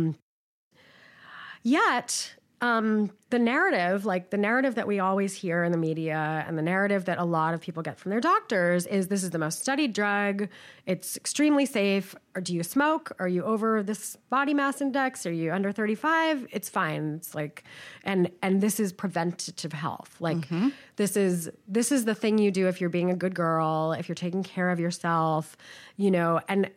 [1.63, 6.59] yet um, the narrative, like the narrative that we always hear in the media and
[6.59, 9.39] the narrative that a lot of people get from their doctors is this is the
[9.39, 10.49] most studied drug.
[10.85, 12.17] It's extremely safe.
[12.35, 13.13] Or do you smoke?
[13.21, 15.25] Are you over this body mass index?
[15.25, 16.49] Are you under 35?
[16.51, 17.15] It's fine.
[17.17, 17.63] It's like,
[18.03, 20.17] and, and this is preventative health.
[20.19, 20.71] Like mm-hmm.
[20.97, 24.09] this is, this is the thing you do if you're being a good girl, if
[24.09, 25.57] you're taking care of yourself,
[25.97, 26.71] you know, and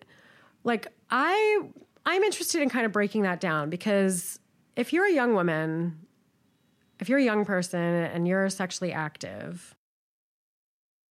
[0.63, 1.61] like I,
[2.05, 4.39] I'm interested in kind of breaking that down because
[4.75, 5.99] if you're a young woman,
[6.99, 9.75] if you're a young person and you're sexually active,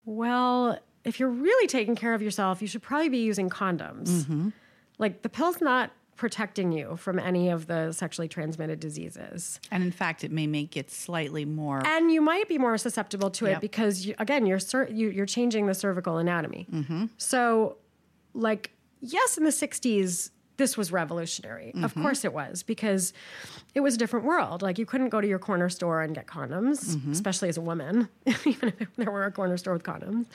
[0.05, 4.09] well, if you're really taking care of yourself, you should probably be using condoms.
[4.09, 4.49] Mm-hmm.
[4.97, 9.59] Like the pill's not protecting you from any of the sexually transmitted diseases.
[9.71, 11.81] And in fact, it may make it slightly more.
[11.85, 13.57] And you might be more susceptible to yep.
[13.57, 14.59] it because, you, again, you're
[14.91, 16.67] you, are changing the cervical anatomy.
[16.71, 17.05] Mm-hmm.
[17.17, 17.77] So,
[18.35, 18.69] like,
[18.99, 20.29] yes, in the '60s,
[20.61, 21.71] this was revolutionary.
[21.73, 21.83] Mm-hmm.
[21.83, 23.13] Of course it was, because
[23.73, 24.61] it was a different world.
[24.61, 27.11] Like you couldn't go to your corner store and get condoms, mm-hmm.
[27.11, 28.07] especially as a woman,
[28.45, 30.27] even if there were a corner store with condoms.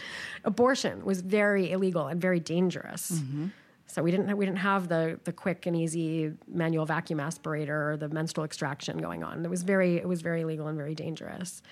[0.44, 3.12] Abortion was very illegal and very dangerous.
[3.12, 3.46] Mm-hmm.
[3.86, 7.96] So we didn't we didn't have the the quick and easy manual vacuum aspirator or
[7.96, 9.44] the menstrual extraction going on.
[9.44, 11.62] It was very it was very illegal and very dangerous.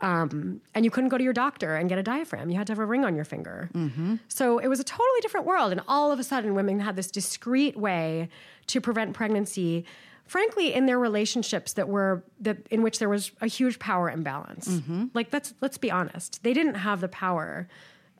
[0.00, 2.50] Um, and you couldn't go to your doctor and get a diaphragm.
[2.50, 3.68] You had to have a ring on your finger.
[3.74, 4.16] Mm-hmm.
[4.28, 5.72] So it was a totally different world.
[5.72, 8.28] And all of a sudden, women had this discreet way
[8.68, 9.84] to prevent pregnancy.
[10.24, 14.68] Frankly, in their relationships that were that in which there was a huge power imbalance.
[14.68, 15.06] Mm-hmm.
[15.14, 17.66] Like let's let's be honest, they didn't have the power,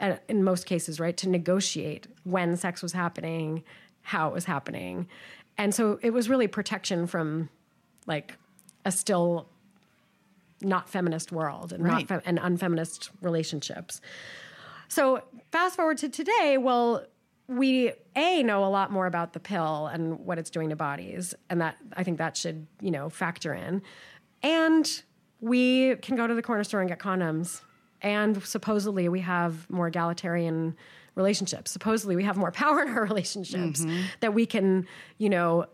[0.00, 3.62] uh, in most cases, right, to negotiate when sex was happening,
[4.00, 5.06] how it was happening,
[5.58, 7.50] and so it was really protection from,
[8.06, 8.36] like,
[8.86, 9.50] a still
[10.62, 12.08] not feminist world and right.
[12.08, 14.00] not and unfeminist relationships.
[14.88, 15.22] So
[15.52, 17.04] fast forward to today, well,
[17.46, 21.34] we a know a lot more about the pill and what it's doing to bodies,
[21.48, 23.82] and that I think that should you know factor in,
[24.42, 25.02] and
[25.40, 27.62] we can go to the corner store and get condoms,
[28.02, 30.76] and supposedly we have more egalitarian
[31.14, 31.70] relationships.
[31.70, 34.02] Supposedly we have more power in our relationships mm-hmm.
[34.20, 34.86] that we can
[35.16, 35.66] you know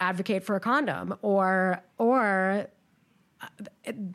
[0.00, 2.66] advocate for a condom or or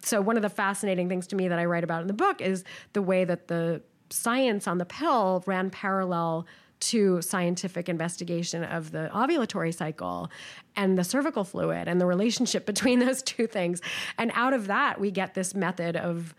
[0.04, 2.42] so one of the fascinating things to me that I write about in the book
[2.42, 6.46] is the way that the science on the pill ran parallel
[6.80, 10.30] to scientific investigation of the ovulatory cycle
[10.76, 13.82] and the cervical fluid and the relationship between those two things.
[14.18, 16.34] And out of that, we get this method of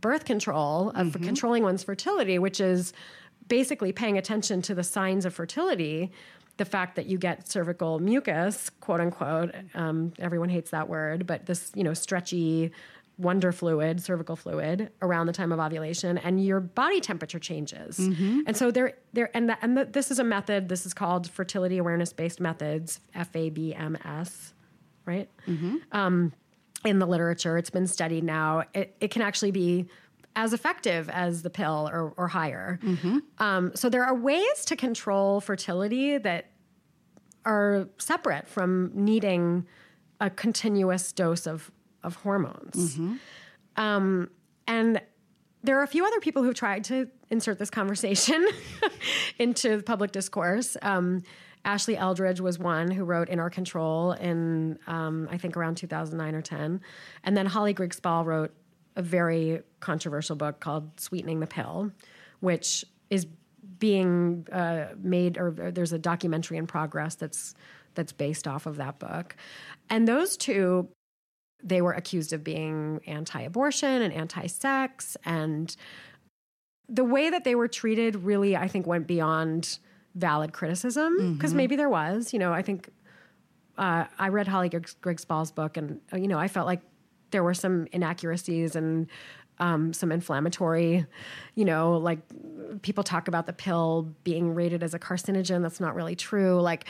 [0.00, 1.24] birth control, of mm-hmm.
[1.24, 2.92] controlling one's fertility, which is
[3.48, 6.10] basically paying attention to the signs of fertility
[6.62, 11.44] the fact that you get cervical mucus, quote unquote, um, everyone hates that word, but
[11.46, 12.70] this, you know, stretchy
[13.18, 17.98] wonder fluid, cervical fluid around the time of ovulation and your body temperature changes.
[17.98, 18.42] Mm-hmm.
[18.46, 21.28] And so there there and the, and the, this is a method this is called
[21.28, 24.52] fertility awareness based methods, FABMS,
[25.04, 25.28] right?
[25.48, 25.78] Mm-hmm.
[25.90, 26.32] Um,
[26.84, 28.62] in the literature, it's been studied now.
[28.72, 29.88] It, it can actually be
[30.34, 32.78] as effective as the pill or, or higher.
[32.82, 33.18] Mm-hmm.
[33.38, 36.46] Um, so there are ways to control fertility that
[37.44, 39.66] are separate from needing
[40.20, 41.70] a continuous dose of,
[42.02, 42.94] of hormones.
[42.94, 43.14] Mm-hmm.
[43.76, 44.30] Um,
[44.66, 45.00] and
[45.62, 48.46] there are a few other people who've tried to insert this conversation
[49.38, 50.76] into public discourse.
[50.82, 51.22] Um,
[51.64, 56.34] Ashley Eldridge was one who wrote In Our Control in, um, I think, around 2009
[56.34, 56.80] or 10.
[57.22, 58.52] And then Holly Grigg-Spall wrote
[58.96, 61.92] a very controversial book called Sweetening the Pill,
[62.40, 63.26] which is
[63.82, 67.52] being uh, made, or, or there's a documentary in progress that's
[67.96, 69.34] that's based off of that book.
[69.90, 70.88] And those two,
[71.64, 75.74] they were accused of being anti-abortion and anti-sex, and
[76.88, 79.80] the way that they were treated really, I think, went beyond
[80.14, 81.56] valid criticism because mm-hmm.
[81.56, 82.32] maybe there was.
[82.32, 82.88] You know, I think
[83.78, 86.82] uh, I read Holly Grigg-Spall's book, and you know, I felt like
[87.32, 89.08] there were some inaccuracies and
[89.62, 91.06] um, some inflammatory,
[91.54, 92.18] you know, like
[92.82, 95.62] people talk about the pill being rated as a carcinogen.
[95.62, 96.60] That's not really true.
[96.60, 96.86] Like,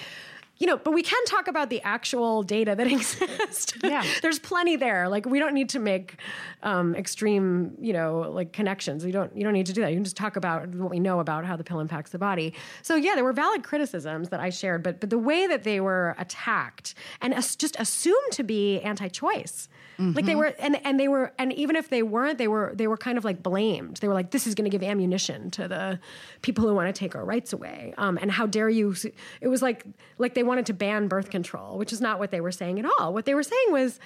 [0.56, 3.74] you know, but we can talk about the actual data that exists.
[3.84, 4.02] Yeah.
[4.22, 5.06] There's plenty there.
[5.10, 6.16] Like we don't need to make
[6.62, 9.04] um, extreme, you know, like connections.
[9.04, 9.90] You don't you don't need to do that.
[9.90, 12.54] You can just talk about what we know about how the pill impacts the body.
[12.80, 15.80] So yeah, there were valid criticisms that I shared, but but the way that they
[15.80, 19.68] were attacked and as, just assumed to be anti-choice
[20.02, 20.16] Mm-hmm.
[20.16, 20.38] Like they mm-hmm.
[20.38, 23.18] were, and and they were, and even if they weren't, they were they were kind
[23.18, 23.98] of like blamed.
[23.98, 26.00] They were like, "This is going to give ammunition to the
[26.42, 28.94] people who want to take our rights away." Um, and how dare you?
[29.40, 29.84] It was like
[30.18, 32.86] like they wanted to ban birth control, which is not what they were saying at
[32.98, 33.14] all.
[33.14, 34.00] What they were saying was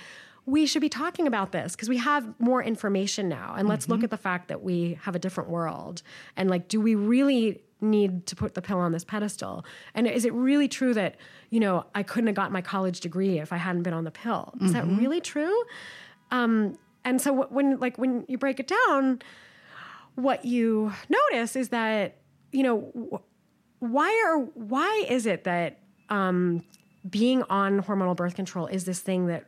[0.44, 3.94] we should be talking about this because we have more information now and let's mm-hmm.
[3.94, 6.02] look at the fact that we have a different world
[6.36, 9.64] and like do we really need to put the pill on this pedestal?
[9.94, 11.16] And is it really true that,
[11.50, 14.10] you know, I couldn't have got my college degree if I hadn't been on the
[14.10, 14.54] pill?
[14.60, 15.64] Is that really true?
[16.30, 19.20] Um, and so when like when you break it down,
[20.16, 22.16] what you notice is that,
[22.50, 23.22] you know,
[23.78, 25.78] why are why is it that
[26.08, 26.64] um,
[27.08, 29.44] being on hormonal birth control is this thing that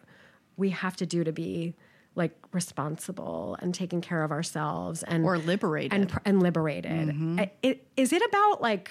[0.56, 1.74] we have to do to be
[2.19, 5.93] like responsible and taking care of ourselves and Or liberated.
[5.95, 7.09] and and liberated.
[7.09, 7.40] Mm-hmm.
[7.40, 8.90] I- it- Is it about like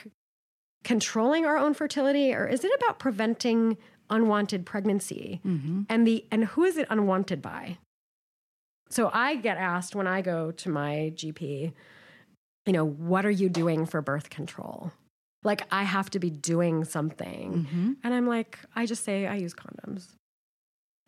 [0.83, 3.77] controlling our own fertility, or is it about preventing
[4.09, 5.41] unwanted pregnancy?
[5.45, 5.81] Mm-hmm.
[5.89, 7.77] And the and who is it unwanted by?
[8.89, 11.73] So I get asked when I go to my GP,
[12.65, 14.93] you know, what are you doing for birth control?
[15.43, 17.91] Like I have to be doing something, mm-hmm.
[18.03, 20.15] and I'm like, I just say I use condoms.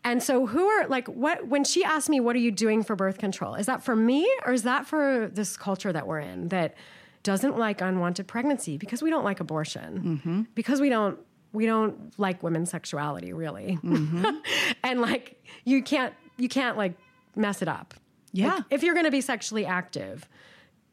[0.03, 2.95] And so, who are like, what, when she asked me, what are you doing for
[2.95, 3.55] birth control?
[3.55, 6.76] Is that for me or is that for this culture that we're in that
[7.23, 10.41] doesn't like unwanted pregnancy because we don't like abortion, mm-hmm.
[10.55, 11.19] because we don't,
[11.51, 13.77] we don't like women's sexuality really.
[13.84, 14.26] Mm-hmm.
[14.84, 16.93] and like, you can't, you can't like
[17.35, 17.93] mess it up.
[18.31, 18.55] Yeah.
[18.55, 20.30] Like, if you're going to be sexually active,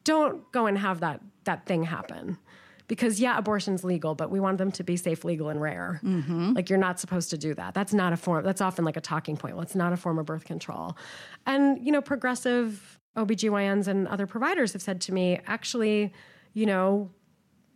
[0.03, 2.39] don't go and have that, that thing happen.
[2.89, 6.01] Because yeah, abortion's legal, but we want them to be safe, legal, and rare.
[6.05, 6.53] Mm-hmm.
[6.53, 7.75] Like you're not supposed to do that.
[7.75, 8.45] That's not a form.
[8.45, 9.55] That's often like a talking point.
[9.57, 10.97] Well, it's not a form of birth control.
[11.47, 16.13] And you know, progressive OBGYNs and other providers have said to me, actually,
[16.53, 17.11] you know,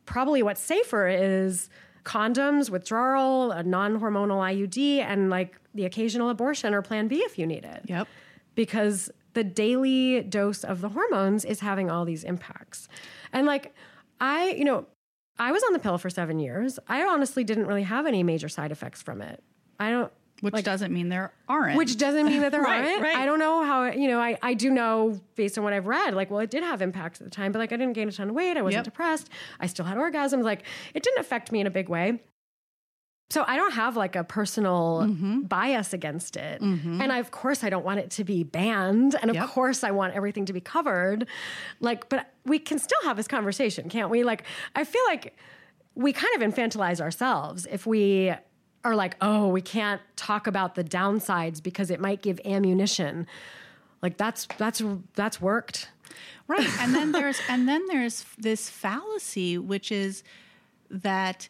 [0.07, 1.69] probably what's safer is
[2.05, 7.47] condoms, withdrawal, a non-hormonal IUD, and like the occasional abortion or Plan B if you
[7.47, 8.09] need it Yep.
[8.55, 12.89] because the daily dose of the hormones is having all these impacts.
[13.33, 13.75] And like,
[14.21, 14.87] I, you know,
[15.41, 16.79] I was on the pill for seven years.
[16.87, 19.43] I honestly didn't really have any major side effects from it.
[19.81, 20.13] I don't,
[20.43, 21.77] Which doesn't mean there aren't.
[21.79, 23.03] which doesn't mean that there Right, aren't.
[23.03, 23.17] right.
[23.17, 26.15] I don't know how, you know, I, I do know based on what I've read,
[26.15, 28.13] like, well, it did have impacts at the time, but like I didn't gain a
[28.13, 28.57] ton of weight.
[28.59, 28.93] I wasn't Yep.
[28.93, 29.31] depressed.
[29.59, 30.43] I still had orgasms.
[30.45, 30.65] Like,
[30.95, 32.21] it didn't affect me in a big way.
[33.31, 35.43] So I don't have like a personal Mm-hmm.
[35.43, 36.61] bias against it.
[36.61, 39.15] And I, of course I don't want it to be banned.
[39.21, 39.49] And of Yep.
[39.51, 41.27] course I want everything to be covered.
[41.81, 44.25] Like, but we can still have this conversation, can't we?
[44.25, 44.43] Like,
[44.75, 45.37] I feel like
[45.95, 48.33] we kind of infantilize ourselves if we
[48.85, 53.27] are like, oh, we can't talk about the downsides because it might give ammunition.
[54.03, 54.83] Like that's that's
[55.15, 55.89] that's worked.
[56.49, 56.69] Right.
[56.81, 60.23] And then there's and then there's this fallacy which is
[60.91, 61.49] that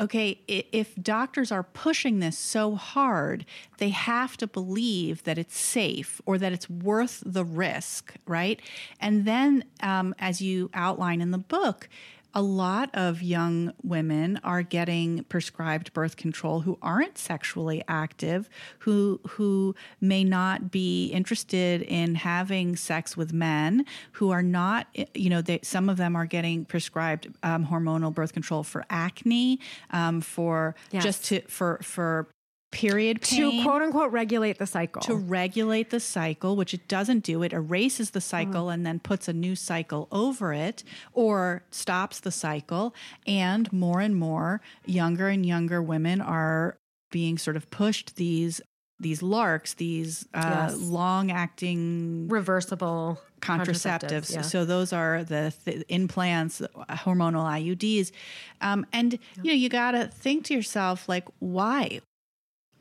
[0.00, 3.46] okay, if doctors are pushing this so hard,
[3.78, 8.60] they have to believe that it's safe or that it's worth the risk, right?
[9.00, 11.88] And then, um, as you outline in the book,
[12.34, 18.50] a lot of young women are getting prescribed birth control who aren't sexually active,
[18.80, 25.30] who who may not be interested in having sex with men, who are not, you
[25.30, 30.20] know, they, some of them are getting prescribed um, hormonal birth control for acne, um,
[30.20, 31.04] for Yes.
[31.04, 32.28] just to for for
[32.74, 35.00] period pain To quote unquote regulate the cycle.
[35.02, 37.42] to regulate the cycle, which it doesn't do.
[37.42, 42.30] It erases the cycle and then puts a new cycle over it or stops the
[42.30, 42.94] cycle.
[43.26, 46.76] And more and more younger and younger women are
[47.10, 48.60] being sort of pushed these
[49.00, 50.76] these LARCs, these uh, Yes.
[50.80, 54.32] long acting reversible contraceptives.
[54.32, 54.40] yeah.
[54.42, 58.12] So those are the th- implants, hormonal IUDs,
[58.60, 62.00] um, and you know you got to think to yourself like, why?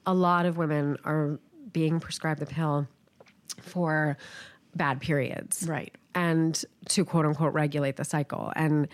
[0.06, 1.40] A lot of women are
[1.72, 2.88] being prescribed the pill
[3.62, 4.18] for
[4.76, 5.66] bad periods.
[5.68, 5.94] Right.
[6.16, 8.52] And to quote unquote regulate the cycle.
[8.56, 8.88] And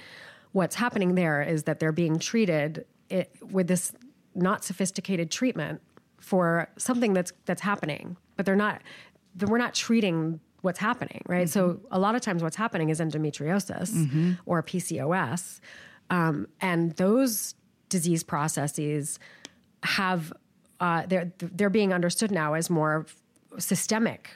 [0.51, 3.93] what's happening there is that they're being treated it, with this
[4.35, 5.81] not sophisticated treatment
[6.19, 8.81] for something that's that's happening, but they're not
[9.47, 11.47] we're not treating what's happening, right?
[11.49, 15.61] So a lot of times what's happening is endometriosis or PCOS.
[16.09, 17.55] Um, and those
[17.87, 19.19] disease processes
[19.83, 20.33] have
[20.79, 23.05] uh, they're they're being understood now as more
[23.57, 24.29] systemic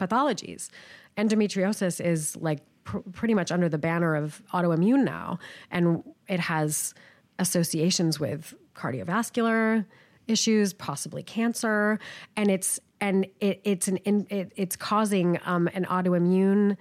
[0.00, 0.68] pathologies.
[1.16, 5.38] Endometriosis is like pr- pretty much under the banner of autoimmune now,
[5.70, 6.94] and it has
[7.38, 9.84] associations with cardiovascular
[10.26, 11.98] issues, possibly cancer,
[12.36, 16.76] and it's and it, it's an in, it, it's causing um, an autoimmune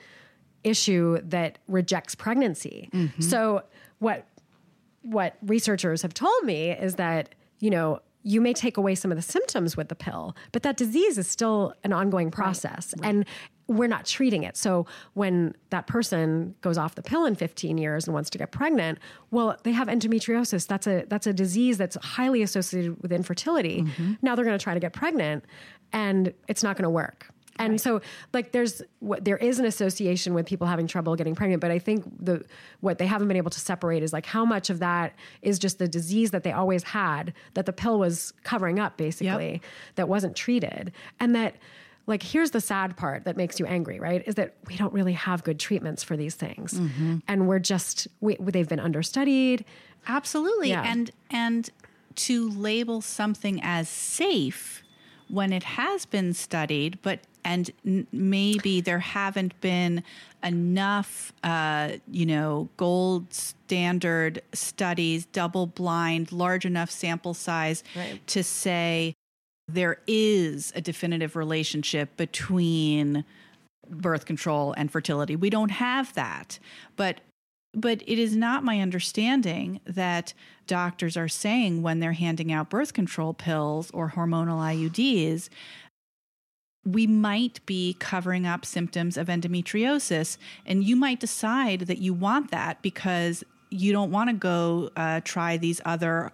[0.64, 2.90] issue that rejects pregnancy.
[3.20, 3.64] So
[4.00, 4.28] what
[5.04, 9.16] what researchers have told me is that you know you may take away some of
[9.16, 13.26] the symptoms with the pill but that disease is still an ongoing process and
[13.68, 14.56] we're not treating it.
[14.56, 18.52] So when that person goes off the pill in 15 years and wants to get
[18.52, 19.00] pregnant
[19.32, 20.68] well they have endometriosis.
[20.68, 23.84] That's a that's a disease that's highly associated with infertility.
[23.84, 24.14] Mm-hmm.
[24.22, 25.46] Now they're going to try to get pregnant
[25.94, 27.30] and it's not going to work
[27.60, 28.02] And so
[28.34, 31.80] like there's what there is an association with people having trouble getting pregnant, but I
[31.80, 32.46] think the
[32.82, 35.80] what they haven't been able to separate is like how much of that is just
[35.80, 39.62] the disease that they always had that the pill was covering up basically Yep.
[39.96, 40.92] that wasn't treated.
[41.20, 41.56] And that
[42.06, 44.24] like here's the sad part that makes you angry, right?
[44.26, 46.74] Is that we don't really have good treatments for these things.
[46.74, 47.18] Mm-hmm.
[47.28, 49.66] And we're just we, they've been understudied.
[50.08, 50.70] Absolutely.
[50.70, 50.84] Yeah.
[50.86, 51.70] And and
[52.16, 54.84] to label something as safe
[55.30, 60.04] when it has been studied, but and n- maybe there haven't been
[60.44, 68.26] enough, uh, you know, gold standard studies, double blind, large enough sample size Right.
[68.28, 69.14] to say
[69.70, 73.24] there is a definitive relationship between
[73.90, 75.36] birth control and fertility.
[75.38, 76.60] We don't have that.
[76.98, 77.22] But
[77.78, 80.34] but it is not my understanding that
[80.66, 85.50] doctors are saying when they're handing out birth control pills or hormonal IUDs
[86.84, 92.50] we might be covering up symptoms of endometriosis and you might decide that you want
[92.52, 96.32] that because you don't want to go uh, try these other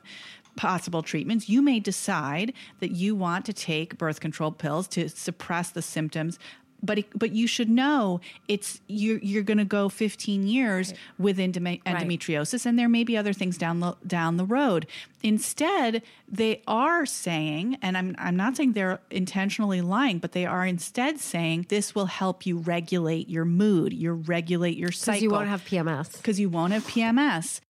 [0.55, 1.49] possible treatments.
[1.49, 6.37] You may decide that you want to take birth control pills to suppress the symptoms
[6.84, 11.38] but it, but you should know it's you're you're going to go 15 years with
[11.39, 14.85] endome- endometriosis and there may be other things down the down the road.
[15.23, 20.65] Instead they are saying and I'm I'm not saying they're intentionally lying but they are
[20.65, 25.30] instead saying this will help you regulate your mood you regulate your cycle Because you
[25.31, 26.18] won't have PMS.
[26.18, 27.61] because you won't have PMS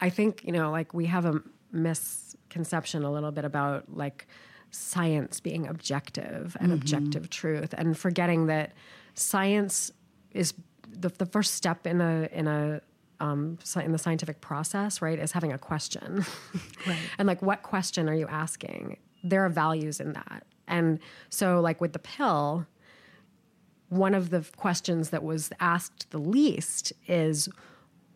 [0.00, 1.40] I think, you know, like we have a
[1.70, 4.26] misconception a little bit about like
[4.72, 8.72] science being objective and objective truth and forgetting that
[9.14, 9.92] science
[10.32, 10.54] is
[10.88, 12.80] the, the first step in a in a
[13.20, 16.24] um, in the scientific process, right, is having a question.
[16.86, 16.98] right.
[17.18, 18.96] And like, what question are you asking?
[19.22, 20.44] There are values in that.
[20.66, 20.98] And
[21.30, 22.66] so, like with the pill,
[23.90, 27.48] one of the questions that was asked the least is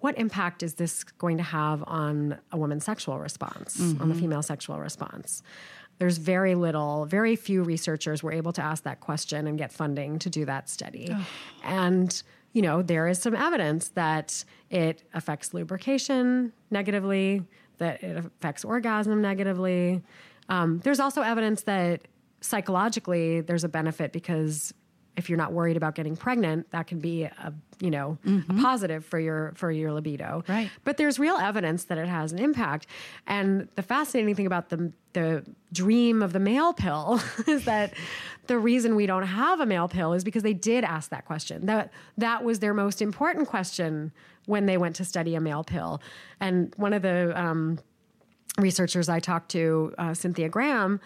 [0.01, 4.43] what impact is this going to have on a woman's sexual response, on the female
[4.43, 5.43] sexual response?
[5.99, 10.19] There's very little, very few researchers were able to ask that question and get funding
[10.21, 11.15] to do that study.
[11.65, 17.43] And, you know, there is some evidence that it affects lubrication negatively,
[17.79, 20.03] that it affects orgasm negatively.
[20.49, 22.03] Um, there's also evidence that
[22.41, 24.73] psychologically there's a benefit because
[25.17, 29.05] if you're not worried about getting pregnant, that can be a you know a positive
[29.05, 30.45] for your for your libido.
[30.47, 30.71] Right.
[30.85, 32.87] But there's real evidence that it has an impact.
[33.27, 37.95] And the fascinating thing about the the dream of the male pill is that
[38.49, 41.65] the reason we don't have a male pill is because they did ask that question.
[41.65, 44.13] That that was their most important question
[44.45, 46.03] when they went to study a male pill.
[46.39, 47.79] And one of the um,
[48.59, 51.01] researchers I talked to, uh, Cynthia Graham,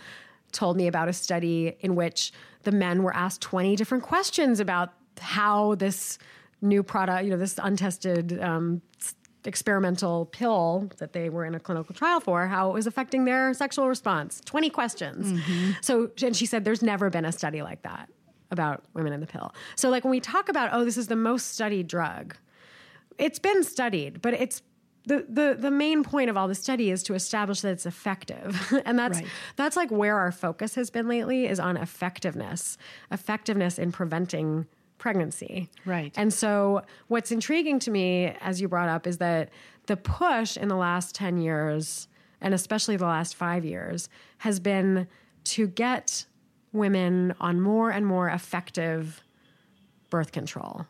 [0.51, 2.33] told me about a study in which
[2.65, 6.19] the men were asked 20 different questions about how this
[6.61, 8.83] new product, you know, this untested um,
[9.45, 13.55] experimental pill that they were in a clinical trial for, how it was affecting their
[13.55, 14.41] sexual response.
[14.45, 15.33] 20 questions.
[15.33, 15.71] Mm-hmm.
[15.81, 18.09] So, and she said, there's never been a study like that
[18.51, 19.55] about women in the pill.
[19.77, 22.37] So, like when we talk about, oh, this is the most studied drug,
[23.19, 24.63] it's been studied, but it's
[25.07, 28.73] the, the the main point of all the study is to establish that it's effective.
[28.85, 29.29] and that's Right.
[29.57, 32.77] that's like where our focus has been lately is on effectiveness.
[33.11, 34.67] Effectiveness in preventing
[35.01, 35.69] pregnancy.
[35.85, 36.15] Right.
[36.17, 39.49] And so what's intriguing to me as you brought up is that
[39.87, 42.07] the push in the last 10 years
[42.41, 44.09] and especially the last 5 years
[44.39, 45.09] has been
[45.45, 46.27] to get
[46.73, 49.23] women on more and more effective
[50.11, 50.87] birth control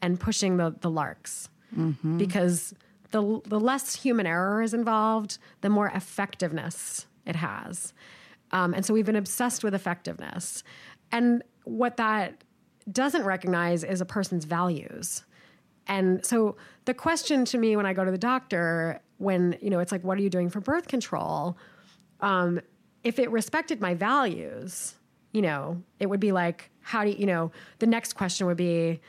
[0.00, 1.48] and pushing the the LARCs
[2.18, 2.74] because
[3.12, 7.94] the the less human error is involved, the more effectiveness it has.
[8.50, 10.62] Um, and so we've been obsessed with effectiveness.
[11.10, 12.42] And what that
[12.90, 15.24] doesn't recognize is a person's values.
[15.86, 19.80] And so the question to me when I go to the doctor, when, you know,
[19.80, 21.56] it's like, what are you doing for birth control?
[22.20, 22.60] Um,
[23.02, 24.94] if it respected my values,
[25.32, 28.56] you know, it would be like, how do you, you know, the next question would
[28.56, 29.00] be,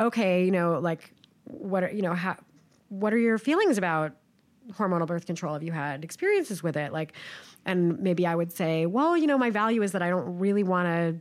[0.00, 1.12] okay, you know, like,
[1.44, 2.36] what are, you know, how,
[2.88, 4.12] what are your feelings about
[4.72, 5.52] hormonal birth control?
[5.52, 6.92] Have you had experiences with it?
[6.92, 7.12] Like,
[7.64, 10.64] and maybe I would say, well, you know, my value is that I don't really
[10.64, 11.20] want to,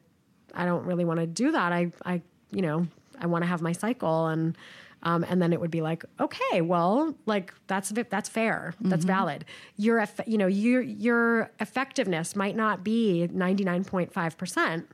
[0.53, 1.72] I don't really want to do that.
[1.72, 2.88] I, I, you know,
[3.19, 4.57] I want to have my cycle and,
[5.03, 9.45] um, and then it would be like, okay, well, like that's that's fair, that's valid.
[9.77, 14.89] Your, you know, your your effectiveness might not be ninety nine point five percent,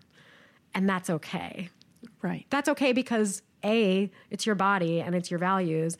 [0.73, 1.69] and that's okay
[2.21, 5.97] right that's okay because A, it's your body and it's your values.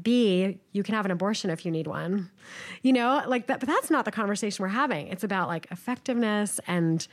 [0.00, 2.30] B, you can have an abortion if you need one.
[2.82, 5.08] You know, like that, but that's not the conversation we're having.
[5.08, 7.06] It's about like effectiveness and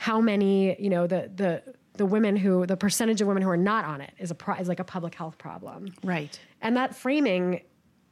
[0.00, 1.62] how many, you know, the the
[1.98, 4.54] the women who the percentage of women who are not on it is a pro,
[4.54, 5.92] is like a public health problem.
[6.02, 6.40] Right.
[6.62, 7.60] And that framing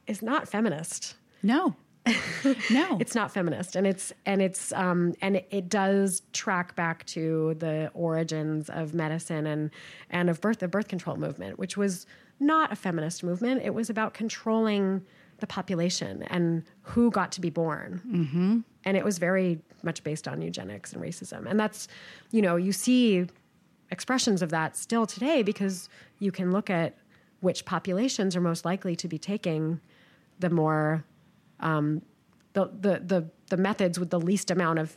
[0.05, 1.15] is not feminist.
[1.41, 1.75] No.
[2.69, 2.97] no.
[2.99, 7.55] It's not feminist, and it's and it's um, and it, it does track back to
[7.55, 9.71] the origins of medicine and
[10.11, 12.05] and of birth the birth control movement, which was
[12.39, 13.63] not a feminist movement.
[13.63, 15.01] It was about controlling
[15.39, 18.59] the population and who got to be born, mm-hmm.
[18.85, 21.49] and it was very much based on eugenics and racism.
[21.49, 21.87] And that's,
[22.31, 23.27] you know, you see
[23.91, 25.89] expressions of that still today because
[26.19, 26.97] you can look at
[27.41, 29.79] which populations are most likely to be taking
[30.39, 31.03] the more
[31.59, 32.01] um,
[32.53, 34.95] the, the the the methods with the least amount of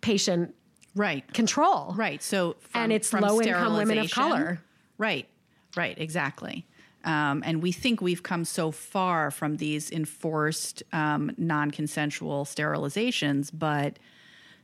[0.00, 0.54] patient
[0.94, 1.94] right control.
[1.96, 2.22] Right.
[2.22, 4.60] So from, and it's from low income women of color.
[4.96, 5.28] Right.
[5.76, 5.98] Right.
[5.98, 6.66] Exactly.
[7.04, 13.98] Um, and we think we've come so far from these enforced um, non-consensual sterilizations, but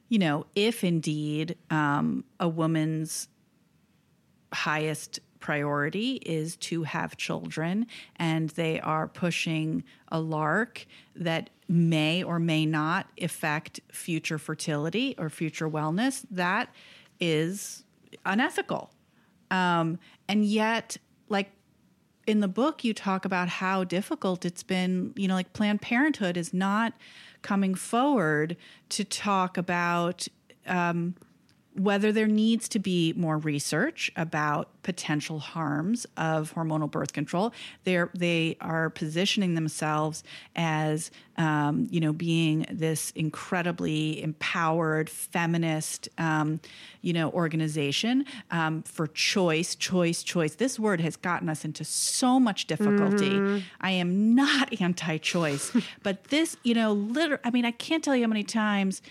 [0.09, 3.28] you know, if indeed um, a woman's
[4.52, 7.86] highest priority is to have children
[8.16, 10.86] and they are pushing a LARC
[11.16, 16.70] that may or may not affect future fertility or future wellness, that
[17.20, 17.85] is
[18.24, 18.90] unethical.
[19.51, 19.98] Um,
[20.28, 20.97] and yet,
[21.28, 21.51] like
[22.27, 25.13] in the book, you talk about how difficult it's been.
[25.17, 26.95] You know, like Planned Parenthood is not
[27.43, 28.57] coming forward
[28.91, 30.27] to talk about
[30.67, 31.15] um,
[31.75, 37.53] whether there needs to be more research about potential harms of hormonal birth control.
[37.83, 40.23] They're they are positioning themselves
[40.55, 46.61] as um, you know being this incredibly empowered feminist um,
[47.03, 50.55] you know organization um, for choice, choice, choice.
[50.55, 53.63] This word has gotten us into so much difficulty.
[53.81, 57.43] I am not anti-choice, but this you know literally.
[57.43, 59.03] I mean, I can't tell you how many times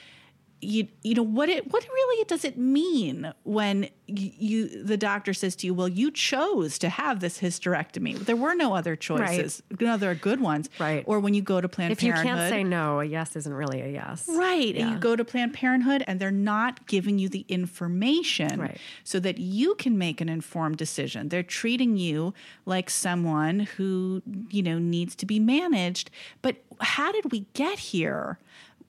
[0.64, 5.34] you you know what it what really does it mean when you, you the doctor
[5.34, 9.61] says to you well you chose to have this hysterectomy there were no other choices
[9.80, 11.03] no other good ones Right.
[11.07, 13.53] or when you go to planned If you parenthood can't say no, a yes isn't
[13.53, 14.26] really a yes.
[14.27, 14.76] Right.
[14.76, 18.77] And you go to Planned Parenthood and they're not giving you the information Right.
[19.03, 21.30] so that you can make an informed decision.
[21.30, 22.34] They're treating you
[22.65, 26.10] like someone who, you know, needs to be managed.
[26.41, 28.40] But how did we get here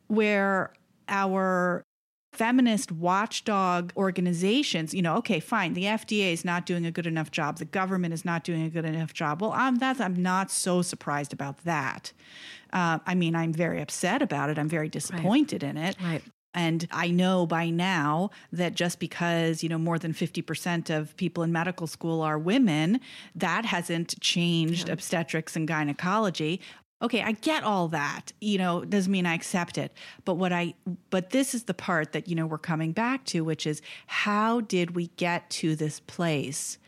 [0.08, 0.72] where
[1.08, 1.84] our
[2.34, 7.30] feminist watchdog organizations, you know, okay, fine, the FDA is not doing a good enough
[7.30, 9.40] job, the government is not doing a good enough job.
[9.40, 12.12] Well, I'm that's I'm not so surprised about that.
[12.72, 14.58] Uh, I mean, I'm very upset about it.
[14.58, 15.96] I'm very disappointed in it.
[16.02, 16.22] Right.
[16.54, 21.42] And I know by now that just because, you know, more than 50% of people
[21.42, 23.00] in medical school are women,
[23.34, 26.60] that hasn't changed obstetrics and gynecology.
[27.02, 28.32] Okay, I get all that.
[28.40, 29.92] You know, doesn't mean I accept it.
[30.24, 30.74] But what I
[31.10, 34.60] but this is the part that, you know, we're coming back to, which is how
[34.62, 36.78] did we get to this place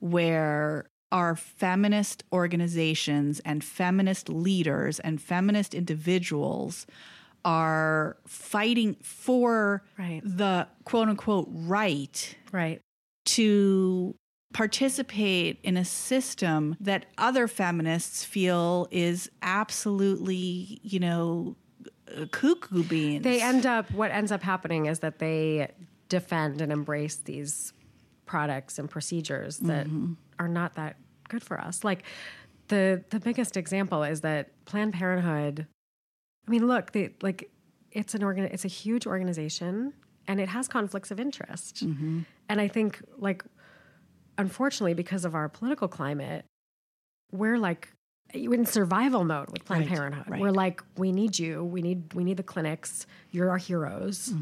[0.00, 6.86] where our feminist organizations and feminist leaders and feminist individuals
[7.44, 10.22] are fighting for Right.
[10.24, 12.80] the quote unquote right Right.
[13.26, 14.16] to
[14.54, 21.56] participate in a system that other feminists feel is absolutely, you know,
[22.30, 23.24] cuckoo beans.
[23.24, 25.70] They end up what ends up happening is that they
[26.08, 27.72] defend and embrace these
[28.26, 30.12] products and procedures that mm-hmm.
[30.38, 30.96] are not that
[31.28, 31.82] good for us.
[31.82, 32.04] Like
[32.68, 35.66] the the biggest example is that Planned Parenthood
[36.46, 37.50] I mean, look, they like
[37.90, 39.94] it's an organ it's a huge organization
[40.28, 41.84] and it has conflicts of interest.
[41.86, 42.20] Mm-hmm.
[42.48, 43.44] And I think like
[44.38, 46.44] unfortunately because of our political climate,
[47.32, 47.88] we're like
[48.32, 50.24] in survival mode with Planned Right, Parenthood.
[50.28, 50.40] right.
[50.40, 51.62] We're like, we need you.
[51.64, 53.06] We need we need the clinics.
[53.30, 54.32] You're our heroes.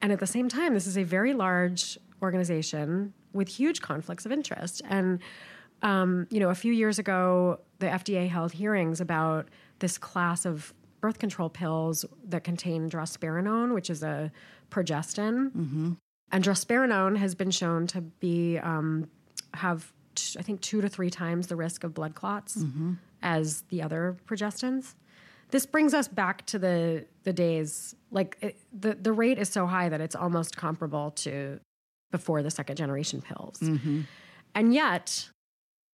[0.00, 4.32] And at the same time, this is a very large organization with huge conflicts of
[4.32, 4.82] interest.
[4.88, 5.20] And
[5.82, 10.74] um, you know, a few years ago, the FDA held hearings about this class of
[11.00, 14.32] birth control pills that contain drospirenone, which is a
[14.70, 15.96] progestin.
[16.30, 19.08] And drospirenone has been shown to be um,
[19.54, 22.58] have t- I think two to three times the risk of blood clots
[23.22, 24.94] as the other progestins.
[25.50, 29.66] This brings us back to the the days like it, the the rate is so
[29.66, 31.60] high that it's almost comparable to
[32.10, 33.58] before the second generation pills.
[34.54, 35.28] And yet,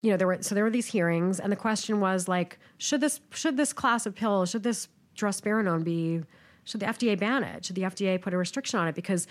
[0.02, 3.00] you know, there were so there were these hearings, and the question was like, should
[3.00, 6.22] this should this class of pills, should this drospirenone be,
[6.64, 7.64] should the FDA ban it?
[7.64, 8.96] Should the FDA put a restriction on it?
[8.96, 9.28] Because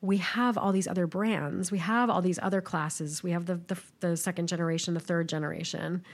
[0.00, 3.56] we have all these other brands, we have all these other classes, we have the
[3.66, 6.04] the, the second generation, the third generation,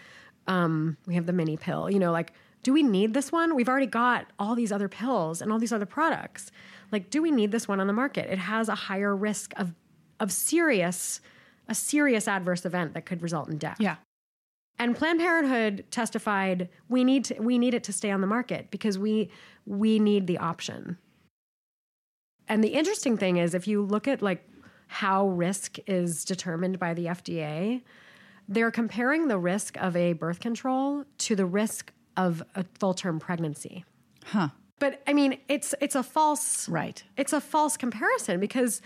[0.47, 1.91] um, we have the mini pill.
[1.91, 2.33] You know, like
[2.65, 3.55] do we need this one?
[3.55, 6.51] We've already got all these other pills and all these other products.
[6.91, 8.31] Like, do we need this one on the market?
[8.31, 9.75] It has a higher risk of
[10.19, 11.21] of serious
[11.69, 13.77] a serious adverse event that could result in death.
[13.79, 13.97] Yeah.
[14.79, 18.71] And Planned Parenthood testified we need to, we need it to stay on the market
[18.71, 19.31] because we
[19.67, 20.99] we need the option.
[22.49, 24.47] And the interesting thing is if you look at like
[24.87, 27.83] how risk is determined by the FDA,
[28.49, 33.85] they're comparing the risk of a birth control to the risk of a full-term pregnancy.
[34.27, 34.49] Huh.
[34.79, 37.03] But I mean, it's it's a false Right.
[37.17, 38.83] it's a false comparison because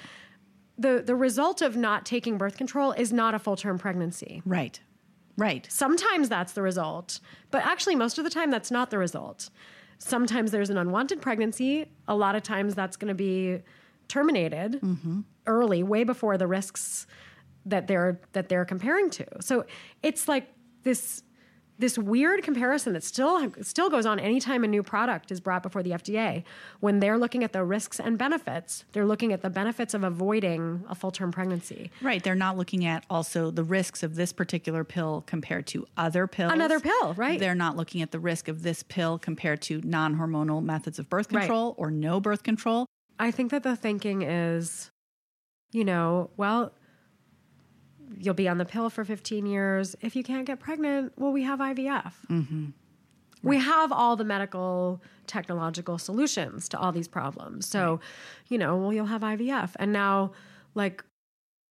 [0.78, 4.42] the the result of not taking birth control is not a full-term pregnancy.
[4.46, 4.80] Right.
[5.36, 5.66] Right.
[5.70, 7.20] Sometimes that's the result,
[7.50, 9.50] but actually, most of the time, that's not the result.
[9.98, 11.86] Sometimes there's an unwanted pregnancy.
[12.06, 13.60] A lot of times, that's going to be
[14.06, 15.20] terminated mm-hmm.
[15.46, 17.06] early, way before the risks
[17.66, 19.26] that they're that they're comparing to.
[19.40, 19.66] So
[20.02, 20.48] it's like
[20.82, 21.22] this
[21.78, 25.82] this weird comparison that still still goes on anytime a new product is brought before
[25.82, 26.42] the FDA.
[26.80, 30.84] When they're looking at the risks and benefits, they're looking at the benefits of avoiding
[30.88, 31.90] a full term pregnancy.
[32.02, 32.22] Right.
[32.22, 36.52] They're not looking at also the risks of this particular pill compared to other pills.
[36.52, 37.38] Another pill, right.
[37.38, 41.08] They're not looking at the risk of this pill compared to non hormonal methods of
[41.08, 41.42] birth Right.
[41.42, 42.86] control or no birth control.
[43.20, 44.90] I think that the thinking is,
[45.72, 46.72] you know, well,
[48.16, 49.94] you'll be on the pill for 15 years.
[50.00, 52.12] If you can't get pregnant, well, we have IVF.
[53.42, 57.66] We have all the medical technological solutions to all these problems.
[57.66, 58.00] So,
[58.48, 59.70] you know, well, you'll have IVF.
[59.78, 60.32] And now,
[60.74, 61.04] like,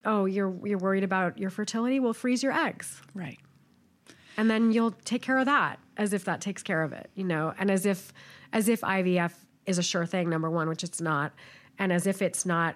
[0.05, 1.99] oh, you're you're worried about your fertility?
[1.99, 3.39] We'll freeze your eggs Right.
[4.37, 7.23] and then you'll take care of that as if that takes care of it you
[7.23, 8.13] know and as if
[8.53, 9.33] as if ivf
[9.65, 11.33] is a sure thing number one which it's not
[11.79, 12.75] and as if it's not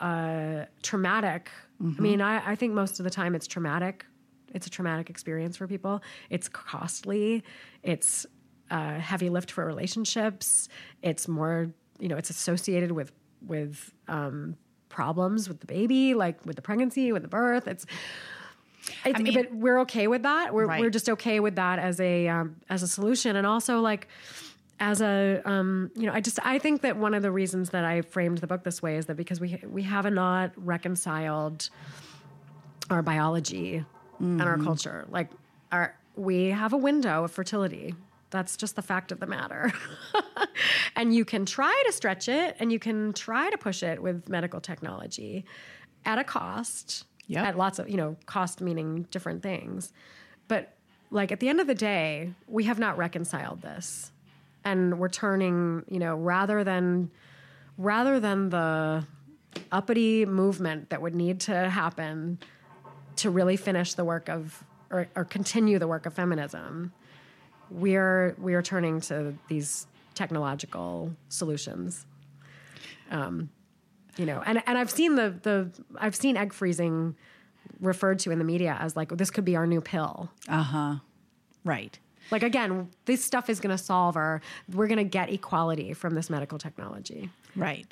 [0.00, 1.50] uh, traumatic
[1.82, 4.04] i mean I, I think most of the time it's traumatic.
[4.52, 6.02] It's a traumatic experience for people.
[6.28, 7.44] It's costly.
[7.84, 8.26] It's
[8.70, 10.68] a heavy lift for relationships.
[11.02, 13.12] It's more you know it's associated with
[13.46, 14.56] with um,
[14.88, 17.66] problems with the baby like with the pregnancy with the birth.
[17.68, 17.86] It's
[19.04, 20.52] it's, mean- but we're okay with that.
[20.52, 20.80] We're Right.
[20.80, 24.08] we're just okay with that as a um, as a solution, and also like
[24.80, 27.84] as a um, you know, I just I think that one of the reasons that
[27.84, 31.68] I framed the book this way is that because we we have not reconciled
[32.88, 33.84] our biology
[34.18, 35.06] and our culture.
[35.10, 35.28] Like
[35.70, 37.94] our we have a window of fertility.
[38.30, 39.72] That's just the fact of the matter.
[40.96, 44.28] and you can try to stretch it and you can try to push it with
[44.28, 45.44] medical technology
[46.04, 47.04] at a cost.
[47.26, 47.44] Yep.
[47.44, 49.92] At lots of, you know, cost meaning different things.
[50.48, 50.74] But
[51.10, 54.12] like at the end of the day, we have not reconciled this.
[54.64, 57.10] And we're turning, you know, rather than
[57.78, 59.06] rather than the
[59.72, 62.38] uppity movement that would need to happen
[63.16, 66.92] to really finish the work of or, or continue the work of feminism,
[67.70, 72.04] we're we are turning to these technological solutions.
[73.10, 73.50] Um,
[74.16, 77.16] you know, and and I've seen the the I've seen egg freezing
[77.80, 80.30] referred to in the media as like this could be our new pill.
[80.48, 80.94] Uh huh.
[81.64, 81.98] Right.
[82.30, 84.40] Like again, this stuff is going to solve our.
[84.72, 87.30] We're going to get equality from this medical technology.
[87.56, 87.86] Right.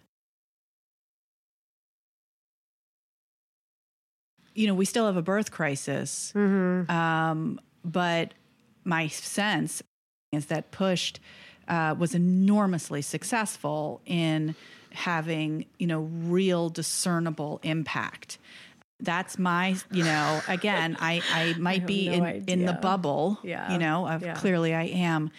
[4.54, 8.34] You know, we still have a birth crisis, um, but
[8.84, 9.82] my sense
[10.32, 11.20] is that Pushed
[11.68, 14.56] uh, was enormously successful in
[14.92, 18.38] having, you know, real discernible impact.
[19.00, 23.38] That's my, you know, again, I, I might have be no in, in the bubble,
[23.42, 23.72] Yeah.
[23.72, 24.34] you know, of Yeah.
[24.34, 25.30] clearly I am.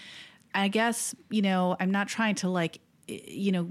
[0.53, 3.68] I guess, you know, I'm not trying to like, you know,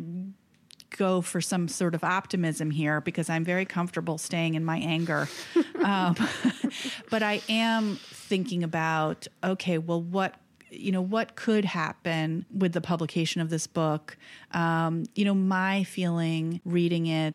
[0.97, 5.29] go for some sort of optimism here because I'm very comfortable staying in my anger.
[5.83, 6.17] um,
[7.11, 10.35] but I am thinking about okay, well, what
[10.71, 14.19] you know what could happen with the publication of this book
[14.53, 17.35] um, you know my feeling reading it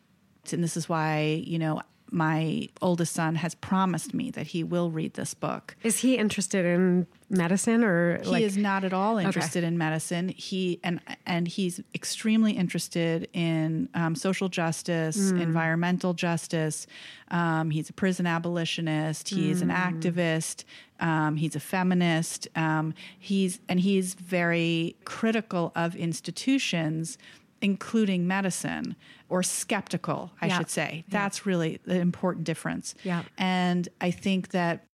[0.52, 1.80] and this is why you know
[2.14, 6.64] my oldest son has promised me that he will read this book Is he interested
[6.64, 8.42] in medicine or he like?
[8.42, 10.28] is not at all interested in medicine.
[10.28, 16.86] He and and he's extremely interested in um, social justice, environmental justice.
[17.28, 19.28] Um, he's a prison abolitionist.
[19.28, 20.64] He's an activist.
[21.00, 22.46] Um, he's a feminist.
[22.54, 27.18] Um, he's and he's very critical of institutions,
[27.64, 28.94] including medicine,
[29.28, 30.58] or skeptical, I Yeah.
[30.58, 31.04] should say.
[31.08, 32.94] That's really the important difference.
[33.02, 33.22] Yeah.
[33.38, 34.84] And I think that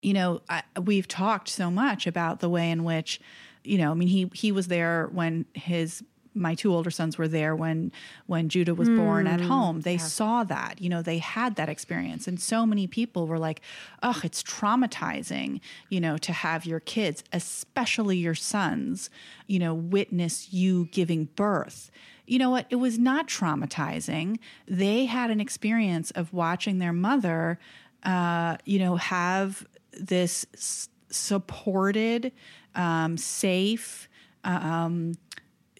[0.00, 3.20] you know, I, we've talked so much about the way in which,
[3.64, 6.04] you know, I mean, he he was there when his
[6.38, 7.92] my two older sons were there when
[8.26, 9.80] when Judah was born at home.
[9.82, 13.60] They saw that, you know, they had that experience, and so many people were like,
[14.02, 19.10] "Oh, it's traumatizing," you know, to have your kids, especially your sons,
[19.46, 21.90] you know, witness you giving birth.
[22.26, 22.66] You know what?
[22.70, 24.38] It was not traumatizing.
[24.66, 27.58] They had an experience of watching their mother,
[28.02, 32.32] uh, you know, have this s- supported,
[32.74, 34.08] um, safe,
[34.44, 35.14] um,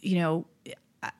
[0.02, 0.46] you know,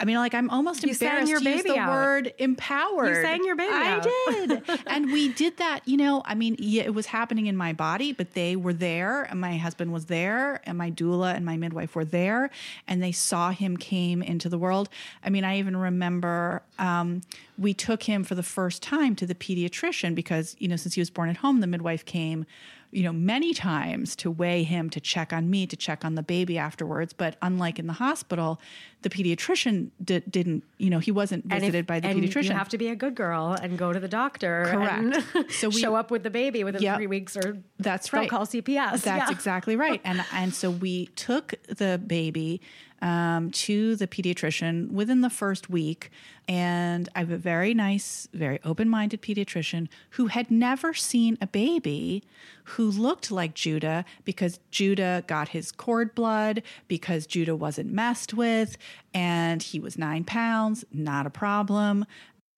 [0.01, 1.91] I mean, like I'm almost You embarrassed your to use the out.
[1.91, 3.09] word empowered.
[3.09, 4.03] You sang your baby I out.
[4.03, 5.87] did, and we did that.
[5.87, 9.23] You know, I mean, yeah, it was happening in my body, but they were there,
[9.23, 12.51] and my husband was there, and my doula and my midwife were there,
[12.89, 14.89] and they saw him came into the world.
[15.23, 17.21] I mean, I even remember um,
[17.57, 21.01] we took him for the first time to the pediatrician because you know, since he
[21.01, 22.47] was born at home, the midwife came
[22.91, 26.23] you know, many times to weigh him, to check on me, to check on the
[26.23, 27.13] baby afterwards.
[27.13, 28.61] But unlike in the hospital,
[29.03, 32.45] the pediatrician di- didn't, you know, he wasn't And if- visited by the and pediatrician.
[32.45, 34.65] You have to be a good girl and go to the doctor.
[34.71, 35.27] Correct.
[35.35, 36.97] And So we- show up with the baby within Yep.
[36.97, 38.29] three weeks, or That's right.
[38.31, 39.03] call CPS.
[39.03, 39.31] That's Yeah.
[39.31, 40.01] exactly right.
[40.05, 42.61] And and so we took the baby
[43.01, 46.11] um, to the pediatrician within the first week,
[46.49, 52.25] and I have a very nice, very open-minded pediatrician who had never seen a baby
[52.65, 58.77] who looked like Judah because Judah got his cord blood because Judah wasn't messed with,
[59.15, 62.05] and he was nine pounds, not a problem.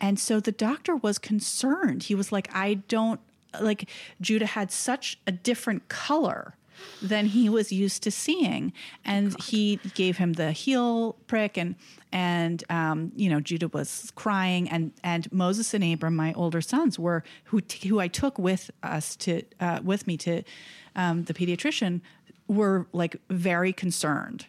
[0.00, 2.04] And so the doctor was concerned.
[2.04, 3.20] He was like, I don't
[3.60, 3.88] like
[4.20, 6.54] Judah had such a different color
[7.02, 8.72] than he was used to seeing.
[9.04, 11.76] And he gave him the heel prick and
[12.12, 16.98] and um, you know Judah was crying and and Moses and Abram, my older sons,
[16.98, 20.42] were who t- who I took with us to uh, with me to
[20.96, 22.00] um, the pediatrician
[22.48, 24.46] were like very concerned.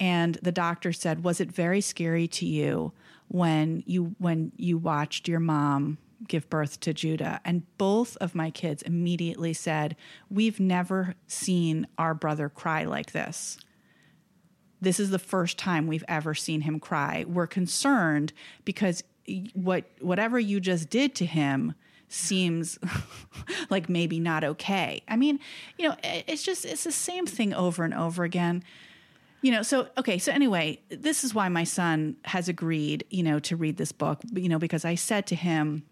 [0.00, 2.92] And the doctor said, "Was it very scary to you
[3.28, 8.50] when you when you watched your mom give birth to Judah?" And both of my
[8.50, 9.96] kids immediately said,
[10.30, 13.58] "We've never seen our brother cry like this.
[14.80, 17.24] This is the first time we've ever seen him cry.
[17.28, 18.32] We're concerned
[18.64, 19.04] because
[19.54, 21.74] what whatever you just did to him
[22.08, 22.78] seems
[23.70, 25.02] like maybe not okay.
[25.08, 25.40] I mean,
[25.78, 28.62] you know, it's just it's the same thing over and over again.
[29.40, 33.38] You know, so okay, so anyway, this is why my son has agreed, you know,
[33.40, 35.84] to read this book, you know, because I said to him,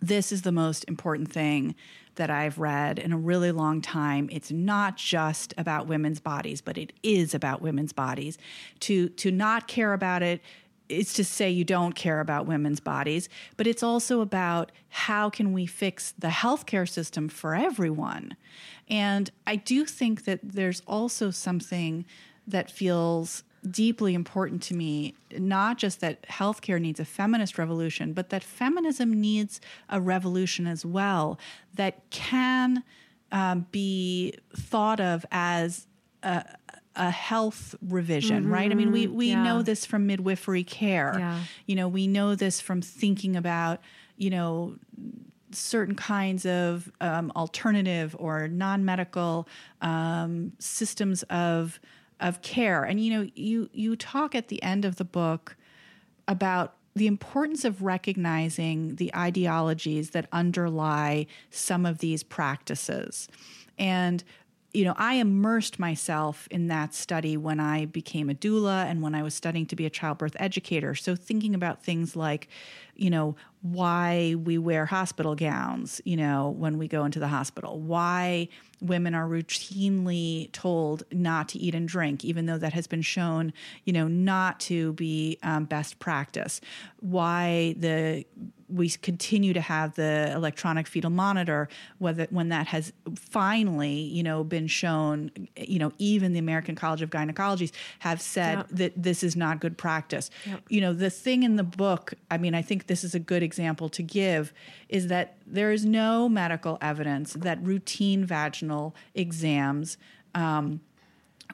[0.00, 1.74] this is the most important thing
[2.16, 4.28] that I've read in a really long time.
[4.30, 8.36] It's not just about women's bodies, but it is about women's bodies.
[8.80, 10.40] To to not care about it
[10.88, 15.52] is to say you don't care about women's bodies, but it's also about how can
[15.52, 18.36] we fix the healthcare system for everyone.
[18.88, 22.04] And I do think that there's also something
[22.46, 28.30] that feels deeply important to me not just that healthcare needs a feminist revolution, but
[28.30, 31.38] that feminism needs a revolution as well
[31.74, 32.82] that can
[33.30, 35.86] um, be thought of as
[36.22, 36.44] a,
[36.96, 38.70] a health revision, right?
[38.70, 39.42] I mean, we, we yeah.
[39.42, 41.14] know this from midwifery care.
[41.18, 41.40] Yeah.
[41.66, 43.80] You know, we know this from thinking about,
[44.16, 44.76] you know,
[45.52, 49.48] certain kinds of um, alternative or non-medical
[49.80, 51.80] um, systems of
[52.22, 52.84] of care.
[52.84, 55.56] And you know, you you talk at the end of the book
[56.26, 63.28] about the importance of recognizing the ideologies that underlie some of these practices.
[63.78, 64.22] And
[64.74, 69.14] you know, I immersed myself in that study when I became a doula and when
[69.14, 70.94] I was studying to be a childbirth educator.
[70.94, 72.48] So, thinking about things like,
[72.94, 77.80] you know, why we wear hospital gowns, you know, when we go into the hospital,
[77.80, 78.48] why
[78.80, 83.52] women are routinely told not to eat and drink, even though that has been shown,
[83.84, 86.60] you know, not to be um, best practice,
[87.00, 88.24] why the
[88.72, 91.68] we continue to have the electronic fetal monitor
[91.98, 97.02] whether when that has finally you know been shown you know even the American College
[97.02, 100.30] of Gynecologists have said that this is not good practice.
[100.68, 103.42] You know the thing in the book i mean i think this is a good
[103.42, 104.52] example to give
[104.88, 109.96] is that there is no medical evidence that routine vaginal exams
[110.34, 110.80] um,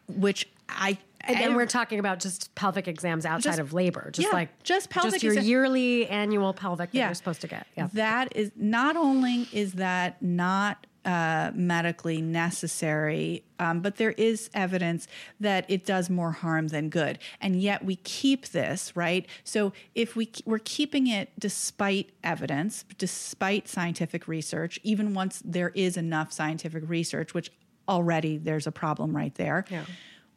[0.08, 4.28] which i And, and we're talking about just pelvic exams outside Just- of labor, just
[4.28, 7.06] yeah, like just pelvic your exam- yearly annual pelvic that Yeah.
[7.08, 7.66] you're supposed to get.
[7.76, 7.88] Yeah.
[7.92, 15.06] That is not only is that not uh, medically necessary, um, but there is evidence
[15.40, 19.26] that it does more harm than good, and yet we keep this right.
[19.44, 25.96] So if we we're keeping it despite evidence, despite scientific research, even once there is
[25.96, 27.50] enough scientific research, which
[27.88, 29.64] already there's a problem right there.
[29.70, 29.84] Yeah.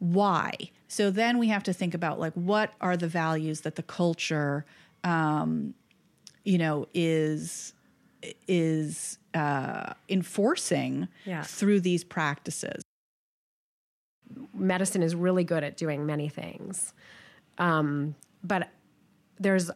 [0.02, 0.52] Why?
[0.88, 4.66] So then we have to think about like what are the values that the culture,
[5.04, 5.74] um,
[6.44, 7.72] you know, is
[8.48, 11.42] is uh, enforcing Yeah.
[11.42, 12.82] through these practices.
[14.54, 16.94] medicine is really good at doing many things.
[17.58, 18.70] Um, but
[19.38, 19.70] there's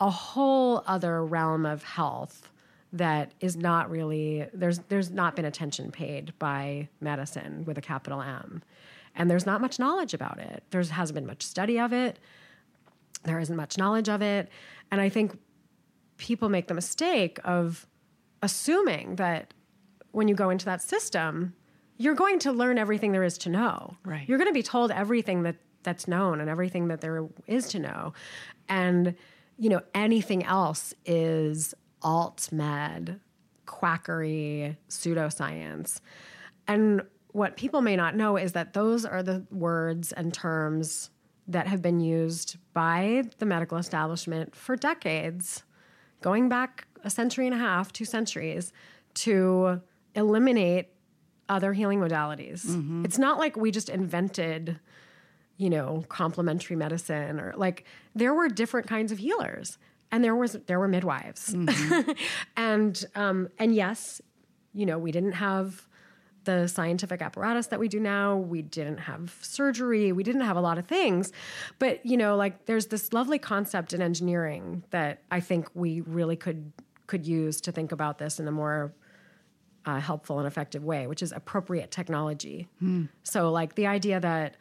[0.00, 2.50] a whole other realm of health
[2.92, 8.20] that is not really there's there's not been attention paid by medicine with a capital
[8.20, 8.62] M.
[9.14, 10.64] And there's not much knowledge about it.
[10.70, 12.18] There hasn't been much study of it.
[13.24, 14.48] There isn't much knowledge of it.
[14.90, 15.38] And I think
[16.16, 17.86] people make the mistake of
[18.42, 19.54] assuming that
[20.12, 21.54] when you go into that system,
[21.98, 23.96] you're going to learn everything there is to know.
[24.04, 24.28] Right.
[24.28, 27.78] You're going to be told everything that that's known and everything that there is to
[27.78, 28.12] know.
[28.68, 29.14] And
[29.58, 33.20] you know, anything else is alt med,
[33.66, 36.00] quackery, pseudoscience.
[36.66, 37.02] And
[37.32, 41.10] what people may not know is that those are the words and terms
[41.48, 45.64] that have been used by the medical establishment for decades,
[46.20, 48.72] going back a century and a half, two centuries,
[49.14, 49.80] to
[50.14, 50.88] eliminate
[51.48, 52.64] other healing modalities.
[53.04, 54.78] It's not like we just invented,
[55.56, 57.84] you know, complementary medicine or like
[58.14, 59.78] there were different kinds of healers
[60.10, 61.54] and there was there were midwives.
[62.56, 64.20] and um and yes,
[64.72, 65.88] you know, we didn't have
[66.44, 68.36] the scientific apparatus that we do now.
[68.36, 70.12] We didn't have surgery.
[70.12, 71.32] We didn't have a lot of things.
[71.78, 76.36] But, you know, like there's this lovely concept in engineering that I think we really
[76.36, 76.72] could
[77.06, 78.94] could use to think about this in a more
[79.84, 82.68] uh, helpful and effective way, which is appropriate technology.
[83.22, 84.56] So, like the idea that,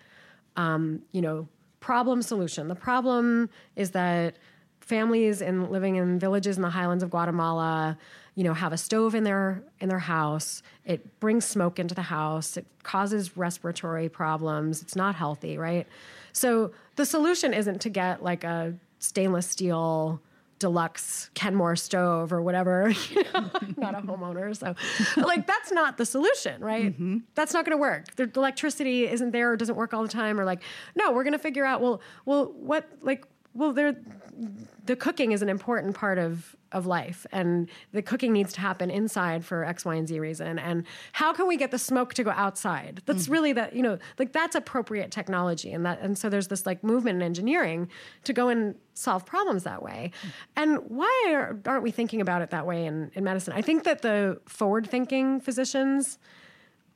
[0.58, 1.48] um, you know,
[1.80, 2.68] problem solution.
[2.68, 4.38] The problem is that
[4.80, 7.98] families in living in villages in the highlands of Guatemala,
[8.36, 10.64] you know, have a stove in their in their house.
[10.86, 12.58] It brings smoke into the house.
[12.58, 14.82] It causes respiratory problems.
[14.82, 15.88] It's not healthy, right?
[16.34, 20.22] So the solution isn't to get like a stainless steel
[20.60, 22.94] deluxe Kenmore stove or whatever.
[23.12, 24.76] You know, not a homeowner, so
[25.22, 26.94] like that's not the solution, right?
[26.94, 27.18] Mm-hmm.
[27.36, 28.16] That's not going to work.
[28.16, 30.62] The electricity isn't there or doesn't work all the time, or like,
[30.96, 31.82] no, we're going to figure out.
[31.82, 37.70] Well, well, what like, well, the cooking is an important part of of life, and
[37.92, 40.58] the cooking needs to happen inside for X, Y, and Z reason.
[40.58, 43.02] And how can we get the smoke to go outside?
[43.06, 43.32] That's mm-hmm.
[43.34, 46.84] really that you know, like that's appropriate technology, and that and so there's this like
[46.84, 47.90] movement in engineering
[48.24, 50.12] to go and solve problems that way.
[50.24, 50.30] Mm.
[50.56, 53.54] And why are, aren't we thinking about it that way in, in medicine?
[53.54, 56.20] I think that the forward thinking physicians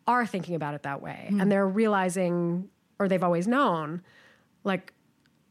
[0.07, 1.41] are thinking about it that way, mm.
[1.41, 4.01] and they're realizing, or they've always known,
[4.63, 4.93] like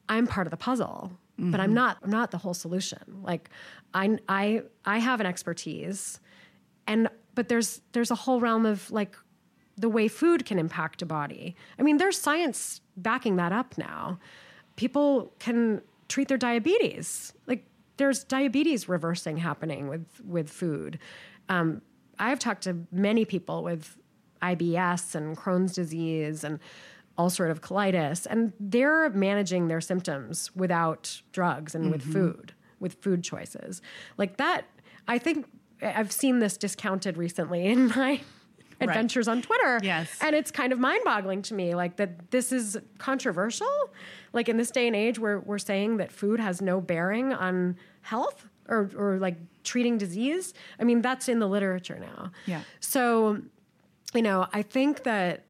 [0.09, 1.99] I'm part of the puzzle, but I'm not.
[2.03, 3.21] I'm not the whole solution.
[3.23, 3.51] Like
[3.93, 6.21] I, I, I have an expertise,
[6.87, 9.17] and but there's there's a whole realm of like
[9.77, 11.57] the way food can impact a body.
[11.79, 14.19] I mean, there's science backing that up now.
[14.77, 17.33] People can treat their diabetes.
[17.47, 17.65] Like
[17.97, 20.99] there's diabetes reversing happening with with food.
[21.49, 21.83] Um,
[22.19, 23.97] I've talked to many people with
[24.43, 26.61] IBS and Crohn's disease and
[27.19, 32.13] ulcerative of colitis, and they're managing their symptoms without drugs and with mm-hmm.
[32.13, 33.83] food, with food choices.
[34.17, 34.65] Like that,
[35.07, 35.47] I think
[35.83, 38.21] I've seen this discounted recently in my
[38.81, 39.81] adventures on Twitter.
[39.83, 40.11] Yes.
[40.21, 43.91] And it's kind of mind boggling to me, like that this is controversial.
[44.33, 47.77] Like in this day and age where we're saying that food has no bearing on
[48.03, 50.55] health or, or like treating disease.
[50.81, 52.33] I mean, that's in the literature now.
[52.47, 52.63] Yeah.
[52.81, 53.41] So,
[54.13, 55.45] you know, I think that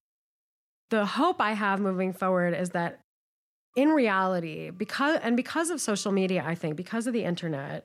[0.95, 3.01] the hope I have moving forward is that
[3.77, 7.85] in reality, because and because of social media, I think, because of the internet,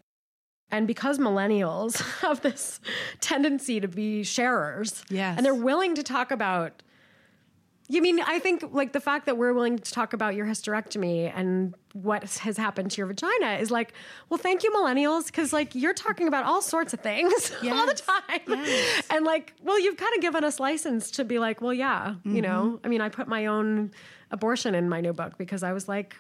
[0.70, 2.80] and because millennials have this
[3.20, 5.38] tendency to be sharers, Yes.
[5.38, 6.84] and they're willing to talk about.
[7.92, 11.32] You mean I think like the fact that we're willing to talk about your hysterectomy
[11.36, 13.94] and what has happened to your vagina is like,
[14.30, 17.96] well, thank you, millennials, because like you're talking about all sorts of things all the
[17.96, 19.04] time, Yes.
[19.10, 22.44] and like, well, you've kind of given us license to be like, well, yeah, you
[22.44, 22.76] know.
[22.76, 22.86] Mm-hmm.
[22.86, 23.90] I mean, I put my own
[24.30, 26.16] abortion in my new book because I was like,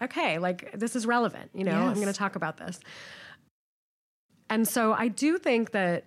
[0.00, 1.72] okay, like this is relevant, you know.
[1.80, 2.78] I'm going to talk about this.
[4.48, 6.04] And so I do think that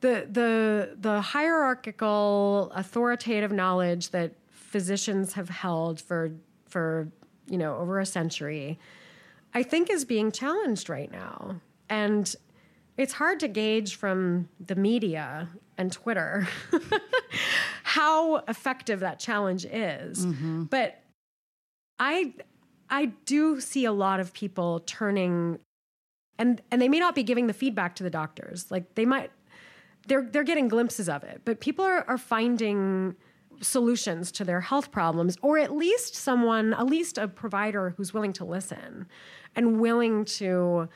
[0.00, 6.32] the the the hierarchical authoritative knowledge that physicians have held for
[6.66, 7.08] for
[7.48, 8.78] you know over a century
[9.54, 11.60] i think is being challenged right now.
[11.88, 12.34] And
[12.96, 15.48] it's hard to gauge from the media
[15.78, 16.48] and twitter
[17.84, 20.26] how effective that challenge is.
[20.26, 20.64] Mm-hmm.
[20.64, 21.00] But
[21.98, 22.34] i
[22.90, 25.58] i do see a lot of people turning
[26.38, 28.70] and and they may not be giving the feedback to the doctors.
[28.70, 29.30] Like they might
[30.06, 33.16] they're they're getting glimpses of it but people are, are finding
[33.60, 38.32] solutions to their health problems, or at least someone, at least a provider who's willing
[38.34, 39.06] to listen
[39.54, 40.88] and willing to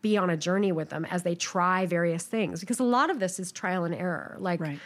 [0.00, 2.60] be on a journey with them as they try various things.
[2.60, 4.36] Because a lot of this is trial and error.
[4.38, 4.78] Like, Right.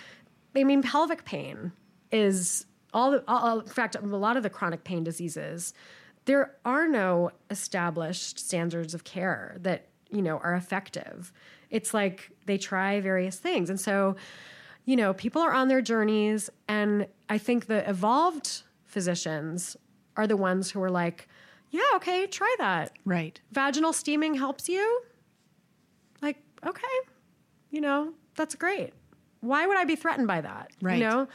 [0.54, 1.72] I mean, pelvic pain
[2.10, 5.74] is all, the, all, in fact, a lot of the chronic pain diseases,
[6.24, 11.30] there are no established standards of care that, you know, are effective.
[11.68, 13.68] It's like they try various things.
[13.68, 14.16] And so,
[14.86, 16.48] you know, people are on their journeys.
[16.68, 19.76] And I think the evolved physicians
[20.16, 21.28] are the ones who are like,
[21.70, 22.92] yeah, okay, try that.
[23.04, 23.38] Right.
[23.52, 25.02] Vaginal steaming helps you.
[26.22, 26.96] Like, okay,
[27.70, 28.94] you know, that's great.
[29.40, 30.70] Why would I be threatened by that?
[30.80, 30.96] Right.
[30.96, 31.28] You know?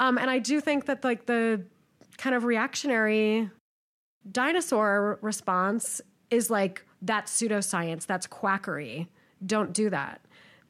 [0.00, 1.62] Um, and I do think that like the
[2.18, 3.50] kind of reactionary
[4.32, 6.00] dinosaur response
[6.30, 9.08] is like that's pseudoscience, that's quackery.
[9.44, 10.20] Don't do that.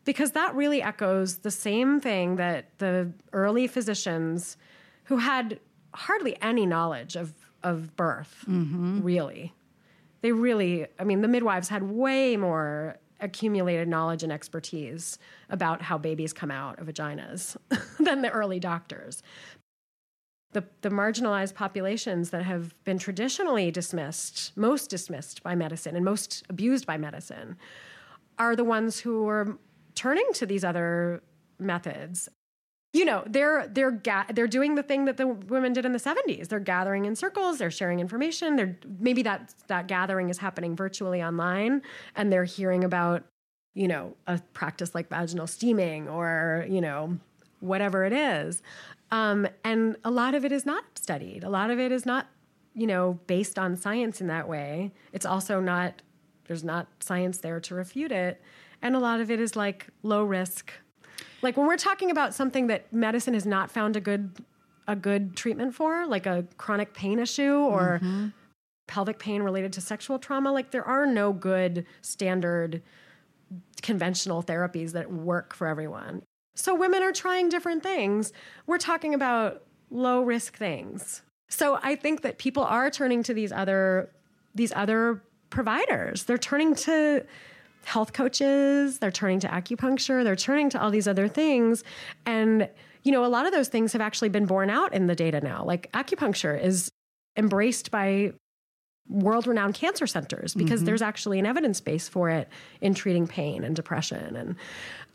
[0.04, 4.56] Because that really echoes the same thing that the early physicians
[5.04, 5.58] who had
[5.94, 7.32] hardly any knowledge of,
[7.62, 9.02] of birth, mm-hmm.
[9.02, 9.52] really.
[10.20, 15.18] They really, I mean, the midwives had way more accumulated knowledge and expertise
[15.48, 17.56] about how babies come out of vaginas
[17.98, 19.22] than the early doctors
[20.52, 26.44] the, the marginalized populations that have been traditionally dismissed, most dismissed by medicine and most
[26.48, 27.56] abused by medicine,
[28.38, 29.58] are the ones who are
[29.94, 31.22] turning to these other
[31.58, 32.28] methods.
[32.92, 35.98] You know, they're they're ga- they're doing the thing that the women did in the
[35.98, 36.48] 70s.
[36.48, 38.56] They're gathering in circles, they're sharing information.
[38.56, 41.82] They're maybe that that gathering is happening virtually online
[42.14, 43.24] and they're hearing about,
[43.74, 47.18] you know, a practice like vaginal steaming or, you know,
[47.60, 48.62] whatever it is.
[49.10, 51.44] Um, and a lot of it is not studied.
[51.44, 52.26] A lot of it is not,
[52.74, 54.92] you know, based on science in that way.
[55.12, 56.02] It's also not,
[56.46, 58.40] there's not science there to refute it.
[58.82, 60.72] And a lot of it is like low risk.
[61.42, 64.32] Like when we're talking about something that medicine has not found a good
[64.88, 68.00] a good treatment for, like a chronic pain issue or
[68.86, 72.82] pelvic pain related to sexual trauma, like there are no good standard
[73.82, 76.22] conventional therapies that work for everyone.
[76.56, 78.32] So women are trying different things.
[78.66, 81.22] We're talking about low risk things.
[81.48, 84.10] So I think that people are turning to these other
[84.54, 86.24] these other providers.
[86.24, 87.24] They're turning to
[87.84, 91.84] health coaches, they're turning to acupuncture, they're turning to all these other things
[92.24, 92.68] and
[93.04, 95.40] you know, a lot of those things have actually been borne out in the data
[95.40, 95.62] now.
[95.64, 96.90] Like acupuncture is
[97.36, 98.32] embraced by
[99.08, 102.48] world renowned cancer centers because there's actually an evidence base for it
[102.80, 104.36] in treating pain and depression.
[104.36, 104.56] And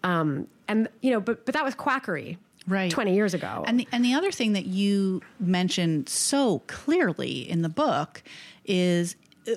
[0.03, 2.37] um and you know but but that was quackery
[2.67, 2.91] Right.
[2.91, 3.63] 20 years ago.
[3.65, 8.21] And the, and the other thing that you mentioned so clearly in the book
[8.65, 9.15] is
[9.47, 9.53] uh,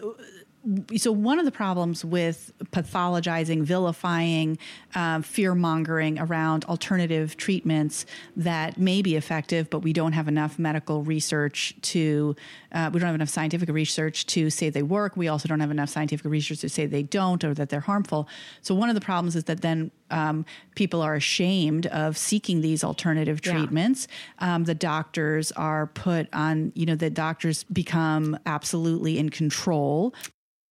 [0.97, 4.59] so one of the problems with pathologizing, vilifying,
[4.95, 10.59] um, fear mongering around alternative treatments that may be effective, but we don't have enough
[10.59, 12.35] medical research to,
[12.73, 15.17] uh, we don't have enough scientific research to say they work.
[15.17, 18.29] We also don't have enough scientific research to say they don't or that they're harmful.
[18.63, 20.45] So one of the problems is that then um,
[20.77, 23.53] people are ashamed of seeking these alternative Yeah.
[23.53, 24.07] treatments.
[24.39, 30.15] Um, the doctors are put on, you know, the doctors become absolutely in control.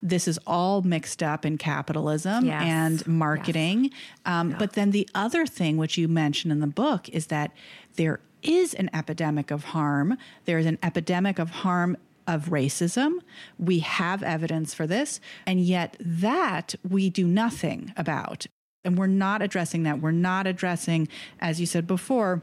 [0.05, 2.61] This is all mixed up in capitalism Yes.
[2.61, 3.89] and marketing.
[4.25, 7.51] Um, But then the other thing, which you mention in the book, is that
[7.95, 10.17] there is an epidemic of harm.
[10.43, 11.95] There is an epidemic of harm
[12.27, 13.19] of racism.
[13.57, 15.21] We have evidence for this.
[15.47, 18.45] And yet, that we do nothing about.
[18.83, 20.01] And we're not addressing that.
[20.01, 21.07] We're not addressing,
[21.39, 22.41] as you said before,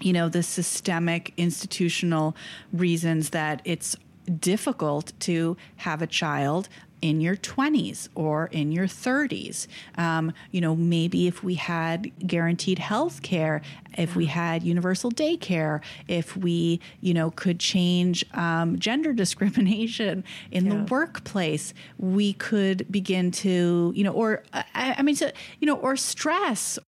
[0.00, 2.34] you know, the systemic institutional
[2.72, 3.96] reasons that it's
[4.28, 6.68] difficult to have a child
[7.00, 9.66] in your 20s or in your 30s.
[9.96, 13.62] Um, you know, maybe if we had guaranteed health care,
[13.96, 20.68] if we had universal daycare, if we, you know, could change um, gender discrimination in
[20.68, 25.30] the workplace, we could begin to, you know, or I, I mean, so,
[25.60, 26.78] you know, or stress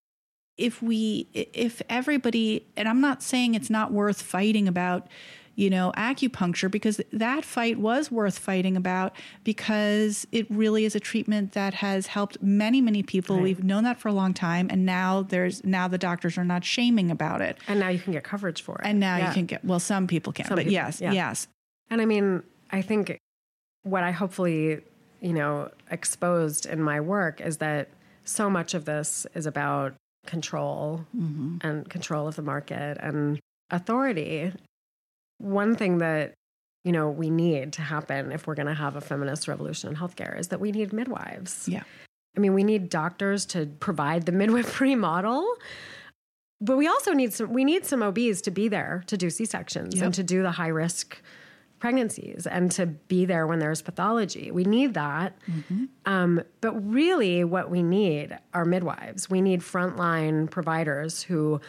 [0.56, 5.08] if we if everybody and i'm not saying it's not worth fighting about
[5.60, 9.14] you know acupuncture because that fight was worth fighting about
[9.44, 13.98] because it really is a treatment that has helped many many people we've known that
[13.98, 17.58] for a long time and now there's now the doctors are not shaming about it
[17.68, 19.28] and now you can get coverage for it and now Yeah.
[19.28, 21.12] you can get well some people can Some but people, yes yeah.
[21.12, 21.46] yes
[21.90, 23.18] And I mean, I think
[23.82, 24.80] what I hopefully,
[25.20, 27.88] you know, exposed in my work is that
[28.24, 29.94] so much of this is about
[30.26, 31.56] control mm-hmm.
[31.66, 34.52] and control of the market and authority.
[35.40, 36.34] One thing that,
[36.84, 39.96] you know, we need to happen if we're going to have a feminist revolution in
[39.96, 41.66] healthcare is that we need midwives.
[41.68, 41.82] yeah
[42.36, 45.44] I mean, we need doctors to provide the midwifery model.
[46.60, 49.96] but we also need some we need some OBs to be there to do C-sections
[49.96, 50.04] Yep.
[50.04, 51.20] and to do the high risk
[51.80, 54.50] pregnancies and to be there when there's pathology.
[54.50, 55.38] We need that.
[56.04, 59.30] Um, but really what we need are midwives.
[59.30, 61.60] We need frontline providers who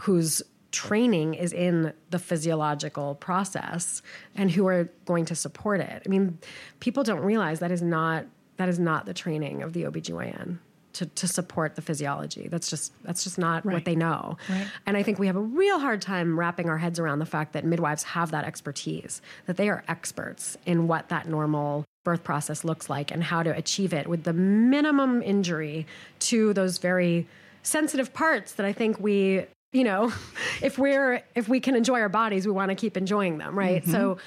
[0.00, 0.42] whose
[0.72, 4.02] training is in the physiological process
[4.34, 6.02] and who are going to support it.
[6.04, 6.38] I mean,
[6.80, 8.26] people don't realize that is not
[8.56, 10.58] that is not the training of the OBGYN
[10.94, 12.48] to, to support the physiology.
[12.48, 14.36] That's just that's just not what they know.
[14.48, 14.66] Right.
[14.86, 17.52] And I think we have a real hard time wrapping our heads around the fact
[17.54, 22.64] that midwives have that expertise, that they are experts in what that normal birth process
[22.64, 25.86] looks like and how to achieve it with the minimum injury
[26.18, 27.26] to those very
[27.62, 30.12] sensitive parts that I think we, you know,
[30.62, 33.82] if we're if we can enjoy our bodies, we want to keep enjoying them, right?
[33.82, 33.92] Mm-hmm.
[33.92, 34.18] So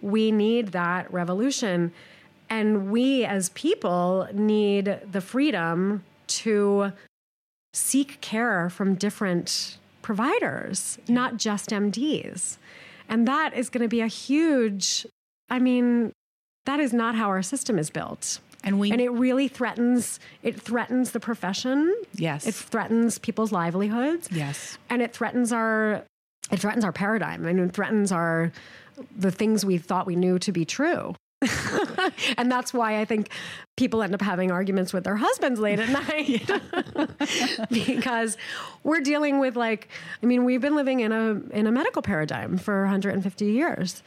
[0.00, 1.92] we need that revolution
[2.50, 6.92] and we as people need the freedom to
[7.72, 12.58] seek care from different providers, not just MDs.
[13.08, 15.06] And that is going to be a huge,
[15.50, 16.12] I mean,
[16.66, 18.38] that is not how our system is built.
[18.64, 21.94] And we And it really threatens it threatens the profession.
[22.14, 22.46] yes.
[22.46, 24.28] It threatens people's livelihoods.
[24.32, 24.78] yes.
[24.90, 26.04] And it threatens our
[26.50, 27.46] it threatens our paradigm.
[27.46, 28.50] and it threatens our
[29.16, 31.14] the things we thought we knew to be true.
[32.38, 33.28] and that's why I think
[33.76, 36.50] people end up having arguments with their husbands late at night
[37.70, 38.36] because
[38.82, 39.88] we're dealing with like
[40.22, 44.02] I mean we've been living in a in a medical paradigm for 150 years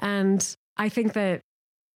[0.00, 1.40] and I think that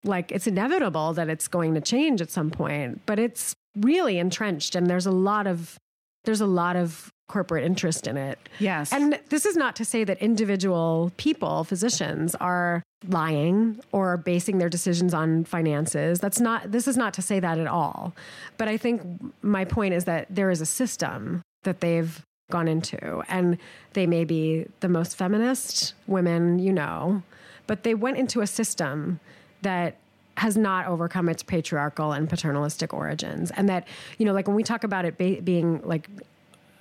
[0.04, 4.76] like it's inevitable that it's going to change at some point but it's really entrenched
[4.76, 5.78] and there's a lot of
[6.26, 8.92] there's a lot of corporate interest in it Yes.
[8.94, 14.70] and this is not to say that individual people, physicians, are lying or basing their
[14.70, 16.20] decisions on finances.
[16.20, 18.14] That's not, this is not to say that at all.
[18.58, 19.02] But I think
[19.42, 22.22] my point is that there is a system that they've
[22.52, 23.58] gone into, and
[23.94, 27.24] they may be the most feminist women you know,
[27.68, 29.20] but they went into a system
[29.64, 29.98] that
[30.38, 33.52] has not overcome its patriarchal and paternalistic origins.
[33.52, 33.88] And that,
[34.18, 36.10] you know, like when we talk about it be- being like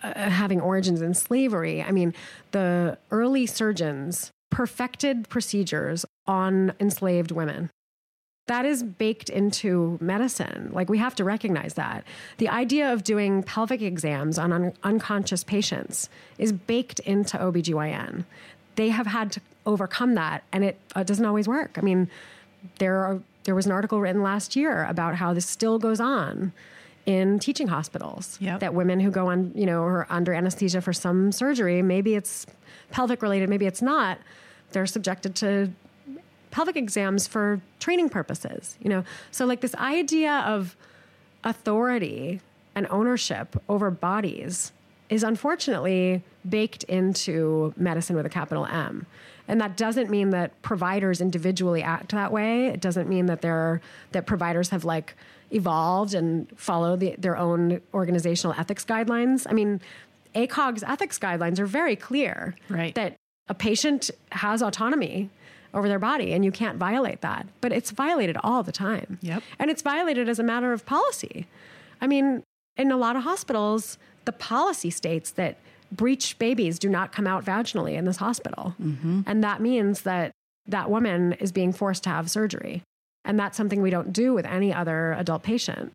[0.02, 1.80] uh, having origins in slavery.
[1.82, 2.12] I mean,
[2.50, 7.70] the early surgeons perfected procedures on enslaved women.
[8.48, 10.70] That is baked into medicine.
[10.72, 12.04] Like, we have to recognize that.
[12.38, 18.24] The idea of doing pelvic exams on un- unconscious patients is baked into OBGYN.
[18.74, 21.78] They have had to overcome that, and it uh, doesn't always work.
[21.78, 22.10] I mean,
[22.78, 26.52] there are there was an article written last year about how this still goes on
[27.06, 28.60] in teaching hospitals Yep.
[28.60, 32.47] that women who go on you know are under anesthesia for some surgery maybe it's
[32.93, 34.18] pelvic related maybe it's not
[34.70, 35.70] they're subjected to
[36.52, 39.02] pelvic exams for training purposes you know
[39.32, 40.76] so like this idea of
[41.43, 42.40] authority
[42.74, 44.72] and ownership over bodies
[45.09, 49.05] is unfortunately baked into medicine with a capital M.
[49.48, 52.66] And that doesn't mean that providers individually act that way.
[52.69, 53.81] It doesn't mean that they're
[54.12, 55.14] that providers have like
[55.51, 59.47] evolved and follow the, their own organizational ethics guidelines.
[59.48, 59.81] I mean,
[60.35, 62.94] ACOG's ethics guidelines are very clear Right.
[62.94, 63.16] that
[63.48, 65.28] a patient has autonomy
[65.74, 67.47] over their body and you can't violate that.
[67.60, 69.19] But it's violated all the time.
[69.23, 69.43] Yep.
[69.59, 71.47] And it's violated as a matter of policy.
[72.01, 72.43] I mean,
[72.77, 75.59] in a lot of hospitals, the policy states that
[75.93, 78.74] breech babies do not come out vaginally in this hospital.
[78.82, 79.23] Mm-hmm.
[79.27, 80.32] And that means that
[80.66, 82.82] that woman is being forced to have surgery.
[83.24, 85.93] And that's something we don't do with any other adult patient.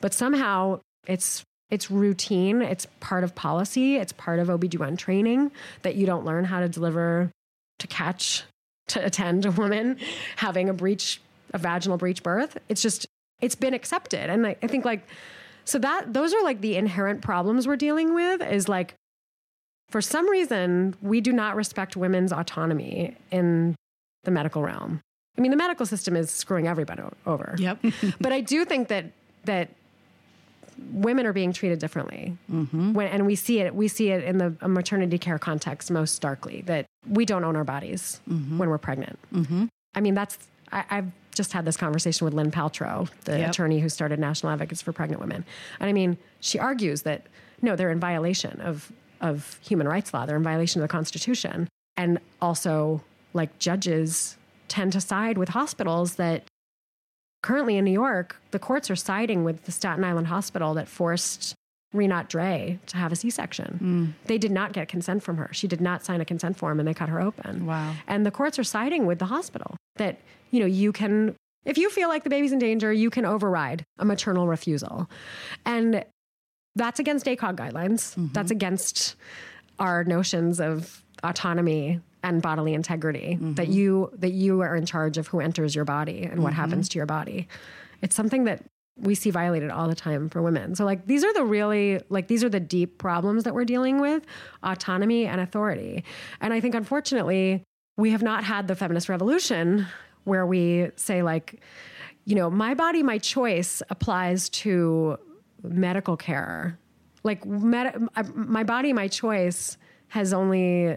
[0.00, 5.50] But somehow it's it's routine, it's part of policy, it's part of OB/GYN training
[5.82, 7.30] that you don't learn how to deliver
[7.78, 8.44] to catch
[8.88, 9.96] to attend a woman
[10.36, 11.20] having a breech
[11.54, 12.58] a vaginal breech birth.
[12.68, 13.06] It's just
[13.40, 14.30] it's been accepted.
[14.30, 15.06] And I, I think like
[15.64, 18.94] so that those are like the inherent problems we're dealing with is like
[19.92, 23.76] for some reason we do not respect women's autonomy in
[24.24, 25.00] the medical realm.
[25.36, 27.54] I mean the medical system is screwing everybody over.
[27.58, 27.78] Yep.
[28.20, 29.12] but I do think that
[29.44, 29.68] that
[30.92, 32.94] women are being treated differently, mm-hmm.
[32.94, 33.74] when, and we see it.
[33.74, 37.64] We see it in the maternity care context most starkly that we don't own our
[37.64, 38.58] bodies mm-hmm.
[38.58, 39.18] when we're pregnant.
[39.32, 39.66] Mm-hmm.
[39.94, 40.38] I mean, that's
[40.72, 43.50] I, I've just had this conversation with Lynn Paltrow, the Yep.
[43.50, 45.44] attorney who started National Advocates for Pregnant Women,
[45.80, 47.26] and I mean, she argues that
[47.60, 48.90] no, they're in violation of
[49.22, 50.26] of human rights law.
[50.26, 54.36] They're in violation of the Constitution, and also like judges
[54.68, 56.44] tend to side with hospitals that
[57.42, 61.54] currently in New York, the courts are siding with the Staten Island hospital that forced
[61.94, 63.76] Rinat Dray to have a C section.
[63.78, 64.06] Hmm.
[64.26, 65.50] They did not get consent from her.
[65.52, 67.66] She did not sign a consent form and they cut her open.
[67.66, 67.94] Wow.
[68.06, 70.18] And the courts are siding with the hospital that,
[70.50, 71.36] you know, you can,
[71.66, 75.10] if you feel like the baby's in danger, you can override a maternal refusal.
[75.66, 76.04] And
[76.76, 78.14] that's against ACOG guidelines.
[78.14, 78.28] Mm-hmm.
[78.32, 79.16] That's against
[79.78, 83.54] our notions of autonomy and bodily integrity Mm-hmm.
[83.54, 86.60] that you that you are in charge of who enters your body and what Mm-hmm.
[86.60, 87.48] happens to your body.
[88.00, 88.62] It's something that
[88.98, 90.74] we see violated all the time for women.
[90.74, 94.00] So like these are the really like these are the deep problems that we're dealing
[94.00, 94.24] with,
[94.62, 96.04] autonomy and authority.
[96.40, 97.62] And I think unfortunately,
[97.96, 99.86] we have not had the feminist revolution
[100.24, 101.60] where we say like
[102.24, 105.18] you know, my body my choice applies to
[105.62, 106.78] medical care.
[107.24, 109.76] Like med- my body my choice
[110.08, 110.96] has only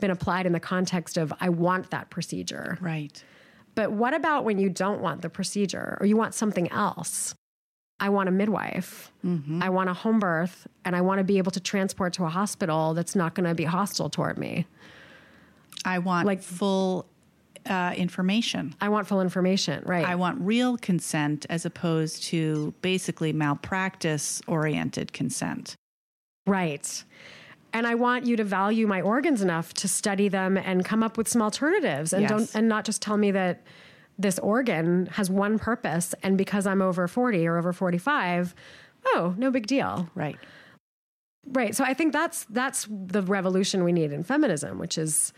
[0.00, 2.78] been applied in the context of I want that procedure.
[2.80, 3.22] Right.
[3.74, 7.34] But what about when you don't want the procedure or you want something else?
[8.00, 9.12] I want a midwife.
[9.24, 9.62] Mm-hmm.
[9.62, 12.28] I want a home birth and I want to be able to transport to a
[12.28, 14.66] hospital that's not going to be hostile toward me.
[15.84, 17.06] I want like full
[17.66, 18.74] uh, information.
[18.80, 20.04] I want full information, right?
[20.04, 25.74] I want real consent as opposed to basically malpractice oriented consent.
[26.46, 27.04] Right.
[27.72, 31.18] And I want you to value my organs enough to study them and come up
[31.18, 32.30] with some alternatives and Yes.
[32.30, 33.62] don't and not just tell me that
[34.18, 38.54] this organ has one purpose and because I'm over 40 or over 45,
[39.06, 40.08] oh, no big deal.
[40.14, 40.38] Right.
[41.46, 41.74] Right.
[41.74, 45.32] So I think that's that's the revolution we need in feminism, which is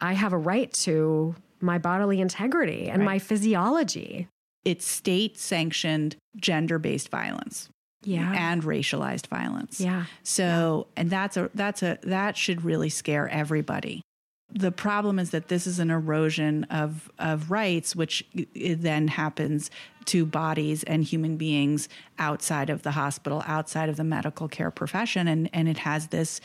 [0.00, 3.06] I have a right to my bodily integrity and Right.
[3.06, 4.28] my physiology.
[4.64, 7.68] It's state sanctioned gender based violence
[8.02, 8.32] Yeah.
[8.36, 9.80] and racialized violence.
[9.80, 10.04] Yeah.
[10.22, 14.02] So, and that's a that's a that should really scare everybody.
[14.52, 18.24] The problem is that this is an erosion of of rights, which
[18.54, 19.70] then happens
[20.06, 25.26] to bodies and human beings outside of the hospital, outside of the medical care profession,
[25.28, 26.40] and and it has this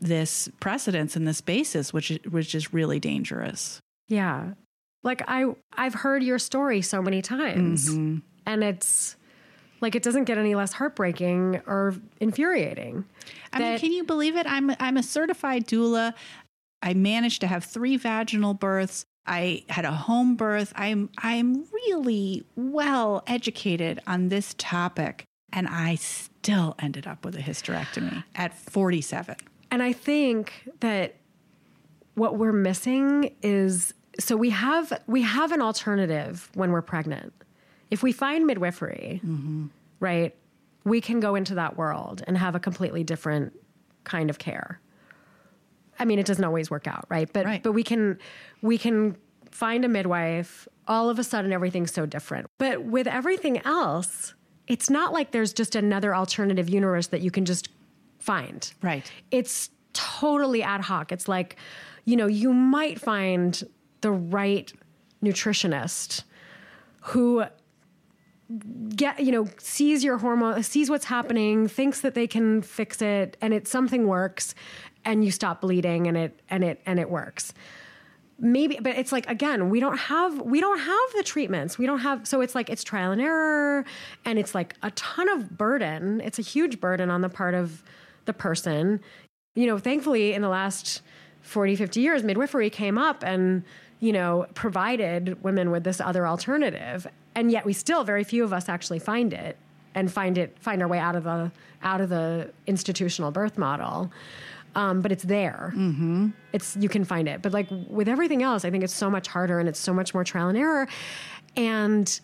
[0.00, 3.80] this precedence and this basis, which is, which is really dangerous.
[4.08, 4.54] Yeah.
[5.04, 8.18] Like I I've heard your story so many times Mm-hmm.
[8.46, 9.16] and it's
[9.80, 13.04] like it doesn't get any less heartbreaking or infuriating.
[13.52, 14.46] I mean, can you believe it?
[14.46, 16.14] I'm I'm a certified doula.
[16.84, 19.06] I managed to have three vaginal births.
[19.26, 20.72] I had a home birth.
[20.76, 27.40] I'm I'm really well educated on this topic, and I still ended up with a
[27.40, 29.36] hysterectomy at 47.
[29.70, 31.16] And I think that
[32.16, 37.32] what we're missing is so we have we have an alternative when we're pregnant.
[37.90, 39.66] If we find midwifery, mm-hmm.
[40.00, 40.34] right,
[40.84, 43.58] we can go into that world and have a completely different
[44.04, 44.80] kind of care.
[45.98, 47.30] I mean, it doesn't always work out, right?
[47.32, 47.62] But Right.
[47.62, 48.18] but we can
[48.62, 49.16] we can
[49.50, 50.66] find a midwife.
[50.86, 52.46] All of a sudden, everything's so different.
[52.58, 54.34] But with everything else,
[54.66, 57.68] it's not like there's just another alternative universe that you can just
[58.18, 59.10] find Right.
[59.30, 61.12] it's totally ad hoc.
[61.12, 61.56] It's like,
[62.04, 63.62] you know, you might find
[64.00, 64.72] the right
[65.22, 66.24] nutritionist
[67.02, 67.44] who
[68.94, 73.36] get you know sees your hormone sees what's happening thinks that they can fix it
[73.40, 74.54] and it something works
[75.04, 77.54] and you stop bleeding and it and it and it works.
[78.38, 81.78] Maybe but it's like again we don't have we don't have the treatments.
[81.78, 83.84] We don't have so it's like it's trial and error
[84.24, 86.20] and it's like a ton of burden.
[86.20, 87.82] It's a huge burden on the part of
[88.24, 89.00] the person.
[89.54, 91.02] You know thankfully in the last
[91.42, 93.64] 40 50 years midwifery came up and
[94.00, 98.52] you know provided women with this other alternative and yet we still very few of
[98.52, 99.58] us actually find it
[99.94, 101.52] and find it find our way out of the
[101.82, 104.10] out of the institutional birth model
[104.74, 105.72] um, but it's there.
[105.76, 106.28] Mm-hmm.
[106.52, 109.28] It's you can find it, but like with everything else, I think it's so much
[109.28, 110.88] harder and it's so much more trial and error,
[111.56, 112.20] and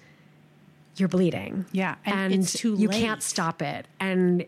[0.97, 1.65] you're bleeding.
[1.73, 3.01] Yeah, and it's too you late.
[3.01, 4.45] can't stop it, and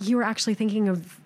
[0.00, 1.18] you were actually thinking of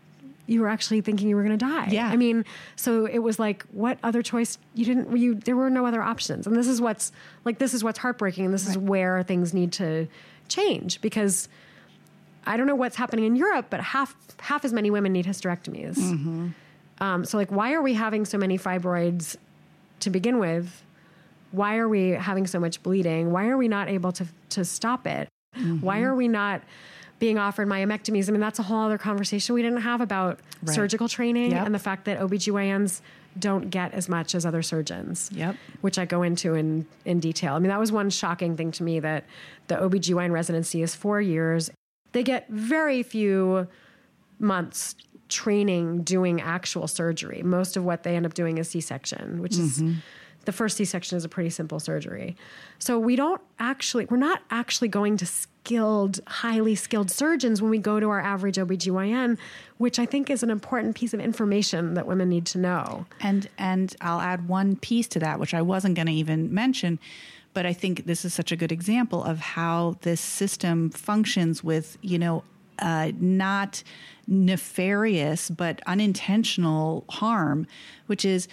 [0.47, 1.89] you were actually thinking you were going to die.
[1.91, 2.09] Yeah.
[2.09, 2.45] I mean,
[2.77, 4.59] so it was like, what other choice?
[4.75, 5.17] You didn't.
[5.17, 7.13] You there were no other options, and this is what's
[7.45, 10.09] like this is what's heartbreaking, and this is where things need to
[10.49, 11.49] change because.
[12.47, 16.53] I don't know what's happening in Europe, but half half as many women need hysterectomies.
[17.01, 19.37] Um, so, like, why are we having so many fibroids
[20.01, 20.83] to begin with?
[21.51, 23.31] Why are we having so much bleeding?
[23.33, 25.29] Why are we not able to to stop it?
[25.81, 26.63] Why are we not
[27.19, 28.29] being offered myomectomies?
[28.29, 31.67] I mean, that's a whole other conversation we didn't have about surgical training Yep.
[31.67, 33.01] and the fact that OBGYNs
[33.39, 35.57] don't get as much as other surgeons Yep.
[35.83, 37.55] which I go into in, in detail.
[37.55, 39.25] I mean, that was one shocking thing to me that
[39.69, 41.71] the OBGYN residency is four years.
[42.13, 43.67] They get very few
[44.39, 44.95] months
[45.29, 47.43] training doing actual surgery.
[47.43, 49.95] Most of what they end up doing is C section, which is mm-hmm.
[50.45, 52.37] the first C section is a pretty simple surgery.
[52.79, 57.79] So we don't actually, we're not actually going to skilled, highly skilled surgeons when we
[57.79, 59.39] go to our average OBGYN,
[59.79, 63.07] which I think is an important piece of information that women need to know.
[63.21, 66.99] And and I'll add one piece to that, which I wasn't going to even mention,
[67.55, 71.99] but I think this is such a good example of how this system functions with
[72.03, 72.45] you know
[72.79, 73.83] uh, not
[74.27, 77.67] nefarious but unintentional harm,
[78.07, 78.49] which is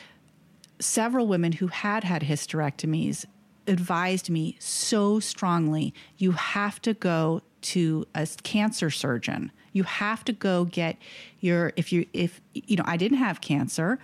[0.80, 3.26] several women who had had hysterectomies
[3.68, 9.52] advised me so strongly you have to go to a cancer surgeon.
[9.74, 10.98] You have to go get
[11.40, 14.00] your if you if you know I didn't have cancer.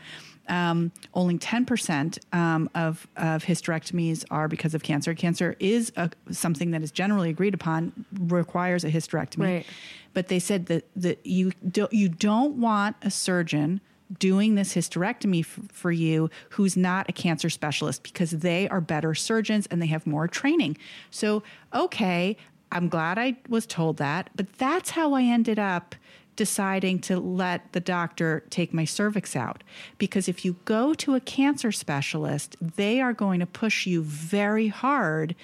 [0.47, 5.13] Um, only 10% um, of, of hysterectomies are because of cancer.
[5.13, 9.55] Cancer is a, something that is generally agreed upon requires a hysterectomy.
[9.55, 9.65] Right.
[10.13, 13.81] But they said that, that you, don't, you don't want a surgeon
[14.19, 19.15] doing this hysterectomy f- for you who's not a cancer specialist because they are better
[19.15, 20.77] surgeons and they have more training.
[21.09, 21.43] So,
[21.73, 22.37] okay,
[22.71, 25.95] I'm glad I was told that, but that's how I ended up
[26.35, 29.63] deciding to let the doctor take my cervix out.
[29.97, 34.67] Because if you go to a cancer specialist, they are going to push you very
[34.67, 35.35] hard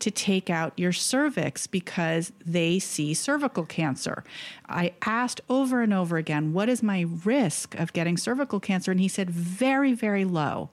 [0.00, 4.24] to take out your cervix because they see cervical cancer.
[4.68, 8.90] I asked over and over again, what is my risk of getting cervical cancer?
[8.90, 10.70] And he said, very, very low.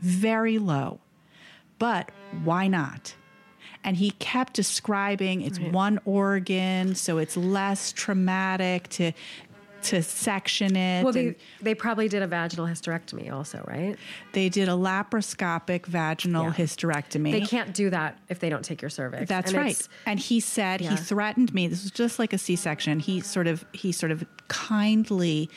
[0.00, 1.00] Very low.
[1.78, 2.10] But
[2.44, 3.14] why not?
[3.84, 5.72] And he kept describing it's right.
[5.72, 9.12] one organ, so it's less traumatic to
[9.84, 11.04] to section it.
[11.04, 13.96] Well, they, they probably did a vaginal hysterectomy also, right?
[14.32, 16.52] They did a laparoscopic vaginal yeah.
[16.52, 17.32] hysterectomy.
[17.32, 19.28] They can't do that if they don't take your cervix.
[19.28, 19.88] That's and right.
[20.06, 20.90] And he said yeah.
[20.90, 21.68] he threatened me.
[21.68, 22.98] This was just like a C-section.
[22.98, 25.50] He sort of he sort of kindly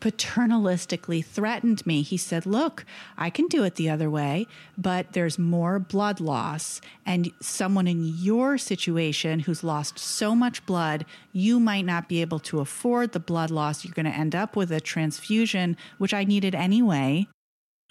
[0.00, 2.02] paternalistically threatened me.
[2.02, 2.84] He said, Look,
[3.16, 4.46] I can do it the other way,
[4.76, 6.80] but there's more blood loss.
[7.04, 12.38] And someone in your situation who's lost so much blood, you might not be able
[12.40, 13.84] to afford the blood loss.
[13.84, 17.26] You're going to end up with a transfusion, which I needed anyway.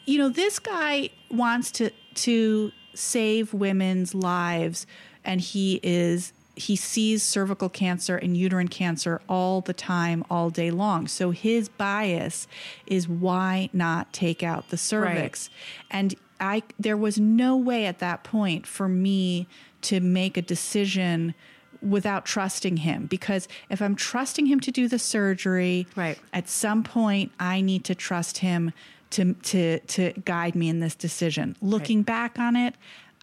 [0.05, 4.87] You know, this guy wants to, to save women's lives,
[5.25, 10.71] and he is he sees cervical cancer and uterine cancer all the time, all day
[10.71, 11.07] long.
[11.07, 12.47] So his bias
[12.85, 15.49] is why not take out the cervix?
[15.49, 15.97] Right.
[15.97, 19.47] And I there was no way at that point for me
[19.83, 21.33] to make a decision
[21.81, 26.17] without trusting him because if I'm trusting him to do the surgery, right.
[26.33, 28.73] at some point I need to trust him
[29.11, 31.55] to to to guide me in this decision.
[31.61, 32.05] Looking right.
[32.05, 32.75] back on it,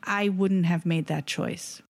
[0.03, 1.83] I wouldn't have made that choice.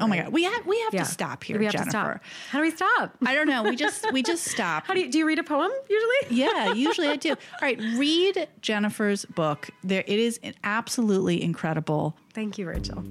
[0.00, 1.04] Oh my god, we have we have yeah.
[1.04, 1.86] to stop here, we have Jennifer.
[1.86, 2.20] To stop.
[2.50, 3.16] How do we stop?
[3.24, 3.62] I don't know.
[3.62, 4.86] We just we just stop.
[4.86, 5.18] How do you do?
[5.18, 6.14] You read a poem usually?
[6.40, 7.30] yeah, usually I do.
[7.30, 9.70] All right, read Jennifer's book.
[9.84, 12.16] There, it is absolutely incredible.
[12.32, 13.04] Thank you, Rachel.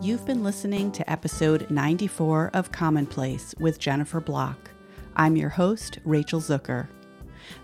[0.00, 4.70] You've been listening to episode 94 of Commonplace with Jennifer Block.
[5.16, 6.86] I'm your host, Rachel Zucker.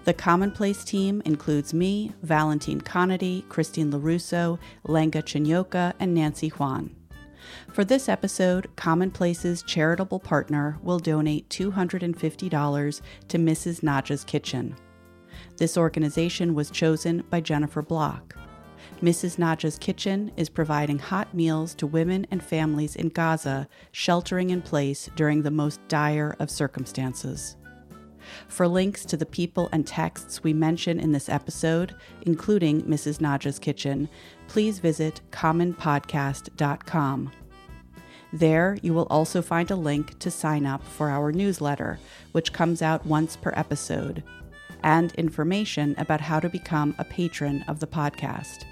[0.05, 6.95] The Commonplace team includes me, Valentine Conity, Christine LaRusso, Lenga Chinyoka, and Nancy Juan.
[7.73, 13.83] For this episode, Commonplace's charitable partner will donate $250 to Mrs.
[13.83, 14.77] Naja's Kitchen.
[15.57, 18.37] This organization was chosen by Jennifer Block.
[19.03, 19.39] Mrs.
[19.39, 25.11] Naja's Kitchen is providing hot meals to women and families in Gaza sheltering in place
[25.17, 27.57] during the most dire of circumstances.
[28.49, 33.19] For links to the people and texts we mention in this episode, including Mrs.
[33.19, 34.09] Naja's Kitchen,
[34.49, 37.33] please visit commonpodcast.com.
[38.33, 42.01] There, you will also find a link to sign up for our newsletter,
[42.33, 44.25] which comes out once per episode,
[44.83, 48.65] and information about how to become a patron of the podcast.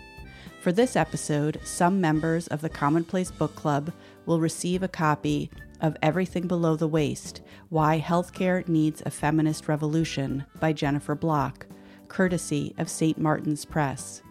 [0.60, 3.92] For this episode, some members of the Commonplace Book Club
[4.26, 5.50] will receive a copy
[5.82, 11.66] of Everything Below the Waist Why Healthcare Needs a Feminist Revolution by Jennifer Block,
[12.08, 13.18] courtesy of St.
[13.18, 14.22] Martin's Press.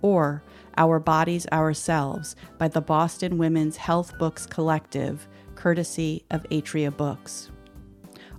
[0.00, 0.42] Or
[0.76, 7.50] Our Bodies Ourselves by the Boston Women's Health Books Collective, courtesy of Atria Books.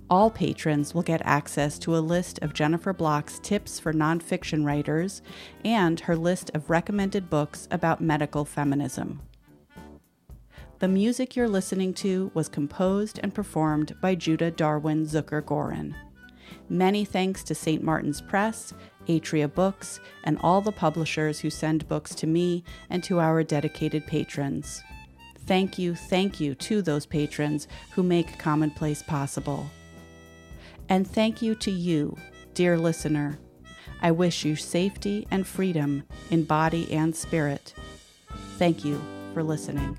[0.08, 5.20] All patrons will get access to a list of Jennifer Block's tips for nonfiction writers
[5.64, 9.20] and her list of recommended books about medical feminism.
[10.78, 15.94] The music you're listening to was composed and performed by Judah Darwin Zucker Gorin.
[16.68, 17.82] Many thanks to St.
[17.82, 18.74] Martin's Press,
[19.08, 24.06] Atria Books, and all the publishers who send books to me and to our dedicated
[24.06, 24.82] patrons.
[25.46, 29.70] Thank you, thank you to those patrons who make Commonplace possible.
[30.90, 32.18] And thank you to you,
[32.52, 33.38] dear listener.
[34.02, 37.72] I wish you safety and freedom in body and spirit.
[38.58, 39.00] Thank you
[39.36, 39.98] for listening.